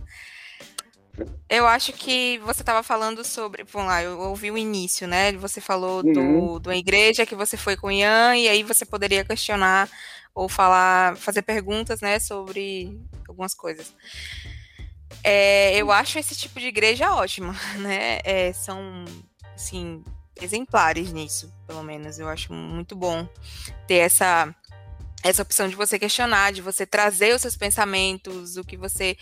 Eu 1.49 1.67
acho 1.67 1.93
que 1.93 2.39
você 2.39 2.63
estava 2.63 2.83
falando 2.83 3.25
sobre. 3.25 3.65
Vamos 3.65 3.89
lá, 3.89 4.03
eu 4.03 4.19
ouvi 4.21 4.51
o 4.51 4.59
início, 4.59 5.07
né? 5.09 5.33
Você 5.33 5.61
falou 5.61 6.05
uhum. 6.05 6.13
do, 6.13 6.59
do 6.59 6.73
igreja 6.73 7.27
que 7.27 7.35
você 7.35 7.57
foi 7.57 7.77
com 7.77 7.89
o 7.89 7.93
Ian, 7.93 8.37
e 8.37 8.49
aí 8.49 8.63
você 8.63 8.85
poderia 8.85 9.25
questionar 9.25 9.89
ou 10.35 10.49
falar, 10.49 11.17
fazer 11.17 11.43
perguntas, 11.43 12.01
né, 12.01 12.21
sobre 12.21 13.01
algumas 13.27 13.55
coisas. 13.55 13.93
É, 15.25 15.77
eu 15.77 15.91
acho 15.91 16.19
esse 16.19 16.37
tipo 16.37 16.61
de 16.61 16.67
igreja 16.69 17.13
ótima, 17.13 17.57
né? 17.79 18.21
É, 18.23 18.53
são, 18.53 19.05
assim, 19.55 20.05
exemplares 20.41 21.13
nisso, 21.13 21.53
pelo 21.67 21.83
menos. 21.83 22.19
Eu 22.19 22.29
acho 22.29 22.53
muito 22.53 22.95
bom 22.95 23.29
ter 23.87 23.97
essa 23.97 24.55
essa 25.25 25.43
opção 25.43 25.69
de 25.69 25.75
você 25.75 25.99
questionar, 25.99 26.53
de 26.53 26.63
você 26.63 26.87
trazer 26.87 27.35
os 27.35 27.43
seus 27.43 27.57
pensamentos, 27.57 28.57
o 28.57 28.63
que 28.63 28.77
você 28.77 29.17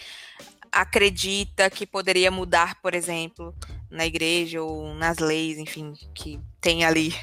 acredita 0.77 1.71
que 1.71 1.87
poderia 1.87 2.31
mudar, 2.31 2.81
por 2.83 2.95
exemplo, 2.95 3.55
na 3.91 4.05
igreja 4.05 4.63
ou 4.63 4.95
nas 4.95 5.19
leis, 5.19 5.57
enfim, 5.59 5.95
que 6.15 6.39
tem 6.61 6.85
ali 6.85 7.15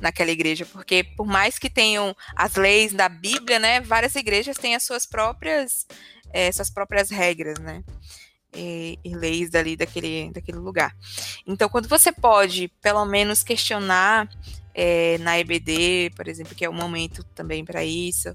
naquela 0.00 0.30
igreja, 0.30 0.66
porque 0.66 1.02
por 1.02 1.26
mais 1.26 1.58
que 1.58 1.70
tenham 1.70 2.14
as 2.36 2.56
leis 2.56 2.92
da 2.92 3.08
Bíblia, 3.08 3.58
né, 3.58 3.80
várias 3.80 4.14
igrejas 4.14 4.58
têm 4.58 4.74
as 4.74 4.84
suas 4.84 5.06
próprias 5.06 5.86
é, 6.30 6.52
suas 6.52 6.68
próprias 6.68 7.08
regras, 7.08 7.58
né? 7.58 7.82
e, 8.54 8.98
e, 9.04 9.14
leis 9.14 9.50
dali 9.50 9.76
daquele, 9.76 10.30
daquele 10.30 10.58
lugar. 10.58 10.94
Então, 11.46 11.68
quando 11.68 11.88
você 11.88 12.12
pode, 12.12 12.68
pelo 12.82 13.04
menos, 13.04 13.42
questionar 13.42 14.28
é, 14.74 15.18
na 15.18 15.38
EBD, 15.38 16.10
por 16.14 16.28
exemplo, 16.28 16.54
que 16.54 16.64
é 16.64 16.68
o 16.68 16.72
momento 16.72 17.24
também 17.34 17.64
para 17.64 17.84
isso, 17.84 18.34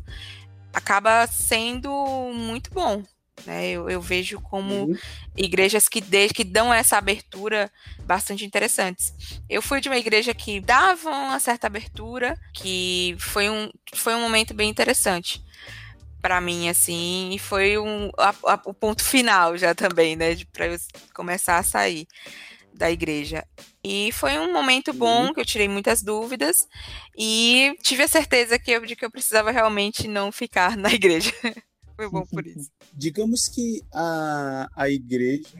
acaba 0.74 1.28
sendo 1.28 1.92
muito 2.34 2.72
bom. 2.72 3.04
Né? 3.46 3.70
Eu, 3.70 3.90
eu 3.90 4.02
vejo 4.02 4.40
como 4.40 4.86
uhum. 4.86 4.98
igrejas 5.36 5.90
que, 5.90 6.00
de, 6.00 6.30
que 6.30 6.44
dão 6.44 6.74
essa 6.74 6.98
abertura 6.98 7.72
bastante 8.06 8.46
interessantes. 8.46 9.14
Eu 9.50 9.62
fui 9.62 9.82
de 9.82 9.90
uma 9.90 9.98
igreja 9.98 10.34
que 10.34 10.60
dava 10.60 11.10
uma 11.10 11.40
certa 11.40 11.68
abertura, 11.68 12.38
que 12.54 13.16
foi 13.20 13.50
um, 13.50 13.70
foi 13.94 14.16
um 14.16 14.22
momento 14.22 14.54
bem 14.54 14.70
interessante 14.70 15.44
para 16.22 16.40
mim, 16.40 16.70
assim, 16.70 17.32
e 17.34 17.40
foi 17.40 17.78
um, 17.78 18.10
a, 18.18 18.30
a, 18.30 18.62
o 18.66 18.74
ponto 18.74 19.04
final 19.04 19.58
já 19.58 19.76
também, 19.76 20.16
né, 20.16 20.38
para 20.54 20.68
eu 20.68 20.78
começar 21.14 21.58
a 21.58 21.64
sair 21.64 22.08
da 22.74 22.90
igreja. 22.90 23.46
E 23.84 24.10
foi 24.14 24.40
um 24.40 24.54
momento 24.54 24.94
bom, 24.94 25.26
uhum. 25.26 25.34
que 25.34 25.42
eu 25.42 25.46
tirei 25.46 25.68
muitas 25.68 26.02
dúvidas, 26.02 26.66
e 27.18 27.76
tive 27.84 28.04
a 28.04 28.08
certeza 28.08 28.58
que 28.58 28.72
eu, 28.72 28.86
de 28.86 28.96
que 28.96 29.04
eu 29.04 29.12
precisava 29.12 29.52
realmente 29.52 30.08
não 30.08 30.32
ficar 30.32 30.76
na 30.78 30.94
igreja. 30.94 31.34
Foi 31.96 32.10
bom 32.10 32.26
por 32.26 32.46
isso. 32.46 32.72
Digamos 32.94 33.48
que 33.48 33.82
a, 33.94 34.68
a 34.76 34.90
igreja 34.90 35.58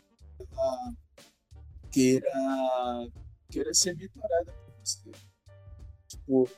queira, 1.90 2.28
queira 3.48 3.72
ser 3.72 3.96
mentorada 3.96 4.52
por 4.52 4.74
você. 4.82 5.12
Tipo, 6.08 6.48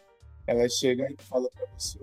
ela 0.47 0.69
chega 0.69 1.11
e 1.11 1.17
fala 1.25 1.49
para 1.51 1.67
você, 1.77 1.99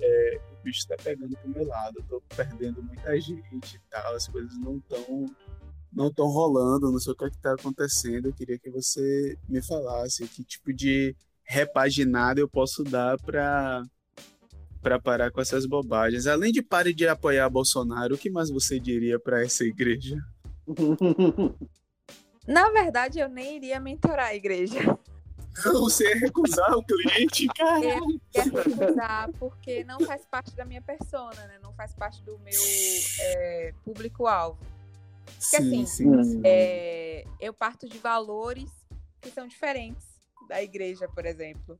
é, 0.00 0.40
o 0.52 0.62
bicho 0.62 0.86
tá 0.88 0.96
pegando 1.02 1.36
pro 1.36 1.48
meu 1.48 1.66
lado, 1.66 1.98
eu 1.98 2.04
tô 2.04 2.22
perdendo 2.36 2.82
muita 2.82 3.18
gente 3.20 3.76
e 3.76 3.80
tal, 3.90 4.14
as 4.14 4.26
coisas 4.26 4.58
não 4.58 4.78
estão 4.78 5.26
não 5.92 6.08
estão 6.08 6.26
rolando, 6.26 6.90
não 6.90 6.98
sei 6.98 7.12
o 7.12 7.16
que 7.16 7.26
é 7.26 7.30
que 7.30 7.38
tá 7.38 7.52
acontecendo. 7.52 8.26
Eu 8.26 8.32
queria 8.32 8.58
que 8.58 8.70
você 8.70 9.36
me 9.46 9.62
falasse 9.62 10.26
que 10.26 10.42
tipo 10.42 10.72
de 10.72 11.14
repaginada 11.44 12.40
eu 12.40 12.48
posso 12.48 12.82
dar 12.82 13.20
para 13.20 13.82
para 14.82 15.00
parar 15.00 15.30
com 15.30 15.40
essas 15.40 15.64
bobagens. 15.64 16.26
Além 16.26 16.52
de 16.52 16.60
pare 16.60 16.92
de 16.92 17.06
apoiar 17.06 17.48
Bolsonaro, 17.48 18.16
o 18.16 18.18
que 18.18 18.28
mais 18.28 18.50
você 18.50 18.78
diria 18.80 19.18
para 19.18 19.42
essa 19.42 19.64
igreja? 19.64 20.18
Na 22.46 22.70
verdade, 22.70 23.20
eu 23.20 23.28
nem 23.28 23.56
iria 23.56 23.78
mentorar 23.78 24.26
a 24.26 24.34
igreja. 24.34 24.80
Não, 25.64 25.80
você 25.82 26.08
ia 26.08 26.18
recusar 26.18 26.76
o 26.76 26.82
cliente, 26.82 27.46
cara. 27.48 27.84
Eu 27.86 28.20
ia 28.34 28.44
recusar 28.44 29.30
porque 29.38 29.84
não 29.84 30.00
faz 30.00 30.24
parte 30.24 30.56
da 30.56 30.64
minha 30.64 30.80
persona, 30.80 31.46
né? 31.46 31.58
Não 31.62 31.72
faz 31.74 31.94
parte 31.94 32.22
do 32.24 32.38
meu 32.38 32.60
é, 33.20 33.74
público-alvo. 33.84 34.58
Porque 35.24 35.56
sim, 35.62 35.82
assim, 35.82 35.86
sim, 35.86 36.24
sim. 36.24 36.42
É, 36.42 37.24
eu 37.38 37.52
parto 37.52 37.86
de 37.86 37.98
valores 37.98 38.70
que 39.20 39.30
são 39.30 39.46
diferentes 39.46 40.06
da 40.48 40.62
igreja, 40.62 41.06
por 41.08 41.26
exemplo. 41.26 41.78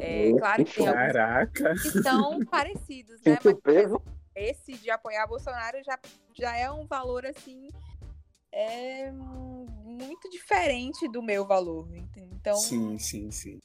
É, 0.00 0.32
claro 0.38 0.64
que 0.64 0.74
tem 0.74 0.84
Caraca. 0.84 1.74
que 1.74 2.02
são 2.02 2.44
parecidos, 2.46 3.20
né? 3.22 3.38
Mas 3.44 4.00
esse 4.34 4.72
de 4.72 4.90
apoiar 4.90 5.26
Bolsonaro 5.26 5.82
já, 5.84 5.98
já 6.34 6.56
é 6.56 6.70
um 6.70 6.86
valor 6.86 7.26
assim 7.26 7.68
é 8.52 9.10
muito 9.12 10.28
diferente 10.30 11.08
do 11.08 11.22
meu 11.22 11.46
valor. 11.46 11.88
Então. 12.16 12.56
Sim, 12.56 12.98
sim, 12.98 13.30
sim. 13.30 13.60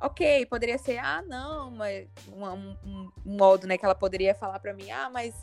Ok, 0.00 0.46
poderia 0.46 0.78
ser, 0.78 0.98
ah, 0.98 1.22
não, 1.22 1.72
mas 1.72 2.08
um, 2.28 2.44
um, 2.44 3.12
um 3.26 3.36
modo, 3.36 3.66
né, 3.66 3.76
que 3.76 3.84
ela 3.84 3.96
poderia 3.96 4.32
falar 4.32 4.60
para 4.60 4.72
mim, 4.72 4.88
ah, 4.92 5.10
mas 5.10 5.34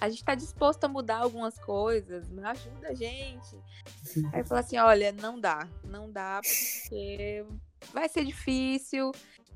a 0.00 0.08
gente 0.08 0.24
tá 0.24 0.34
disposto 0.34 0.84
a 0.84 0.88
mudar 0.88 1.18
algumas 1.18 1.58
coisas, 1.58 2.26
ajuda 2.42 2.88
a 2.88 2.94
gente. 2.94 3.56
Aí 4.32 4.40
eu 4.40 4.46
falo 4.46 4.60
assim, 4.60 4.78
olha, 4.78 5.12
não 5.12 5.38
dá, 5.38 5.68
não 5.84 6.10
dá, 6.10 6.40
porque 6.40 7.44
vai 7.92 8.08
ser 8.08 8.24
difícil, 8.24 9.12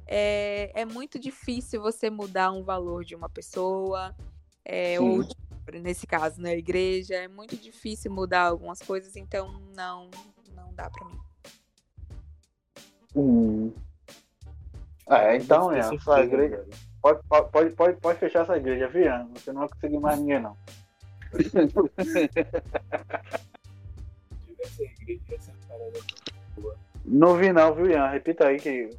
é, 0.07 0.71
é 0.75 0.85
muito 0.85 1.19
difícil 1.19 1.81
você 1.81 2.11
mudar 2.11 2.51
um 2.51 2.63
valor 2.63 3.05
de 3.05 3.15
uma 3.15 3.29
pessoa, 3.29 4.15
é, 4.65 5.01
ou 5.01 5.27
nesse 5.81 6.07
caso, 6.07 6.41
né, 6.41 6.57
igreja, 6.57 7.15
é 7.15 7.29
muito 7.29 7.57
difícil 7.57 8.11
mudar 8.11 8.43
algumas 8.43 8.81
coisas, 8.81 9.17
então 9.17 9.61
não, 9.75 10.11
não 10.55 10.73
dá 10.75 10.91
para 10.91 11.07
mim. 11.07 11.19
Hum. 13.15 13.73
É, 15.09 15.37
então, 15.37 15.73
é, 15.73 15.81
essa 15.81 16.21
igreja. 16.21 16.65
Pode, 17.01 17.21
pode, 17.51 17.75
pode, 17.75 17.97
pode 17.97 18.19
fechar 18.19 18.43
essa 18.43 18.57
igreja, 18.57 18.89
viu? 18.89 19.11
Você 19.35 19.53
não 19.53 19.61
vai 19.61 19.69
conseguir 19.71 19.99
mais 19.99 20.19
ninguém, 20.19 20.41
não. 20.41 20.57
Não 27.05 27.37
vi 27.37 27.53
não, 27.53 27.75
viu, 27.75 27.91
Ian? 27.91 28.09
Repita 28.09 28.47
aí 28.47 28.59
que. 28.59 28.91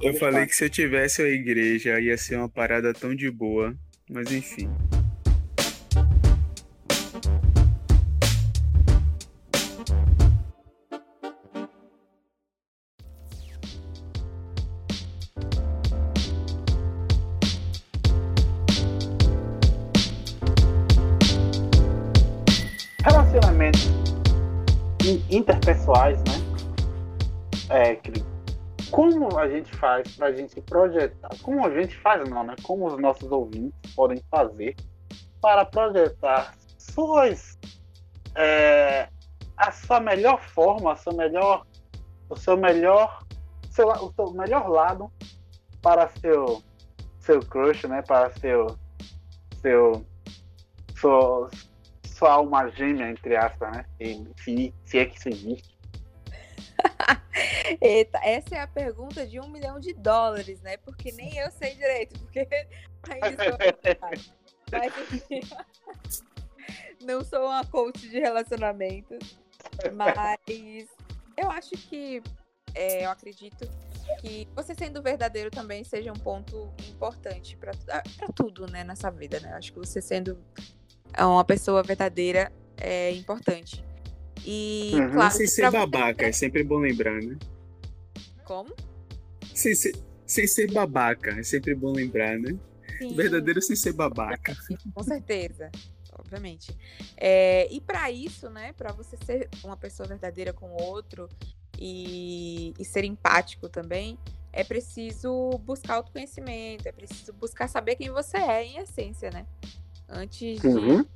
Eu 0.00 0.14
falei 0.14 0.46
que 0.46 0.54
se 0.54 0.64
eu 0.64 0.70
tivesse 0.70 1.22
a 1.22 1.28
igreja 1.28 2.00
ia 2.00 2.16
ser 2.16 2.36
uma 2.36 2.48
parada 2.48 2.92
tão 2.92 3.14
de 3.14 3.30
boa, 3.30 3.74
mas 4.08 4.30
enfim. 4.32 4.70
Relacionamentos 23.02 23.90
interpessoais, 25.30 26.18
né? 26.20 26.49
É, 27.70 28.00
como 28.90 29.38
a 29.38 29.48
gente 29.48 29.74
faz 29.76 30.16
para 30.16 30.26
a 30.26 30.32
gente 30.32 30.60
projetar? 30.62 31.30
Como 31.42 31.64
a 31.64 31.70
gente 31.70 31.96
faz, 31.98 32.28
não, 32.28 32.42
né? 32.42 32.56
Como 32.62 32.86
os 32.86 33.00
nossos 33.00 33.30
ouvintes 33.30 33.94
podem 33.94 34.20
fazer 34.30 34.74
para 35.40 35.64
projetar 35.64 36.54
suas. 36.76 37.58
É, 38.34 39.08
a 39.56 39.70
sua 39.72 40.00
melhor 40.00 40.40
forma, 40.40 40.92
a 40.92 40.96
sua 40.96 41.12
melhor, 41.12 41.66
o 42.28 42.36
seu 42.36 42.56
melhor, 42.56 43.24
lá, 43.78 44.02
o 44.02 44.12
seu 44.12 44.32
melhor 44.32 44.68
lado 44.68 45.12
para 45.82 46.08
seu 46.08 46.62
seu 47.20 47.40
crush, 47.40 47.86
né? 47.86 48.02
Para 48.02 48.30
seu 48.30 48.78
seu 49.60 50.04
sua, 50.96 51.50
sua 52.04 52.32
alma 52.32 52.68
gêmea 52.70 53.10
entre 53.10 53.36
aspas, 53.36 53.70
né? 53.72 53.84
Se, 54.38 54.74
se 54.84 54.98
é 54.98 55.06
que 55.06 55.18
isso 55.18 55.28
existe. 55.28 55.69
Eita, 57.80 58.18
essa 58.22 58.56
é 58.56 58.60
a 58.60 58.66
pergunta 58.66 59.26
de 59.26 59.38
um 59.38 59.48
milhão 59.48 59.78
de 59.78 59.92
dólares, 59.92 60.60
né? 60.62 60.76
Porque 60.78 61.12
nem 61.12 61.36
eu 61.36 61.50
sei 61.50 61.74
direito, 61.74 62.18
porque 62.20 62.46
Mas, 64.72 64.92
assim, 64.98 65.40
não 67.02 67.24
sou 67.24 67.46
uma 67.46 67.64
coach 67.64 68.08
de 68.08 68.20
relacionamentos, 68.20 69.38
mas 69.94 70.88
eu 71.36 71.50
acho 71.50 71.70
que 71.70 72.22
é, 72.74 73.04
eu 73.04 73.10
acredito 73.10 73.68
que 74.20 74.46
você 74.54 74.74
sendo 74.74 75.02
verdadeiro 75.02 75.50
também 75.50 75.82
seja 75.82 76.12
um 76.12 76.18
ponto 76.18 76.72
importante 76.88 77.56
para 77.56 77.72
ah, 77.88 78.02
tudo, 78.34 78.66
né, 78.66 78.84
nessa 78.84 79.10
vida, 79.10 79.40
né? 79.40 79.52
Eu 79.52 79.56
acho 79.56 79.72
que 79.72 79.78
você 79.78 80.00
sendo 80.00 80.38
uma 81.18 81.44
pessoa 81.44 81.82
verdadeira 81.82 82.52
é 82.76 83.12
importante. 83.12 83.84
E, 84.44 84.92
uhum. 84.94 85.12
claro, 85.12 85.34
sem 85.34 85.46
ser 85.46 85.70
babaca, 85.70 86.26
é 86.26 86.32
sempre 86.32 86.62
bom 86.62 86.78
lembrar, 86.78 87.20
né? 87.20 87.36
Como? 88.50 88.74
Sem 89.54 89.76
ser, 89.76 89.94
sem 90.26 90.44
ser 90.44 90.72
babaca, 90.72 91.38
é 91.38 91.42
sempre 91.44 91.72
bom 91.72 91.92
lembrar, 91.92 92.36
né? 92.36 92.58
Sim. 92.98 93.14
Verdadeiro 93.14 93.62
sem 93.62 93.76
ser 93.76 93.92
babaca. 93.92 94.52
Com 94.92 95.04
certeza, 95.04 95.70
obviamente. 96.18 96.76
É, 97.16 97.72
e 97.72 97.80
para 97.80 98.10
isso, 98.10 98.50
né, 98.50 98.72
para 98.72 98.90
você 98.90 99.16
ser 99.24 99.48
uma 99.62 99.76
pessoa 99.76 100.08
verdadeira 100.08 100.52
com 100.52 100.66
o 100.66 100.82
outro 100.82 101.28
e, 101.78 102.74
e 102.76 102.84
ser 102.84 103.04
empático 103.04 103.68
também, 103.68 104.18
é 104.52 104.64
preciso 104.64 105.50
buscar 105.58 105.94
autoconhecimento, 105.94 106.88
é 106.88 106.92
preciso 106.92 107.32
buscar 107.32 107.68
saber 107.68 107.94
quem 107.94 108.10
você 108.10 108.36
é 108.36 108.64
em 108.64 108.78
essência, 108.78 109.30
né? 109.30 109.46
Antes 110.08 110.60
de 110.60 110.66
uhum 110.66 111.06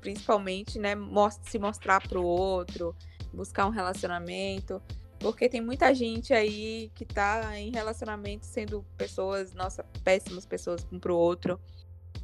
principalmente, 0.00 0.78
né, 0.78 0.94
se 1.42 1.58
mostrar 1.58 2.00
pro 2.08 2.24
outro, 2.24 2.96
buscar 3.32 3.66
um 3.66 3.70
relacionamento, 3.70 4.82
porque 5.20 5.50
tem 5.50 5.60
muita 5.60 5.94
gente 5.94 6.32
aí 6.32 6.90
que 6.94 7.04
tá 7.04 7.56
em 7.58 7.70
relacionamento 7.70 8.46
sendo 8.46 8.84
pessoas, 8.96 9.52
nossa, 9.52 9.84
péssimas 10.02 10.46
pessoas 10.46 10.86
um 10.90 10.98
pro 10.98 11.14
outro, 11.14 11.60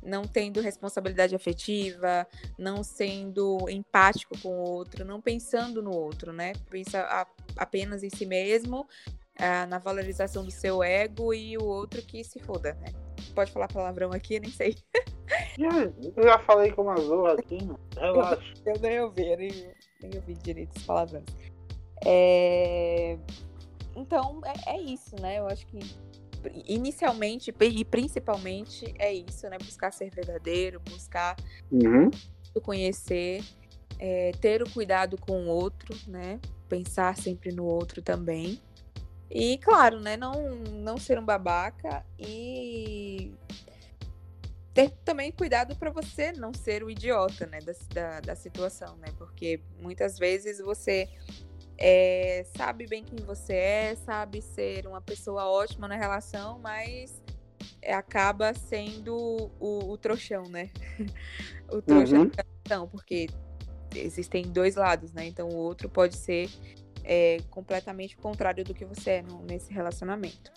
não 0.02 0.26
tendo 0.26 0.62
responsabilidade 0.62 1.34
afetiva, 1.34 2.26
não 2.58 2.82
sendo 2.82 3.68
empático 3.68 4.36
com 4.40 4.48
o 4.48 4.62
outro, 4.62 5.04
não 5.04 5.20
pensando 5.20 5.82
no 5.82 5.94
outro, 5.94 6.32
né? 6.32 6.54
Pensa 6.70 7.02
a, 7.02 7.26
apenas 7.58 8.02
em 8.02 8.08
si 8.08 8.24
mesmo, 8.24 8.88
a, 9.38 9.66
na 9.66 9.78
valorização 9.78 10.42
do 10.42 10.50
seu 10.50 10.82
ego 10.82 11.34
e 11.34 11.58
o 11.58 11.64
outro 11.64 12.00
que 12.00 12.24
se 12.24 12.38
foda, 12.40 12.74
né? 12.80 12.92
Pode 13.34 13.52
falar 13.52 13.68
palavrão 13.68 14.10
aqui, 14.10 14.40
nem 14.40 14.50
sei. 14.50 14.74
Eu 15.58 16.22
já 16.22 16.38
falei 16.40 16.70
com 16.70 16.82
uma 16.82 16.96
zorra 16.96 17.32
aqui, 17.34 17.62
mano. 17.64 17.80
relaxa. 17.96 18.42
Eu, 18.64 18.74
eu 18.74 18.80
nem 18.80 19.00
ouvi, 19.00 19.28
eu 19.28 19.36
nem, 19.36 19.74
nem 20.00 20.14
ouvi 20.14 20.34
direito 20.34 20.72
as 20.76 20.84
palavras. 20.84 21.24
É... 22.04 23.18
Então, 23.94 24.40
é, 24.44 24.76
é, 24.76 24.80
isso, 24.80 25.16
né? 25.20 25.38
Eu 25.38 25.46
acho 25.46 25.66
que 25.66 25.78
inicialmente 26.66 27.52
e 27.60 27.84
principalmente 27.84 28.94
é 28.98 29.12
isso, 29.12 29.48
né? 29.48 29.56
Buscar 29.58 29.92
ser 29.92 30.10
verdadeiro, 30.10 30.80
buscar 30.80 31.34
uhum. 31.72 32.10
conhecer, 32.62 33.42
é, 33.98 34.32
ter 34.40 34.62
o 34.62 34.70
cuidado 34.70 35.16
com 35.18 35.46
o 35.46 35.48
outro, 35.48 35.96
né? 36.06 36.38
Pensar 36.68 37.16
sempre 37.16 37.52
no 37.52 37.64
outro 37.64 38.02
também. 38.02 38.60
E, 39.30 39.58
claro, 39.58 39.98
né? 39.98 40.16
Não, 40.16 40.54
não 40.54 40.98
ser 40.98 41.18
um 41.18 41.24
babaca 41.24 42.04
e 42.18 43.32
ter 44.76 44.90
também 45.06 45.32
cuidado 45.32 45.74
para 45.74 45.90
você 45.90 46.32
não 46.32 46.52
ser 46.52 46.84
o 46.84 46.90
idiota, 46.90 47.46
né, 47.46 47.60
da, 47.60 47.72
da, 47.94 48.20
da, 48.20 48.36
situação, 48.36 48.94
né? 48.98 49.08
Porque 49.16 49.58
muitas 49.80 50.18
vezes 50.18 50.60
você 50.60 51.08
é, 51.78 52.44
sabe 52.56 52.86
bem 52.86 53.04
quem 53.04 53.24
você 53.24 53.54
é, 53.54 53.94
sabe 53.96 54.40
ser 54.40 54.86
uma 54.86 55.00
pessoa 55.00 55.46
ótima 55.46 55.86
na 55.86 55.96
relação, 55.96 56.58
mas 56.58 57.22
acaba 57.86 58.54
sendo 58.54 59.50
o, 59.60 59.92
o, 59.92 59.98
trouxão, 59.98 60.44
né? 60.44 60.70
o 61.70 61.82
trouxão 61.82 62.22
uhum. 62.22 62.28
da 62.28 62.44
relação, 62.44 62.88
porque 62.88 63.28
existem 63.94 64.44
dois 64.44 64.76
lados, 64.76 65.12
né? 65.12 65.26
Então 65.26 65.48
o 65.48 65.56
outro 65.56 65.88
pode 65.88 66.16
ser 66.16 66.48
é, 67.04 67.38
completamente 67.50 68.16
o 68.16 68.18
contrário 68.20 68.64
do 68.64 68.74
que 68.74 68.84
você 68.84 69.10
é 69.10 69.24
nesse 69.48 69.72
relacionamento. 69.72 70.52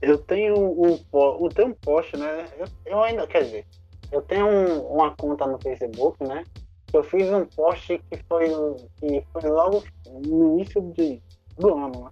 Eu 0.00 0.18
tenho 0.18 0.56
um, 0.56 0.98
eu 1.12 1.48
tenho 1.48 1.68
um 1.68 1.74
post, 1.74 2.16
né? 2.16 2.46
Eu, 2.56 2.66
eu, 2.86 3.02
ainda, 3.02 3.26
quer 3.26 3.42
dizer, 3.42 3.66
eu 4.12 4.22
tenho 4.22 4.46
um, 4.46 4.80
uma 4.92 5.14
conta 5.16 5.46
no 5.46 5.58
Facebook, 5.60 6.22
né? 6.24 6.44
Eu 6.92 7.02
fiz 7.02 7.28
um 7.28 7.44
post 7.44 7.98
que 8.10 8.22
foi, 8.28 8.48
que 8.96 9.24
foi 9.32 9.50
logo 9.50 9.84
no 10.26 10.54
início 10.54 10.80
de, 10.92 11.22
do 11.56 11.74
ano, 11.74 12.04
né? 12.04 12.10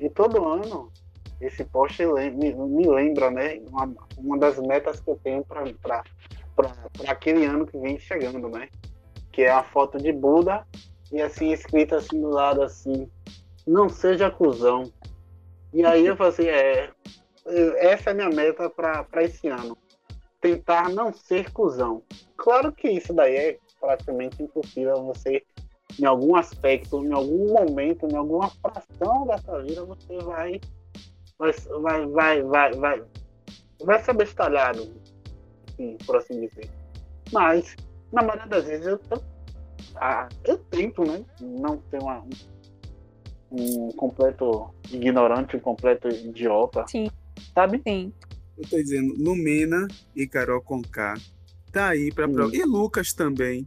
E 0.00 0.08
todo 0.08 0.46
ano 0.46 0.90
esse 1.40 1.64
post 1.64 2.04
me, 2.04 2.52
me 2.54 2.88
lembra, 2.88 3.30
né? 3.30 3.60
Uma, 3.68 3.94
uma 4.16 4.38
das 4.38 4.58
metas 4.58 5.00
que 5.00 5.10
eu 5.10 5.18
tenho 5.22 5.44
para 5.44 6.04
aquele 7.06 7.44
ano 7.44 7.66
que 7.66 7.78
vem 7.78 7.98
chegando, 7.98 8.48
né? 8.48 8.68
Que 9.32 9.42
é 9.42 9.50
a 9.50 9.62
foto 9.62 9.98
de 9.98 10.12
Buda 10.12 10.66
e 11.12 11.20
assim 11.20 11.52
escrita 11.52 11.96
assim 11.96 12.20
do 12.20 12.28
lado 12.28 12.62
assim, 12.62 13.10
não 13.66 13.88
seja 13.88 14.30
cuzão. 14.30 14.92
E 15.72 15.84
aí 15.84 16.06
eu 16.06 16.16
falei 16.16 16.32
assim, 16.32 16.46
é, 16.46 16.90
essa 17.78 18.10
é 18.10 18.12
a 18.12 18.14
minha 18.14 18.30
meta 18.30 18.68
para 18.68 19.22
esse 19.22 19.48
ano. 19.48 19.76
Tentar 20.40 20.88
não 20.88 21.12
ser 21.12 21.50
cuzão. 21.52 22.02
Claro 22.36 22.72
que 22.72 22.88
isso 22.88 23.12
daí 23.12 23.36
é 23.36 23.58
praticamente 23.80 24.42
impossível 24.42 25.04
você, 25.04 25.42
em 25.98 26.04
algum 26.04 26.36
aspecto, 26.36 27.04
em 27.04 27.12
algum 27.12 27.52
momento, 27.52 28.06
em 28.06 28.14
alguma 28.14 28.50
fração 28.50 29.26
dessa 29.26 29.62
vida, 29.62 29.84
você 29.84 30.18
vai 30.18 30.60
vai 31.38 31.52
vai 31.80 32.06
vai 32.06 32.42
vai 32.42 32.72
vai, 32.74 33.02
vai 33.82 34.02
ser 34.04 34.14
bestalhado, 34.14 34.92
assim, 35.68 35.96
por 36.06 36.16
assim 36.16 36.46
dizer. 36.46 36.70
Mas, 37.32 37.76
na 38.12 38.22
maioria 38.22 38.46
das 38.46 38.64
vezes, 38.64 38.86
eu, 38.86 39.00
eu, 39.10 39.22
ah, 39.96 40.28
eu 40.44 40.58
tento, 40.58 41.02
né? 41.04 41.24
Não 41.40 41.80
ser 41.90 42.02
uma, 42.02 42.24
um 43.50 43.88
completo 43.92 44.74
ignorante, 44.90 45.56
um 45.56 45.60
completo 45.60 46.08
idiota. 46.08 46.84
Sim. 46.88 47.08
Sabe? 47.54 47.80
Sim. 47.86 48.12
Eu 48.58 48.68
tô 48.68 48.76
dizendo, 48.76 49.14
Lumena 49.16 49.88
e 50.14 50.26
Carol 50.26 50.60
Conká 50.60 51.14
tá 51.72 51.88
aí 51.88 52.12
para 52.12 52.28
provar. 52.28 52.54
E 52.54 52.64
Lucas 52.64 53.12
também 53.12 53.66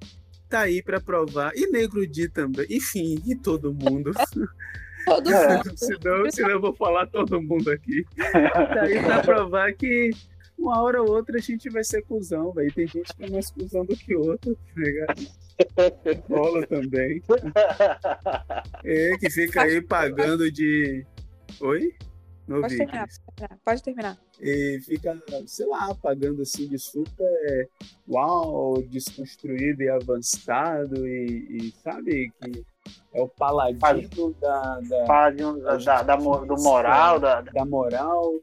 tá 0.50 0.62
aí 0.62 0.82
para 0.84 1.02
provar. 1.02 1.52
E 1.56 1.68
Negro 1.68 2.06
Di 2.06 2.30
também. 2.30 2.68
Enfim, 2.70 3.22
e 3.26 3.36
todo 3.36 3.74
mundo. 3.74 4.12
todo 5.06 5.30
mundo. 5.30 5.74
senão, 5.78 6.32
senão 6.32 6.50
eu 6.50 6.62
vou 6.62 6.74
falar 6.74 7.08
todo 7.08 7.42
mundo 7.42 7.72
aqui. 7.72 8.06
Tá 8.16 8.82
aí 8.82 9.02
pra 9.02 9.22
provar 9.26 9.74
que 9.74 10.12
uma 10.58 10.82
hora 10.82 11.02
ou 11.02 11.10
outra 11.10 11.38
a 11.38 11.42
gente 11.42 11.70
vai 11.70 11.84
ser 11.84 12.04
cuzão, 12.04 12.52
velho. 12.54 12.72
Tem 12.74 12.88
gente 12.88 13.14
que 13.16 13.24
é 13.24 13.30
mais 13.30 13.50
cuzão 13.50 13.86
do 13.86 13.96
que 13.96 14.16
outra, 14.16 14.54
tá 14.54 14.82
ligado? 14.82 15.28
Rola 16.30 16.66
também. 16.68 17.22
É, 18.84 19.18
que 19.18 19.30
fica 19.30 19.64
aí 19.64 19.82
pagando 19.82 20.52
de. 20.52 21.06
Oi? 21.60 21.94
Não 22.48 22.60
pode, 22.60 22.78
terminar, 22.78 23.08
pode 23.64 23.84
terminar. 23.84 24.18
E 24.40 24.80
fica, 24.84 25.18
sei 25.48 25.66
lá, 25.66 25.96
pagando 25.96 26.42
assim 26.42 26.68
de 26.68 26.78
super 26.78 27.70
uau, 28.08 28.82
desconstruído 28.84 29.82
e 29.82 29.90
avançado 29.90 31.08
e, 31.08 31.48
e 31.58 31.72
sabe 31.82 32.32
que 32.42 32.66
é 33.14 33.22
o 33.22 33.30
paladino 33.30 34.34
da, 34.42 34.80
da, 34.82 35.06
paladino 35.06 35.60
da, 35.62 35.78
da, 35.78 36.04
da, 36.04 36.16
do 36.18 36.56
moral 36.62 37.20
da, 37.20 37.42
da 37.42 37.66
moral 37.66 38.34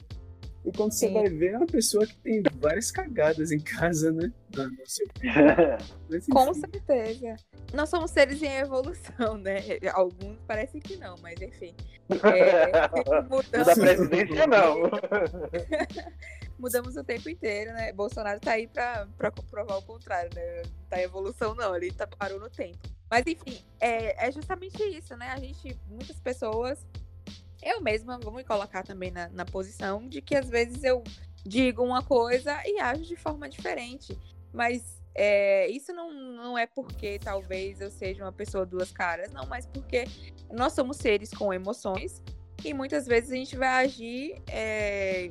E 0.64 0.70
quando 0.72 0.92
você 0.92 1.08
vai 1.08 1.28
ver, 1.28 1.52
é 1.52 1.56
uma 1.56 1.66
pessoa 1.66 2.06
que 2.06 2.16
tem 2.18 2.42
várias 2.58 2.90
cagadas 2.90 3.50
em 3.50 3.60
casa, 3.60 4.12
né? 4.12 4.30
Com 6.30 6.52
certeza. 6.52 7.36
Nós 7.72 7.88
somos 7.88 8.10
seres 8.10 8.42
em 8.42 8.56
evolução, 8.56 9.38
né? 9.38 9.56
Alguns 9.94 10.38
parecem 10.46 10.80
que 10.80 10.96
não, 10.96 11.16
mas 11.22 11.40
enfim. 11.40 11.74
É, 12.10 12.70
Da 13.64 13.74
presidência, 13.74 14.46
não. 14.46 14.90
mudamos 16.58 16.94
o 16.96 17.04
tempo 17.04 17.30
inteiro, 17.30 17.72
né? 17.72 17.92
Bolsonaro 17.92 18.38
tá 18.38 18.52
aí 18.52 18.66
pra, 18.66 19.08
pra 19.16 19.30
comprovar 19.30 19.78
o 19.78 19.82
contrário, 19.82 20.30
né? 20.34 20.62
Não 20.62 20.84
tá 20.90 21.00
em 21.00 21.04
evolução, 21.04 21.54
não, 21.54 21.74
ele 21.74 21.90
tá, 21.90 22.06
parou 22.06 22.38
no 22.38 22.50
tempo. 22.50 22.78
Mas 23.10 23.24
enfim, 23.26 23.64
é, 23.80 24.26
é 24.26 24.30
justamente 24.30 24.82
isso, 24.82 25.16
né? 25.16 25.28
A 25.28 25.38
gente, 25.38 25.78
muitas 25.88 26.20
pessoas, 26.20 26.86
eu 27.62 27.80
mesma 27.80 28.18
vou 28.18 28.32
me 28.32 28.44
colocar 28.44 28.82
também 28.82 29.10
na, 29.10 29.28
na 29.28 29.44
posição 29.44 30.08
de 30.08 30.20
que 30.20 30.34
às 30.34 30.48
vezes 30.48 30.82
eu 30.84 31.02
digo 31.44 31.82
uma 31.82 32.02
coisa 32.02 32.60
e 32.66 32.78
ajo 32.80 33.04
de 33.04 33.16
forma 33.16 33.48
diferente. 33.48 34.18
Mas 34.52 35.00
é, 35.14 35.68
isso 35.68 35.92
não, 35.92 36.12
não 36.12 36.58
é 36.58 36.66
porque 36.66 37.18
talvez 37.18 37.80
eu 37.80 37.90
seja 37.90 38.24
uma 38.24 38.32
pessoa 38.32 38.64
duas 38.64 38.90
caras, 38.90 39.32
não, 39.32 39.46
mas 39.46 39.66
porque 39.66 40.04
nós 40.50 40.72
somos 40.72 40.96
seres 40.96 41.30
com 41.30 41.52
emoções 41.52 42.22
e 42.64 42.72
muitas 42.74 43.06
vezes 43.06 43.32
a 43.32 43.36
gente 43.36 43.56
vai 43.56 43.84
agir 43.84 44.42
é, 44.46 45.30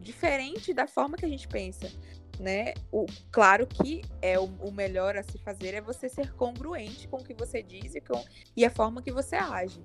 diferente 0.00 0.72
da 0.72 0.86
forma 0.86 1.16
que 1.16 1.24
a 1.24 1.28
gente 1.28 1.48
pensa, 1.48 1.90
né? 2.38 2.72
O, 2.90 3.06
claro 3.30 3.66
que 3.66 4.02
é 4.22 4.38
o, 4.38 4.44
o, 4.60 4.70
melhor 4.70 5.16
a 5.16 5.22
se 5.22 5.38
fazer 5.38 5.74
é 5.74 5.80
você 5.80 6.08
ser 6.08 6.32
congruente 6.34 7.08
com 7.08 7.18
o 7.18 7.24
que 7.24 7.34
você 7.34 7.62
diz 7.62 7.94
e, 7.94 8.00
com, 8.00 8.22
e 8.56 8.64
a 8.64 8.70
forma 8.70 9.02
que 9.02 9.12
você 9.12 9.36
age. 9.36 9.82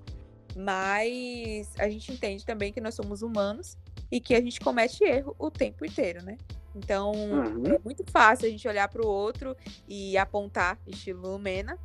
Mas 0.56 1.72
a 1.78 1.88
gente 1.88 2.12
entende 2.12 2.44
também 2.44 2.72
que 2.72 2.80
nós 2.80 2.94
somos 2.94 3.22
humanos 3.22 3.76
e 4.10 4.20
que 4.20 4.34
a 4.34 4.40
gente 4.40 4.60
comete 4.60 5.02
erro 5.04 5.34
o 5.38 5.50
tempo 5.50 5.84
inteiro, 5.84 6.22
né? 6.22 6.38
Então 6.74 7.12
uhum. 7.12 7.66
é 7.66 7.78
muito 7.84 8.04
fácil 8.10 8.46
a 8.46 8.50
gente 8.50 8.66
olhar 8.66 8.88
para 8.88 9.02
o 9.02 9.06
outro 9.06 9.56
e 9.88 10.16
apontar, 10.16 10.78
estilo 10.86 11.32
Lumena. 11.32 11.78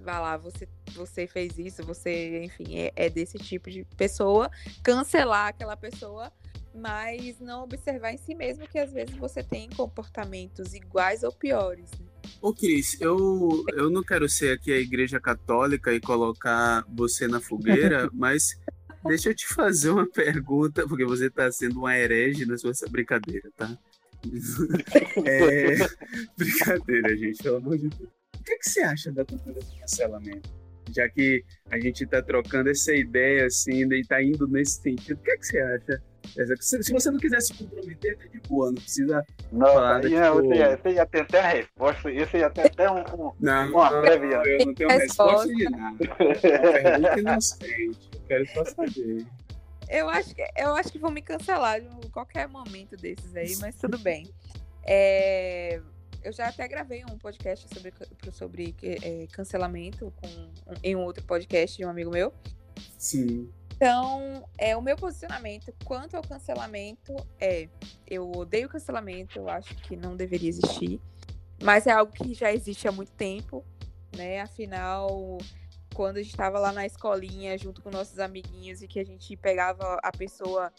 Vai 0.00 0.20
lá, 0.20 0.36
você, 0.36 0.68
você 0.94 1.26
fez 1.26 1.58
isso, 1.58 1.82
você, 1.82 2.44
enfim, 2.44 2.76
é, 2.76 2.92
é 2.94 3.10
desse 3.10 3.38
tipo 3.38 3.70
de 3.70 3.84
pessoa. 3.96 4.50
Cancelar 4.82 5.48
aquela 5.48 5.76
pessoa 5.76 6.32
mas 6.76 7.40
não 7.40 7.62
observar 7.62 8.12
em 8.12 8.18
si 8.18 8.34
mesmo 8.34 8.68
que 8.68 8.78
às 8.78 8.92
vezes 8.92 9.16
você 9.16 9.42
tem 9.42 9.68
comportamentos 9.70 10.74
iguais 10.74 11.22
ou 11.22 11.32
piores. 11.32 11.90
Né? 11.98 12.05
Ô 12.40 12.52
Cris, 12.52 13.00
eu, 13.00 13.64
eu 13.74 13.90
não 13.90 14.02
quero 14.02 14.28
ser 14.28 14.52
aqui 14.52 14.72
a 14.72 14.78
igreja 14.78 15.20
católica 15.20 15.92
e 15.92 16.00
colocar 16.00 16.84
você 16.88 17.26
na 17.26 17.40
fogueira, 17.40 18.10
mas 18.14 18.58
deixa 19.04 19.30
eu 19.30 19.34
te 19.34 19.46
fazer 19.46 19.90
uma 19.90 20.06
pergunta, 20.06 20.86
porque 20.86 21.04
você 21.04 21.26
está 21.26 21.50
sendo 21.50 21.80
uma 21.80 21.96
herege 21.96 22.46
na 22.46 22.56
sua 22.56 22.72
brincadeira, 22.90 23.50
tá? 23.56 23.76
é, 25.24 25.76
brincadeira, 26.36 27.16
gente, 27.16 27.42
pelo 27.42 27.56
amor 27.56 27.78
de 27.78 27.88
Deus. 27.88 28.10
O 28.34 28.44
que, 28.44 28.52
é 28.52 28.58
que 28.58 28.70
você 28.70 28.80
acha 28.80 29.12
da 29.12 29.24
cultura 29.24 29.60
do 29.60 29.80
cancelamento? 29.80 30.65
Já 30.92 31.08
que 31.08 31.44
a 31.70 31.78
gente 31.78 32.04
está 32.04 32.22
trocando 32.22 32.70
essa 32.70 32.94
ideia 32.94 33.46
assim 33.46 33.84
e 33.92 34.00
está 34.00 34.22
indo 34.22 34.46
nesse 34.46 34.80
sentido, 34.80 35.18
o 35.18 35.22
que, 35.22 35.30
é 35.30 35.36
que 35.36 35.46
você 35.46 35.58
acha? 35.58 36.02
Se 36.60 36.92
você 36.92 37.10
não 37.10 37.18
quiser 37.18 37.40
se 37.40 37.54
comprometer, 37.54 38.18
tá 38.18 38.26
de 38.26 38.40
boa, 38.48 38.66
não 38.66 38.74
precisa 38.74 39.24
não, 39.52 39.66
falar. 39.66 40.00
Tipo... 40.00 40.14
Não, 40.14 40.34
você 40.34 40.92
ia 40.92 41.06
ter 41.06 41.20
até 41.20 41.40
a 41.40 41.48
resposta, 41.48 42.10
isso 42.10 42.36
ia 42.36 42.50
ter 42.50 42.66
até 42.66 42.90
um, 42.90 43.00
um, 43.00 43.32
não, 43.40 43.70
uma 43.70 43.90
não, 43.90 44.00
prévia. 44.00 44.42
Eu 44.44 44.66
não 44.66 44.74
tenho 44.74 44.90
resposta, 44.90 45.46
resposta 45.46 45.54
de 45.54 45.64
nada. 45.70 45.96
É 46.42 46.58
uma 46.58 46.72
pergunta 46.72 47.20
inocente, 47.20 48.10
eu 48.12 48.20
quero 48.26 48.46
só 48.46 48.64
saber. 48.64 49.26
Eu 49.88 50.08
acho, 50.08 50.34
que, 50.34 50.42
eu 50.56 50.74
acho 50.74 50.90
que 50.90 50.98
vão 50.98 51.12
me 51.12 51.22
cancelar 51.22 51.78
em 51.78 52.10
qualquer 52.10 52.48
momento 52.48 52.96
desses 52.96 53.34
aí, 53.36 53.56
mas 53.60 53.76
tudo 53.76 53.96
bem. 53.98 54.28
É, 54.84 55.80
eu 56.26 56.32
já 56.32 56.48
até 56.48 56.66
gravei 56.66 57.04
um 57.04 57.16
podcast 57.16 57.68
sobre, 57.72 57.92
sobre 58.32 58.74
é, 58.82 59.28
cancelamento 59.28 60.12
com, 60.16 60.28
em 60.82 60.96
um 60.96 61.04
outro 61.04 61.22
podcast 61.24 61.76
de 61.76 61.84
um 61.84 61.88
amigo 61.88 62.10
meu. 62.10 62.34
Sim. 62.98 63.48
Então, 63.76 64.44
é, 64.58 64.76
o 64.76 64.82
meu 64.82 64.96
posicionamento 64.96 65.72
quanto 65.84 66.16
ao 66.16 66.22
cancelamento 66.22 67.14
é: 67.38 67.68
eu 68.08 68.28
odeio 68.32 68.68
cancelamento, 68.68 69.38
eu 69.38 69.48
acho 69.48 69.76
que 69.76 69.94
não 69.94 70.16
deveria 70.16 70.48
existir, 70.48 71.00
mas 71.62 71.86
é 71.86 71.92
algo 71.92 72.12
que 72.12 72.34
já 72.34 72.52
existe 72.52 72.88
há 72.88 72.92
muito 72.92 73.12
tempo, 73.12 73.64
né? 74.16 74.40
Afinal, 74.40 75.38
quando 75.94 76.16
a 76.16 76.22
gente 76.22 76.32
estava 76.32 76.58
lá 76.58 76.72
na 76.72 76.84
escolinha 76.84 77.56
junto 77.56 77.80
com 77.82 77.90
nossos 77.90 78.18
amiguinhos 78.18 78.82
e 78.82 78.88
que 78.88 78.98
a 78.98 79.04
gente 79.04 79.36
pegava 79.36 80.00
a 80.02 80.10
pessoa 80.10 80.72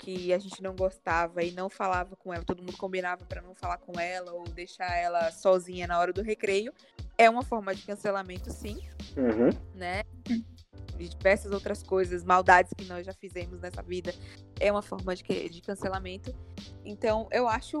que 0.00 0.32
a 0.32 0.38
gente 0.38 0.62
não 0.62 0.74
gostava 0.74 1.42
e 1.42 1.52
não 1.52 1.68
falava 1.68 2.16
com 2.16 2.32
ela, 2.32 2.42
todo 2.42 2.62
mundo 2.62 2.76
combinava 2.76 3.24
para 3.26 3.42
não 3.42 3.54
falar 3.54 3.76
com 3.76 4.00
ela 4.00 4.32
ou 4.32 4.44
deixar 4.44 4.96
ela 4.96 5.30
sozinha 5.30 5.86
na 5.86 5.98
hora 5.98 6.12
do 6.12 6.22
recreio, 6.22 6.72
é 7.18 7.28
uma 7.28 7.42
forma 7.42 7.74
de 7.74 7.82
cancelamento, 7.82 8.50
sim, 8.50 8.80
uhum. 9.16 9.50
né? 9.74 10.02
de 10.96 11.08
diversas 11.08 11.52
outras 11.52 11.82
coisas, 11.82 12.24
maldades 12.24 12.72
que 12.76 12.84
nós 12.84 13.06
já 13.06 13.12
fizemos 13.12 13.60
nessa 13.60 13.82
vida, 13.82 14.14
é 14.58 14.70
uma 14.70 14.82
forma 14.82 15.14
de, 15.14 15.48
de 15.48 15.60
cancelamento. 15.62 16.34
Então, 16.84 17.28
eu 17.30 17.48
acho 17.48 17.80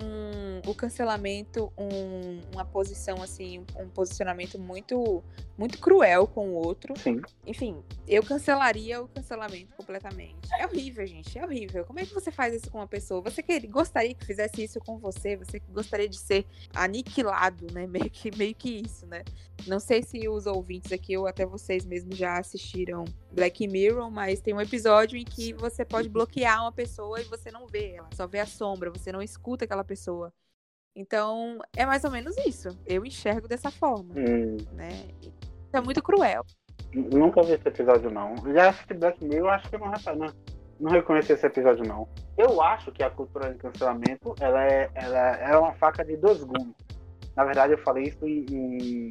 um, 0.00 0.70
o 0.70 0.74
cancelamento 0.74 1.72
um, 1.78 2.40
uma 2.52 2.64
posição 2.64 3.22
assim, 3.22 3.64
um 3.76 3.88
posicionamento 3.88 4.58
muito 4.58 5.22
muito 5.56 5.78
cruel 5.78 6.26
com 6.26 6.48
o 6.48 6.52
outro. 6.54 6.98
Sim. 6.98 7.20
Enfim, 7.46 7.82
eu 8.08 8.22
cancelaria 8.24 9.00
o 9.00 9.08
cancelamento 9.08 9.74
completamente. 9.76 10.48
É 10.58 10.66
horrível, 10.66 11.06
gente, 11.06 11.38
é 11.38 11.44
horrível. 11.44 11.84
Como 11.84 12.00
é 12.00 12.06
que 12.06 12.12
você 12.12 12.30
faz 12.30 12.54
isso 12.54 12.70
com 12.70 12.78
uma 12.78 12.88
pessoa? 12.88 13.20
Você 13.20 13.42
que, 13.42 13.60
gostaria 13.66 14.14
que 14.14 14.26
fizesse 14.26 14.64
isso 14.64 14.80
com 14.80 14.98
você? 14.98 15.36
Você 15.36 15.60
gostaria 15.72 16.08
de 16.08 16.18
ser 16.18 16.44
aniquilado, 16.74 17.72
né? 17.72 17.86
Meio 17.94 18.10
que, 18.10 18.36
meio 18.36 18.54
que 18.54 18.82
isso, 18.84 19.06
né? 19.06 19.22
Não 19.66 19.78
sei 19.78 20.02
se 20.02 20.28
os 20.28 20.46
ouvintes 20.46 20.92
aqui 20.92 21.16
ou 21.16 21.26
até 21.26 21.46
vocês 21.46 21.86
mesmos 21.86 22.16
já 22.16 22.38
assistiram 22.38 23.04
Black 23.32 23.66
Mirror, 23.68 24.10
mas 24.10 24.40
tem 24.40 24.52
um 24.52 24.60
episódio 24.60 25.16
em 25.16 25.24
que 25.24 25.52
você 25.52 25.84
pode 25.84 26.08
bloquear 26.08 26.62
uma 26.62 26.72
pessoa 26.72 27.20
e 27.20 27.24
você 27.24 27.50
não 27.50 27.66
vê 27.66 27.92
ela, 27.92 28.08
só 28.14 28.26
vê 28.26 28.40
a 28.40 28.46
sombra, 28.46 28.90
você 28.90 29.12
não 29.12 29.22
escuta 29.22 29.64
aquela 29.64 29.83
pessoa. 29.84 30.32
Então, 30.96 31.58
é 31.76 31.84
mais 31.84 32.04
ou 32.04 32.10
menos 32.10 32.36
isso. 32.38 32.68
Eu 32.86 33.04
enxergo 33.04 33.48
dessa 33.48 33.70
forma, 33.70 34.14
hum. 34.16 34.56
né? 34.72 35.08
É 35.72 35.80
muito 35.80 36.02
cruel. 36.02 36.44
Nunca 36.94 37.42
vi 37.42 37.52
esse 37.52 37.66
episódio, 37.66 38.10
não. 38.10 38.36
Já 38.52 38.70
assisti 38.70 38.94
Black 38.94 39.24
Mirror, 39.24 39.50
acho 39.50 39.68
que 39.68 39.76
não, 39.76 39.90
não, 40.16 40.32
não 40.78 40.92
reconheci 40.92 41.32
esse 41.32 41.44
episódio, 41.44 41.84
não. 41.84 42.08
Eu 42.38 42.62
acho 42.62 42.92
que 42.92 43.02
a 43.02 43.10
cultura 43.10 43.52
de 43.52 43.58
cancelamento, 43.58 44.34
ela 44.40 44.64
é, 44.64 44.88
ela 44.94 45.18
é 45.18 45.58
uma 45.58 45.72
faca 45.74 46.04
de 46.04 46.16
dois 46.16 46.44
gumes. 46.44 46.74
Na 47.34 47.44
verdade, 47.44 47.72
eu 47.72 47.78
falei 47.78 48.04
isso 48.04 48.24
em, 48.24 48.46
em, 48.48 49.10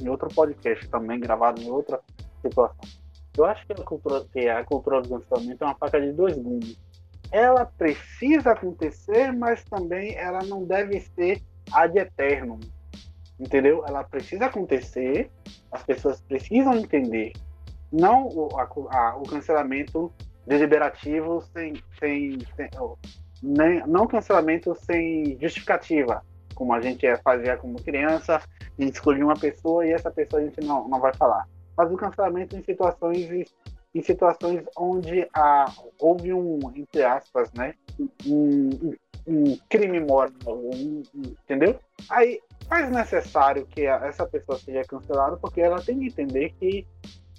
em 0.00 0.08
outro 0.08 0.28
podcast 0.28 0.86
também, 0.88 1.18
gravado 1.18 1.60
em 1.60 1.68
outra 1.68 2.00
situação. 2.40 2.88
Eu 3.36 3.44
acho 3.44 3.66
que 3.66 3.72
a 3.72 3.84
cultura, 3.84 4.24
que 4.32 4.48
a 4.48 4.64
cultura 4.64 5.02
do 5.02 5.08
cancelamento 5.08 5.64
é 5.64 5.66
uma 5.66 5.74
faca 5.74 6.00
de 6.00 6.12
dois 6.12 6.36
gumes 6.36 6.78
ela 7.30 7.64
precisa 7.66 8.52
acontecer, 8.52 9.32
mas 9.32 9.62
também 9.64 10.14
ela 10.16 10.40
não 10.44 10.64
deve 10.64 11.00
ser 11.00 11.42
ad 11.72 11.98
eterno. 11.98 12.58
Entendeu? 13.38 13.84
Ela 13.86 14.02
precisa 14.02 14.46
acontecer, 14.46 15.30
as 15.70 15.82
pessoas 15.82 16.20
precisam 16.22 16.74
entender. 16.74 17.32
Não 17.92 18.26
o, 18.26 18.48
a, 18.58 19.16
o 19.16 19.22
cancelamento 19.22 20.12
deliberativo 20.46 21.42
sem, 21.52 21.74
sem, 21.98 22.38
sem 22.56 22.68
nem, 23.42 23.86
não 23.86 24.06
cancelamento 24.06 24.74
sem 24.74 25.38
justificativa, 25.40 26.22
como 26.54 26.72
a 26.72 26.80
gente 26.80 27.06
fazia 27.18 27.56
como 27.56 27.80
criança, 27.82 28.36
a 28.36 28.82
gente 28.82 28.94
escolhia 28.94 29.24
uma 29.24 29.38
pessoa 29.38 29.86
e 29.86 29.92
essa 29.92 30.10
pessoa 30.10 30.42
a 30.42 30.44
gente 30.44 30.60
não, 30.60 30.88
não 30.88 30.98
vai 30.98 31.14
falar. 31.14 31.46
Mas 31.76 31.92
o 31.92 31.96
cancelamento 31.96 32.56
em 32.56 32.62
situações 32.64 33.46
em 33.98 34.02
situações 34.02 34.64
onde 34.76 35.28
houve 35.98 36.32
um, 36.32 36.58
entre 36.76 37.02
aspas, 37.02 37.52
né, 37.52 37.74
um, 38.24 38.94
um 39.26 39.58
crime 39.68 39.98
moral, 40.00 40.30
um, 40.46 41.02
entendeu? 41.16 41.78
Aí 42.08 42.40
faz 42.68 42.90
necessário 42.90 43.66
que 43.66 43.86
essa 43.86 44.24
pessoa 44.26 44.56
seja 44.58 44.82
cancelada 44.84 45.36
porque 45.36 45.60
ela 45.60 45.82
tem 45.82 45.98
que 45.98 46.06
entender 46.06 46.54
que 46.60 46.86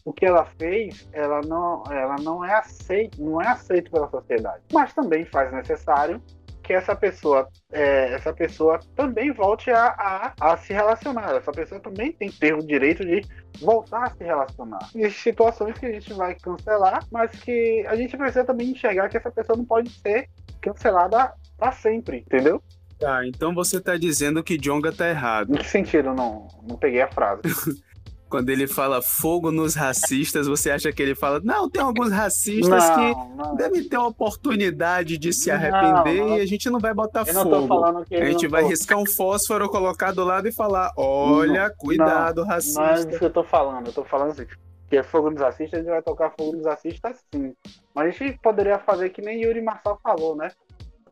o 0.03 0.11
que 0.11 0.25
ela 0.25 0.45
fez, 0.57 1.07
ela 1.13 1.41
não, 1.41 1.83
ela 1.89 2.15
não 2.21 2.43
é 2.43 2.53
aceito, 2.53 3.21
não 3.21 3.41
é 3.41 3.47
aceito 3.47 3.91
pela 3.91 4.09
sociedade. 4.09 4.63
Mas 4.73 4.93
também 4.93 5.23
faz 5.25 5.51
necessário 5.53 6.21
que 6.69 6.73
essa 6.73 6.95
pessoa, 6.95 7.49
é, 7.71 8.13
essa 8.13 8.31
pessoa 8.31 8.79
também 8.95 9.33
volte 9.33 9.71
a, 9.71 9.87
a, 9.87 10.33
a, 10.39 10.55
se 10.55 10.71
relacionar. 10.71 11.35
Essa 11.35 11.51
pessoa 11.51 11.81
também 11.81 12.11
tem 12.11 12.29
que 12.29 12.37
ter 12.37 12.53
o 12.53 12.61
direito 12.61 13.03
de 13.03 13.25
voltar 13.59 14.03
a 14.03 14.09
se 14.11 14.23
relacionar. 14.23 14.77
Existem 14.93 15.33
situações 15.33 15.79
que 15.79 15.87
a 15.87 15.91
gente 15.91 16.13
vai 16.13 16.35
cancelar, 16.35 17.03
mas 17.11 17.31
que 17.31 17.83
a 17.87 17.95
gente 17.95 18.15
precisa 18.15 18.45
também 18.45 18.69
enxergar 18.69 19.09
que 19.09 19.17
essa 19.17 19.31
pessoa 19.31 19.57
não 19.57 19.65
pode 19.65 19.89
ser 19.89 20.29
cancelada 20.61 21.33
para 21.57 21.71
sempre, 21.71 22.17
entendeu? 22.17 22.61
Tá, 22.99 23.25
então 23.25 23.51
você 23.55 23.81
tá 23.81 23.97
dizendo 23.97 24.43
que 24.43 24.55
Jonga 24.55 24.91
tá 24.91 25.09
errado. 25.09 25.55
Em 25.55 25.57
que 25.57 25.65
sentido? 25.65 26.13
Não, 26.13 26.49
não 26.69 26.77
peguei 26.77 27.01
a 27.01 27.07
frase. 27.07 27.41
quando 28.29 28.49
ele 28.49 28.67
fala 28.67 29.01
fogo 29.01 29.51
nos 29.51 29.73
racistas, 29.73 30.47
você 30.47 30.69
acha 30.69 30.91
que 30.91 31.01
ele 31.01 31.15
fala, 31.15 31.41
não, 31.43 31.69
tem 31.69 31.81
alguns 31.81 32.11
racistas 32.11 32.89
não, 32.89 32.95
que 32.95 33.35
não. 33.35 33.55
devem 33.55 33.89
ter 33.89 33.95
a 33.95 34.05
oportunidade 34.05 35.17
de 35.17 35.33
se 35.33 35.49
arrepender 35.49 36.21
não, 36.21 36.37
e 36.37 36.41
a 36.41 36.45
gente 36.45 36.69
não 36.69 36.79
vai 36.79 36.93
botar 36.93 37.25
fogo. 37.25 38.05
a 38.11 38.25
gente 38.25 38.47
vai 38.47 38.61
tô... 38.61 38.69
riscar 38.69 38.99
um 38.99 39.05
fósforo, 39.05 39.67
colocar 39.69 40.11
do 40.11 40.23
lado 40.23 40.47
e 40.47 40.51
falar, 40.51 40.93
olha, 40.95 41.69
cuidado, 41.75 42.43
racista. 42.43 42.81
Não 42.81 42.89
é 42.89 42.95
isso 42.95 43.07
que 43.07 43.25
eu 43.25 43.33
tô 43.33 43.43
falando, 43.43 43.87
eu 43.87 43.93
tô 43.93 44.05
falando 44.05 44.31
assim, 44.31 44.45
que 44.89 44.97
é 44.97 45.03
fogo 45.03 45.31
nos 45.31 45.41
racistas, 45.41 45.79
a 45.79 45.81
gente 45.81 45.91
vai 45.91 46.01
tocar 46.01 46.31
fogo 46.31 46.55
nos 46.55 46.65
racistas 46.65 47.23
sim. 47.33 47.55
Mas 47.93 48.07
a 48.07 48.11
gente 48.11 48.39
poderia 48.39 48.77
fazer 48.79 49.09
que 49.09 49.21
nem 49.21 49.41
Yuri 49.41 49.61
Marçal 49.61 49.99
falou, 50.03 50.35
né? 50.35 50.51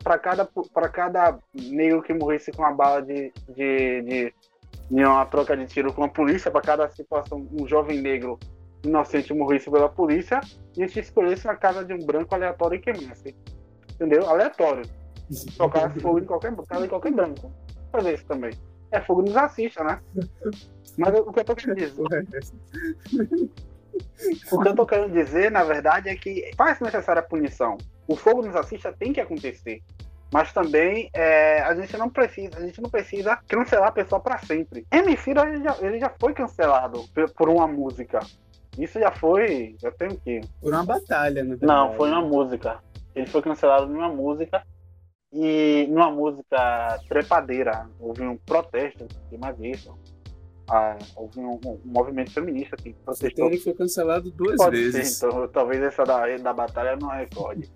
Para 0.04 0.20
cada, 0.20 0.48
pra 0.72 0.88
cada 0.88 1.40
negro 1.54 2.04
que 2.04 2.14
morresse 2.14 2.52
com 2.52 2.62
uma 2.62 2.72
bala 2.72 3.02
de, 3.02 3.34
de, 3.50 4.02
de, 4.04 4.34
de 4.90 5.04
uma 5.04 5.26
troca 5.26 5.56
de 5.56 5.66
tiro 5.66 5.94
com 5.94 6.04
a 6.04 6.10
polícia, 6.10 6.50
para 6.50 6.62
cada 6.62 6.90
situação, 6.90 7.48
um 7.52 7.68
jovem 7.68 8.02
negro 8.02 8.40
inocente 8.84 9.34
morresse 9.34 9.70
pela 9.70 9.90
polícia, 9.90 10.40
e 10.76 10.84
a 10.84 10.88
gente 10.88 11.00
escolhesse 11.00 11.46
na 11.46 11.56
casa 11.56 11.84
de 11.84 11.94
um 11.94 12.06
branco 12.06 12.34
aleatório 12.34 12.78
e 12.78 12.80
queimasse. 12.80 13.36
Entendeu? 13.94 14.30
Aleatório. 14.30 14.84
Tocar 15.58 15.92
fogo 16.00 16.20
em 16.20 16.26
qualquer 16.26 16.56
casa 16.56 16.86
em 16.86 16.90
qualquer 16.90 17.12
branco. 17.12 17.52
Fazer 17.92 18.14
isso 18.14 18.26
também. 18.26 18.52
É 18.92 19.02
fogo 19.02 19.24
nos 19.24 19.34
racistas, 19.34 19.86
né? 19.86 20.00
Mas 20.98 21.20
o 21.20 21.34
que 21.34 21.40
eu 21.40 21.44
tô 21.44 21.56
querendo 21.56 21.78
dizer. 21.78 22.00
o 24.52 24.60
que 24.62 24.68
eu 24.70 24.76
tô 24.76 24.86
querendo 24.86 25.12
dizer, 25.12 25.52
na 25.52 25.64
verdade, 25.64 26.08
é 26.08 26.16
que 26.16 26.52
faz 26.56 26.80
necessária 26.80 27.20
a 27.20 27.26
punição. 27.26 27.78
O 28.08 28.16
fogo 28.16 28.42
nos 28.44 28.56
assista 28.56 28.94
tem 28.94 29.12
que 29.12 29.20
acontecer. 29.20 29.82
Mas 30.32 30.52
também 30.52 31.10
é, 31.14 31.62
a 31.62 31.74
gente 31.76 31.96
não 31.98 32.10
precisa, 32.10 32.58
a 32.58 32.62
gente 32.62 32.82
não 32.82 32.90
precisa 32.90 33.38
cancelar 33.48 33.90
a 33.90 33.92
pessoa 33.92 34.20
para 34.20 34.38
sempre. 34.40 34.86
MC 34.92 35.32
ele 35.32 35.64
já, 35.64 35.78
ele 35.80 36.00
já 36.00 36.14
foi 36.20 36.34
cancelado 36.34 37.04
por 37.36 37.50
uma 37.50 37.68
música. 37.68 38.20
Isso 38.78 39.00
já 39.00 39.12
foi, 39.12 39.76
já 39.82 39.92
tem 39.92 40.10
o 40.10 40.20
quê? 40.20 40.42
Por 40.62 40.74
uma 40.74 40.86
batalha, 40.86 41.44
né? 41.44 41.58
Não, 41.62 41.96
foi 41.96 42.10
uma 42.12 42.22
música. 42.22 42.80
Ele 43.16 43.26
foi 43.26 43.42
cancelado 43.42 43.88
numa 43.88 44.10
música 44.10 44.64
e 45.32 45.88
numa 45.90 46.12
música 46.12 47.00
trepadeira. 47.08 47.90
Houve 48.00 48.24
um 48.24 48.38
protesto 48.38 49.08
de 49.32 49.38
mais 49.38 49.58
isso 49.60 49.98
a, 50.70 50.98
houve 51.16 51.40
um, 51.40 51.60
um, 51.66 51.80
movimento 51.86 52.32
feminista 52.32 52.76
que 52.76 52.94
protestou. 52.94 53.30
Então 53.30 53.48
ele 53.48 53.58
foi 53.58 53.74
cancelado 53.74 54.30
duas 54.32 54.58
Pode 54.58 54.76
vezes. 54.76 55.16
Ser, 55.16 55.28
então, 55.28 55.48
talvez 55.48 55.82
essa 55.82 56.04
da, 56.04 56.38
da 56.38 56.54
batalha 56.54 56.96
não 56.96 57.10
recorde. 57.10 57.72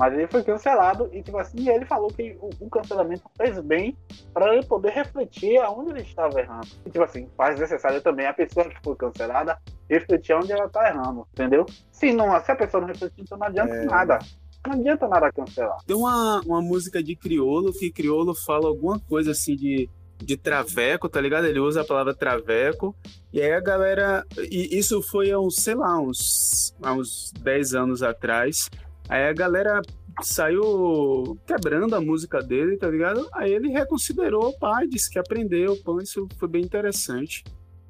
Mas 0.00 0.14
ele 0.14 0.26
foi 0.28 0.42
cancelado 0.42 1.10
e, 1.12 1.22
tipo 1.22 1.36
assim, 1.36 1.68
ele 1.68 1.84
falou 1.84 2.08
que 2.08 2.34
o, 2.40 2.48
o 2.58 2.70
cancelamento 2.70 3.24
fez 3.36 3.60
bem 3.60 3.94
para 4.32 4.54
ele 4.54 4.64
poder 4.64 4.92
refletir 4.92 5.58
aonde 5.58 5.90
ele 5.90 6.00
estava 6.00 6.40
errando. 6.40 6.66
E, 6.86 6.90
tipo 6.90 7.04
assim, 7.04 7.28
faz 7.36 7.60
necessário 7.60 8.00
também 8.00 8.26
a 8.26 8.32
pessoa 8.32 8.66
que 8.66 8.80
foi 8.82 8.96
cancelada 8.96 9.58
refletir 9.90 10.34
onde 10.34 10.52
ela 10.52 10.64
está 10.64 10.88
errando, 10.88 11.28
entendeu? 11.34 11.66
Se, 11.92 12.14
não, 12.14 12.28
se 12.42 12.50
a 12.50 12.56
pessoa 12.56 12.80
não 12.80 12.88
refletir, 12.88 13.20
então 13.20 13.36
não 13.36 13.46
adianta 13.46 13.74
é... 13.74 13.84
nada. 13.84 14.18
Não 14.66 14.72
adianta 14.72 15.06
nada 15.06 15.30
cancelar. 15.30 15.76
Tem 15.86 15.94
uma, 15.94 16.40
uma 16.46 16.62
música 16.62 17.02
de 17.02 17.14
criolo 17.14 17.70
que 17.70 17.92
criolo 17.92 18.34
fala 18.34 18.68
alguma 18.68 18.98
coisa 19.00 19.32
assim 19.32 19.54
de 19.54 19.86
de 20.22 20.36
traveco, 20.36 21.08
tá 21.08 21.18
ligado? 21.18 21.46
Ele 21.46 21.58
usa 21.58 21.80
a 21.80 21.84
palavra 21.84 22.14
traveco. 22.14 22.94
E 23.32 23.40
aí 23.40 23.52
a 23.52 23.60
galera. 23.60 24.22
E 24.50 24.78
isso 24.78 25.00
foi 25.02 25.30
há 25.30 25.38
uns, 25.38 25.56
sei 25.56 25.74
lá, 25.74 25.98
uns, 25.98 26.74
há 26.82 26.92
uns 26.92 27.32
10 27.40 27.74
anos 27.74 28.02
atrás. 28.02 28.68
Aí 29.10 29.24
a 29.24 29.32
galera 29.32 29.82
saiu 30.22 31.36
quebrando 31.44 31.96
a 31.96 32.00
música 32.00 32.40
dele, 32.40 32.76
tá 32.76 32.88
ligado? 32.88 33.28
Aí 33.34 33.52
ele 33.52 33.68
reconsiderou, 33.68 34.50
o 34.50 34.58
pai, 34.58 34.86
disse 34.86 35.10
que 35.10 35.18
aprendeu, 35.18 35.76
pô, 35.84 36.00
isso 36.00 36.28
foi 36.38 36.48
bem 36.48 36.62
interessante. 36.62 37.42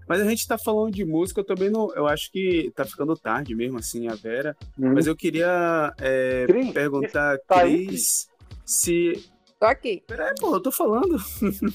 Mas 0.09 0.23
a 0.23 0.25
gente 0.25 0.49
tá 0.49 0.57
falando 0.57 0.93
de 0.93 1.05
música, 1.05 1.41
eu 1.41 1.45
também 1.45 1.69
não. 1.69 1.95
Eu 1.95 2.09
acho 2.09 2.33
que 2.33 2.73
tá 2.75 2.85
ficando 2.87 3.15
tarde 3.15 3.55
mesmo, 3.55 3.79
assim, 3.79 4.09
a 4.09 4.15
Vera. 4.15 4.57
Hum. 4.79 4.95
Mas 4.95 5.07
eu 5.07 5.15
queria 5.15 5.95
é, 6.01 6.47
Cris, 6.49 6.73
perguntar, 6.73 7.39
tá 7.47 7.61
Cris, 7.61 8.27
se 8.65 9.13
Tô 9.61 9.67
aqui. 9.67 10.03
Peraí, 10.07 10.35
pô, 10.41 10.55
eu 10.55 10.61
tô 10.61 10.73
falando. 10.73 11.19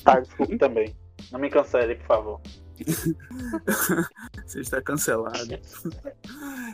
Tá, 0.04 0.20
desculpe 0.20 0.58
também. 0.58 0.96
Não 1.32 1.40
me 1.40 1.52
cancele, 1.52 1.94
por 1.94 2.08
favor. 2.08 2.42
você 4.44 4.60
está 4.60 4.82
cancelado. 4.82 5.38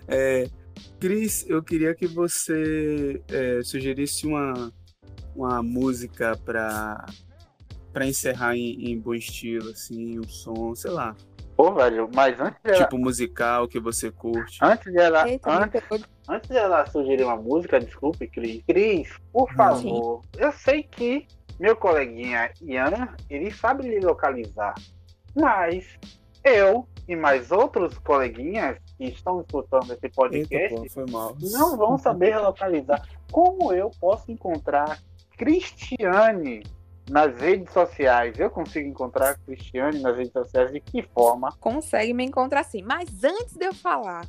É, 0.08 0.50
Cris, 1.00 1.46
eu 1.48 1.62
queria 1.64 1.96
que 1.96 2.08
você 2.08 3.22
é, 3.30 3.62
sugerisse 3.64 4.26
uma, 4.26 4.72
uma 5.36 5.64
música 5.64 6.38
para 6.46 7.06
para 7.92 8.06
encerrar 8.06 8.56
em, 8.56 8.90
em, 8.90 8.98
bom 8.98 9.14
estilo, 9.14 9.70
assim, 9.70 10.18
um 10.18 10.24
som, 10.24 10.74
sei 10.74 10.92
lá. 10.92 11.14
Pô, 11.58 11.74
velho, 11.74 12.10
mas 12.16 12.40
antes 12.40 12.58
de 12.64 12.78
Tipo 12.78 12.98
musical 12.98 13.68
que 13.68 13.82
você 13.82 14.10
curte. 14.10 14.60
Antes 14.62 14.92
de 14.92 14.98
ela, 14.98 15.30
Eita, 15.30 15.52
antes, 15.52 15.82
antes 16.30 16.50
de 16.50 16.56
ela 16.56 16.86
sugerir 16.86 17.24
uma 17.24 17.36
música, 17.36 17.82
desculpe, 17.82 18.28
Cris. 18.28 18.64
Cris, 18.66 19.10
por 19.34 19.52
favor, 19.54 20.22
Sim. 20.24 20.42
eu 20.42 20.52
sei 20.54 20.84
que 20.84 21.28
meu 21.60 21.76
coleguinha 21.76 22.52
Ian, 22.62 23.10
ele 23.30 23.52
sabe 23.52 23.88
lhe 23.88 24.00
localizar. 24.00 24.74
Mas 25.36 26.00
eu 26.44 26.88
e 27.08 27.16
mais 27.16 27.52
outros 27.52 27.98
coleguinhas 28.00 28.78
que 29.02 29.16
estão 29.16 29.42
escutando 29.42 29.92
esse 29.92 30.10
podcast 30.10 30.76
Eita, 30.76 31.06
pô, 31.12 31.36
não 31.42 31.76
vão 31.76 31.98
saber 31.98 32.38
localizar. 32.38 33.02
Como 33.32 33.74
eu 33.74 33.90
posso 34.00 34.32
encontrar 34.32 35.02
Cristiane 35.36 36.62
nas 37.10 37.36
redes 37.42 37.74
sociais? 37.74 38.40
Eu 38.40 38.52
consigo 38.52 38.88
encontrar 38.88 39.40
Cristiane 39.40 40.00
nas 40.00 40.16
redes 40.16 40.34
sociais 40.34 40.72
de 40.72 40.80
que 40.80 41.02
forma? 41.02 41.52
Consegue 41.60 42.14
me 42.14 42.24
encontrar 42.24 42.64
sim. 42.64 42.84
Mas 42.84 43.24
antes 43.24 43.56
de 43.56 43.66
eu 43.66 43.74
falar 43.74 44.28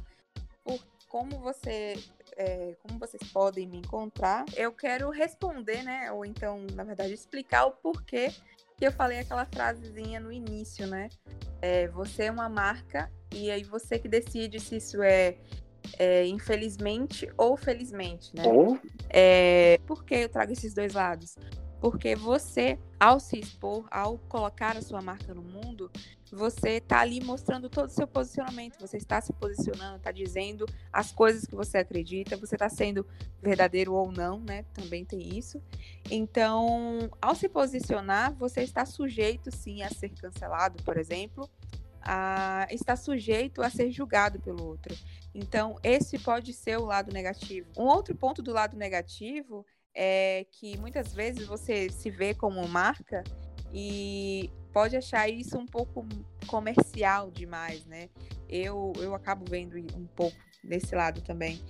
por 0.65 0.81
como 1.07 1.39
você 1.41 1.95
é, 2.35 2.75
como 2.83 2.99
vocês 2.99 3.23
podem 3.31 3.67
me 3.67 3.77
encontrar, 3.77 4.47
eu 4.57 4.73
quero 4.73 5.11
responder, 5.11 5.83
né? 5.83 6.11
Ou 6.13 6.25
então, 6.25 6.65
na 6.73 6.83
verdade, 6.83 7.13
explicar 7.13 7.67
o 7.67 7.73
porquê 7.73 8.33
que 8.83 8.87
eu 8.89 8.91
falei 8.91 9.21
aquela 9.21 9.45
frasezinha 9.45 10.19
no 10.19 10.33
início, 10.33 10.89
né? 10.89 11.09
É, 11.61 11.87
você 11.87 12.25
é 12.25 12.33
uma 12.33 12.49
marca 12.49 13.09
e 13.33 13.49
aí 13.49 13.63
você 13.63 13.97
que 13.97 14.09
decide 14.09 14.59
se 14.59 14.75
isso 14.75 15.01
é, 15.01 15.37
é 16.01 16.27
infelizmente 16.27 17.31
ou 17.39 17.57
felizmente, 17.57 18.35
né? 18.35 18.43
Oh. 18.45 18.77
É, 19.09 19.79
por 19.87 20.05
que 20.05 20.17
eu 20.17 20.29
trago 20.29 20.51
esses 20.51 20.75
dois 20.75 20.95
lados? 20.95 21.37
Porque 21.83 22.15
você, 22.15 22.79
ao 23.01 23.19
se 23.19 23.41
expor, 23.41 23.89
ao 23.91 24.17
colocar 24.29 24.77
a 24.77 24.81
sua 24.81 25.03
marca 25.03 25.35
no 25.35 25.43
mundo, 25.43 25.91
você 26.31 26.77
está 26.77 27.01
ali 27.01 27.21
mostrando 27.21 27.69
todo 27.69 27.89
o 27.89 27.93
seu 27.93 28.07
posicionamento, 28.07 28.79
você 28.79 28.99
está 28.99 29.21
se 29.21 29.33
posicionando, 29.33 29.97
está 29.97 30.13
dizendo 30.13 30.65
as 30.93 31.11
coisas 31.11 31.45
que 31.45 31.57
você 31.57 31.79
acredita, 31.79 32.37
você 32.37 32.55
está 32.55 32.69
sendo 32.69 33.05
verdadeiro 33.43 33.95
ou 33.95 34.13
não, 34.13 34.39
né? 34.39 34.63
Também 34.73 35.05
tem 35.05 35.37
isso. 35.37 35.61
Então, 36.09 37.11
ao 37.21 37.35
se 37.35 37.49
posicionar, 37.49 38.33
você 38.35 38.63
está 38.63 38.87
sujeito 38.87 39.51
sim 39.51 39.83
a 39.83 39.91
ser 39.91 40.11
cancelado, 40.11 40.81
por 40.85 40.97
exemplo, 40.97 41.51
a, 42.01 42.69
está 42.71 42.95
sujeito 42.95 43.61
a 43.61 43.69
ser 43.69 43.91
julgado 43.91 44.39
pelo 44.39 44.65
outro. 44.65 44.97
Então, 45.35 45.81
esse 45.83 46.17
pode 46.17 46.53
ser 46.53 46.79
o 46.79 46.85
lado 46.85 47.13
negativo. 47.13 47.69
Um 47.77 47.87
outro 47.87 48.15
ponto 48.15 48.41
do 48.41 48.53
lado 48.53 48.77
negativo 48.77 49.67
é 49.95 50.47
que 50.51 50.77
muitas 50.79 51.13
vezes 51.15 51.47
você 51.47 51.89
se 51.91 52.11
vê 52.11 52.35
como 52.35 52.67
marca 52.67 53.23
e 53.73 54.51
pode 54.73 54.97
achar 54.97 55.29
isso 55.29 55.59
um 55.59 55.67
pouco 55.67 56.07
comercial 56.47 57.31
demais, 57.31 57.85
né? 57.87 58.09
Eu, 58.49 58.93
eu 58.97 59.15
acabo 59.15 59.45
vendo 59.49 59.77
um 59.97 60.07
pouco 60.07 60.37
desse 60.63 60.95
lado 60.95 61.21
também. 61.23 61.61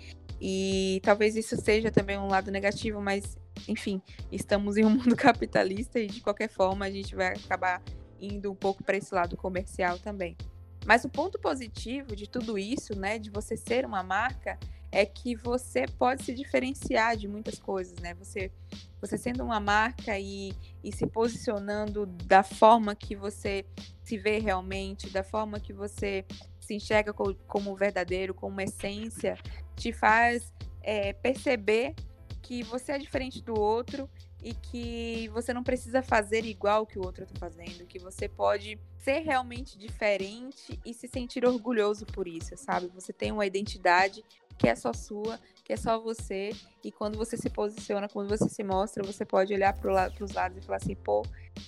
E 0.40 1.00
talvez 1.04 1.36
isso 1.36 1.56
seja 1.56 1.90
também 1.90 2.18
um 2.18 2.26
lado 2.26 2.50
negativo, 2.50 3.00
mas 3.00 3.38
enfim, 3.68 4.02
estamos 4.30 4.76
em 4.76 4.84
um 4.84 4.90
mundo 4.96 5.14
capitalista 5.16 6.00
e 6.00 6.06
de 6.06 6.20
qualquer 6.20 6.48
forma 6.48 6.84
a 6.84 6.90
gente 6.90 7.14
vai 7.14 7.28
acabar 7.28 7.82
indo 8.20 8.50
um 8.50 8.54
pouco 8.54 8.82
para 8.82 8.96
esse 8.96 9.14
lado 9.14 9.36
comercial 9.36 9.98
também. 9.98 10.36
Mas 10.84 11.04
o 11.04 11.08
ponto 11.08 11.38
positivo 11.38 12.16
de 12.16 12.28
tudo 12.28 12.58
isso, 12.58 12.98
né, 12.98 13.18
de 13.18 13.30
você 13.30 13.56
ser 13.56 13.84
uma 13.84 14.02
marca, 14.02 14.58
é 14.92 15.06
que 15.06 15.34
você 15.34 15.86
pode 15.98 16.22
se 16.22 16.34
diferenciar 16.34 17.16
de 17.16 17.26
muitas 17.26 17.58
coisas, 17.58 17.98
né? 17.98 18.12
Você, 18.14 18.52
você 19.00 19.16
sendo 19.16 19.42
uma 19.42 19.58
marca 19.58 20.18
e, 20.18 20.52
e 20.84 20.92
se 20.94 21.06
posicionando 21.06 22.04
da 22.04 22.42
forma 22.42 22.94
que 22.94 23.16
você 23.16 23.64
se 24.04 24.18
vê 24.18 24.38
realmente, 24.38 25.08
da 25.08 25.24
forma 25.24 25.58
que 25.58 25.72
você 25.72 26.26
se 26.60 26.74
enxerga 26.74 27.12
como, 27.12 27.74
verdadeiro, 27.74 28.34
como 28.34 28.60
essência, 28.60 29.38
te 29.74 29.92
faz 29.92 30.52
é, 30.82 31.14
perceber 31.14 31.94
que 32.42 32.62
você 32.62 32.92
é 32.92 32.98
diferente 32.98 33.42
do 33.42 33.58
outro 33.58 34.08
e 34.42 34.52
que 34.54 35.28
você 35.28 35.54
não 35.54 35.62
precisa 35.62 36.02
fazer 36.02 36.44
igual 36.44 36.84
que 36.84 36.98
o 36.98 37.04
outro 37.04 37.24
está 37.24 37.38
fazendo, 37.38 37.86
que 37.86 37.98
você 37.98 38.28
pode 38.28 38.78
ser 38.98 39.20
realmente 39.20 39.78
diferente 39.78 40.78
e 40.84 40.92
se 40.92 41.08
sentir 41.08 41.44
orgulhoso 41.46 42.04
por 42.06 42.26
isso, 42.26 42.56
sabe? 42.56 42.88
Você 42.94 43.12
tem 43.12 43.32
uma 43.32 43.46
identidade 43.46 44.22
que 44.58 44.68
é 44.68 44.74
só 44.74 44.92
sua, 44.92 45.38
que 45.64 45.72
é 45.72 45.76
só 45.76 45.98
você. 45.98 46.50
E 46.84 46.90
quando 46.90 47.16
você 47.16 47.36
se 47.36 47.48
posiciona, 47.48 48.08
quando 48.08 48.28
você 48.28 48.48
se 48.48 48.62
mostra, 48.62 49.02
você 49.02 49.24
pode 49.24 49.52
olhar 49.52 49.72
para 49.72 50.12
os 50.20 50.32
lados 50.32 50.58
e 50.58 50.60
falar 50.60 50.78
assim, 50.78 50.94
pô, 50.94 51.22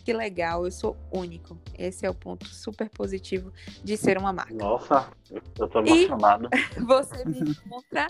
que 0.05 0.13
legal, 0.13 0.65
eu 0.65 0.71
sou 0.71 0.97
único. 1.13 1.59
Esse 1.79 2.07
é 2.07 2.11
o 2.11 2.15
ponto 2.15 2.47
super 2.47 2.89
positivo 2.91 3.53
de 3.83 3.97
ser 3.97 4.19
uma 4.19 4.33
marca. 4.33 4.55
Nossa, 4.55 5.09
eu 5.59 5.69
tô 5.69 5.81
emocionado. 5.81 6.49
E 6.77 6.81
você 6.85 7.25
me 7.25 7.41
encontra 7.41 8.07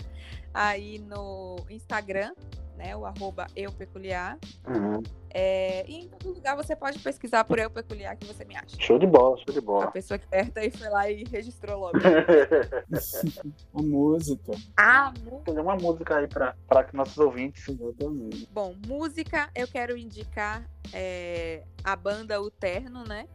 aí 0.53 0.99
no 0.99 1.57
Instagram, 1.69 2.33
né? 2.75 2.95
O 2.95 3.05
arroba 3.05 3.47
eu 3.55 3.71
peculiar. 3.71 4.37
Uhum. 4.67 5.01
É, 5.37 5.85
e 5.89 6.05
em 6.05 6.07
todo 6.07 6.33
lugar 6.35 6.55
você 6.55 6.75
pode 6.75 6.97
pesquisar 6.99 7.43
por 7.43 7.59
eu 7.59 7.69
peculiar 7.69 8.15
que 8.15 8.25
você 8.25 8.45
me 8.45 8.55
acha. 8.55 8.75
Show 8.79 8.97
de 8.97 9.05
bola, 9.05 9.35
show 9.37 9.51
de 9.51 9.59
A 9.59 9.61
bola. 9.61 9.91
pessoa 9.91 10.17
que 10.17 10.25
aperta 10.25 10.63
e 10.63 10.71
foi 10.71 10.87
lá 10.89 11.09
e 11.09 11.23
registrou 11.25 11.79
logo. 11.79 11.97
A 13.73 13.81
música. 13.81 14.53
Ah, 14.77 15.13
Fazer 15.45 15.59
uma 15.59 15.75
música 15.75 16.17
aí 16.17 16.27
pra 16.27 16.83
que 16.85 16.95
nossos 16.95 17.17
ouvintes. 17.17 17.67
Exatamente. 17.67 18.47
bom, 18.51 18.75
música 18.87 19.49
eu 19.55 19.67
quero 19.67 19.97
indicar 19.97 20.63
é, 20.93 21.63
a 21.83 21.95
banda 21.95 22.41
O 22.41 22.49
Terno, 22.49 23.03
né? 23.03 23.27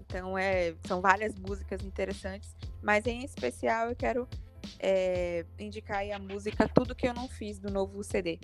Então 0.00 0.36
é, 0.38 0.74
são 0.86 1.00
várias 1.00 1.34
músicas 1.34 1.82
interessantes, 1.82 2.54
mas 2.82 3.06
em 3.06 3.24
especial 3.24 3.88
eu 3.88 3.96
quero 3.96 4.28
é, 4.78 5.44
indicar 5.58 5.98
aí 5.98 6.12
a 6.12 6.18
música 6.18 6.68
Tudo 6.68 6.94
Que 6.94 7.08
Eu 7.08 7.14
Não 7.14 7.28
Fiz 7.28 7.58
do 7.58 7.70
novo 7.70 8.02
CD. 8.02 8.38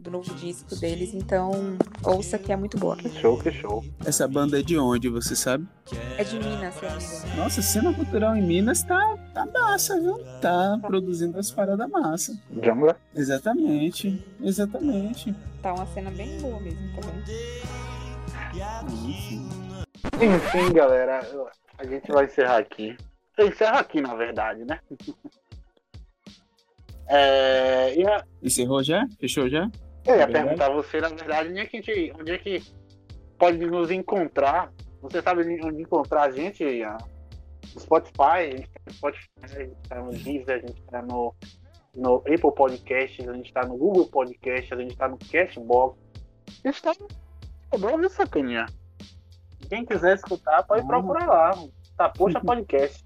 Do 0.00 0.12
novo 0.12 0.32
disco 0.36 0.76
deles, 0.76 1.12
então 1.12 1.50
ouça 2.04 2.38
que 2.38 2.52
é 2.52 2.56
muito 2.56 2.78
boa. 2.78 2.96
Que 2.96 3.08
show, 3.08 3.36
que 3.36 3.50
show. 3.50 3.84
Essa 4.06 4.28
banda 4.28 4.60
é 4.60 4.62
de 4.62 4.78
onde, 4.78 5.08
você 5.08 5.34
sabe? 5.34 5.66
É 6.16 6.22
de 6.22 6.38
Minas, 6.38 6.74
se. 7.02 7.26
Nossa, 7.36 7.58
a 7.58 7.62
cena 7.64 7.92
cultural 7.92 8.36
em 8.36 8.42
Minas 8.42 8.84
tá, 8.84 9.16
tá 9.34 9.44
massa, 9.46 10.00
viu? 10.00 10.18
Tá 10.40 10.78
produzindo 10.80 11.36
as 11.36 11.50
paradas 11.50 11.90
massa. 11.90 12.40
Jambla. 12.62 12.96
Exatamente, 13.12 14.24
exatamente. 14.40 15.34
Tá 15.60 15.74
uma 15.74 15.86
cena 15.86 16.12
bem 16.12 16.40
boa 16.40 16.60
mesmo, 16.60 16.94
tá 16.94 17.00
vendo? 17.00 17.24
Enfim. 20.22 20.72
Galera, 20.72 21.20
a 21.76 21.84
gente 21.84 22.10
vai 22.10 22.26
encerrar 22.26 22.58
aqui. 22.58 22.96
Eu 23.38 23.48
encerro 23.48 23.76
aqui, 23.78 24.00
na 24.00 24.14
verdade, 24.14 24.64
né? 24.64 24.80
É, 27.10 27.94
a- 28.06 28.22
Encerrou 28.42 28.82
já? 28.82 29.06
Fechou 29.18 29.48
já? 29.48 29.62
eu 30.04 30.16
ia 30.16 30.26
Verdade. 30.26 30.32
perguntar 30.44 30.66
a 30.66 30.74
você, 30.74 31.00
na 31.00 31.08
verdade, 31.08 31.48
onde 31.48 31.60
é 31.60 31.64
que 31.66 31.76
a 31.78 31.80
gente, 31.80 32.12
onde 32.20 32.32
é 32.32 32.36
que 32.38 32.62
pode 33.38 33.56
nos 33.58 33.90
encontrar? 33.90 34.70
Você 35.00 35.22
sabe 35.22 35.40
onde 35.64 35.80
encontrar 35.82 36.24
a 36.24 36.30
gente? 36.30 36.62
Ian? 36.64 36.98
No 37.74 37.80
Spotify, 37.80 38.22
a 38.22 38.50
gente 38.50 38.68
tá 38.70 38.80
no 38.86 38.92
Spotify, 38.92 39.28
a 39.42 39.46
gente 39.46 39.74
tá 39.88 40.02
no 40.02 40.10
Deezer, 40.10 40.56
a 40.62 40.66
gente 40.66 40.82
tá 40.82 41.00
no, 41.02 41.34
no 41.96 42.16
Apple 42.16 42.54
Podcasts, 42.54 43.26
a 43.26 43.32
gente 43.32 43.52
tá 43.54 43.62
no 43.66 43.78
Google 43.78 44.06
Podcasts, 44.08 44.72
a 44.72 44.76
gente 44.76 44.94
tá 44.94 45.08
no 45.08 45.16
Cashbox. 45.18 45.98
A 46.62 46.68
gente 46.68 46.82
tá 46.82 46.92
no 47.72 47.78
bom, 47.78 47.96
viu, 47.98 48.10
sacaninha? 48.10 48.66
Quem 49.70 49.86
quiser 49.86 50.14
escutar, 50.16 50.62
pode 50.64 50.82
Ah. 50.82 50.86
procurar 50.86 51.26
lá. 51.26 51.50
Tá, 51.96 52.10
poxa 52.10 52.38
podcast. 52.44 53.02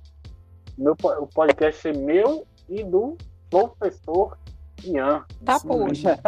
Meu, 0.76 0.96
o 1.20 1.26
podcast 1.26 1.86
é 1.86 1.92
meu 1.92 2.46
e 2.66 2.82
do 2.82 3.16
professor 3.50 4.38
Ian. 4.82 5.24
Tá, 5.44 5.60
poxa. 5.60 6.18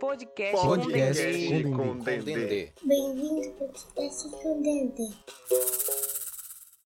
Podcast, 0.00 0.66
Podcast 0.66 1.62
com. 1.64 1.98
Dendê. 1.98 2.72
Bem-vindo 2.82 3.48
ao 3.48 3.54
podcast 3.54 4.30
com 4.30 4.62
Dendê. 4.62 5.08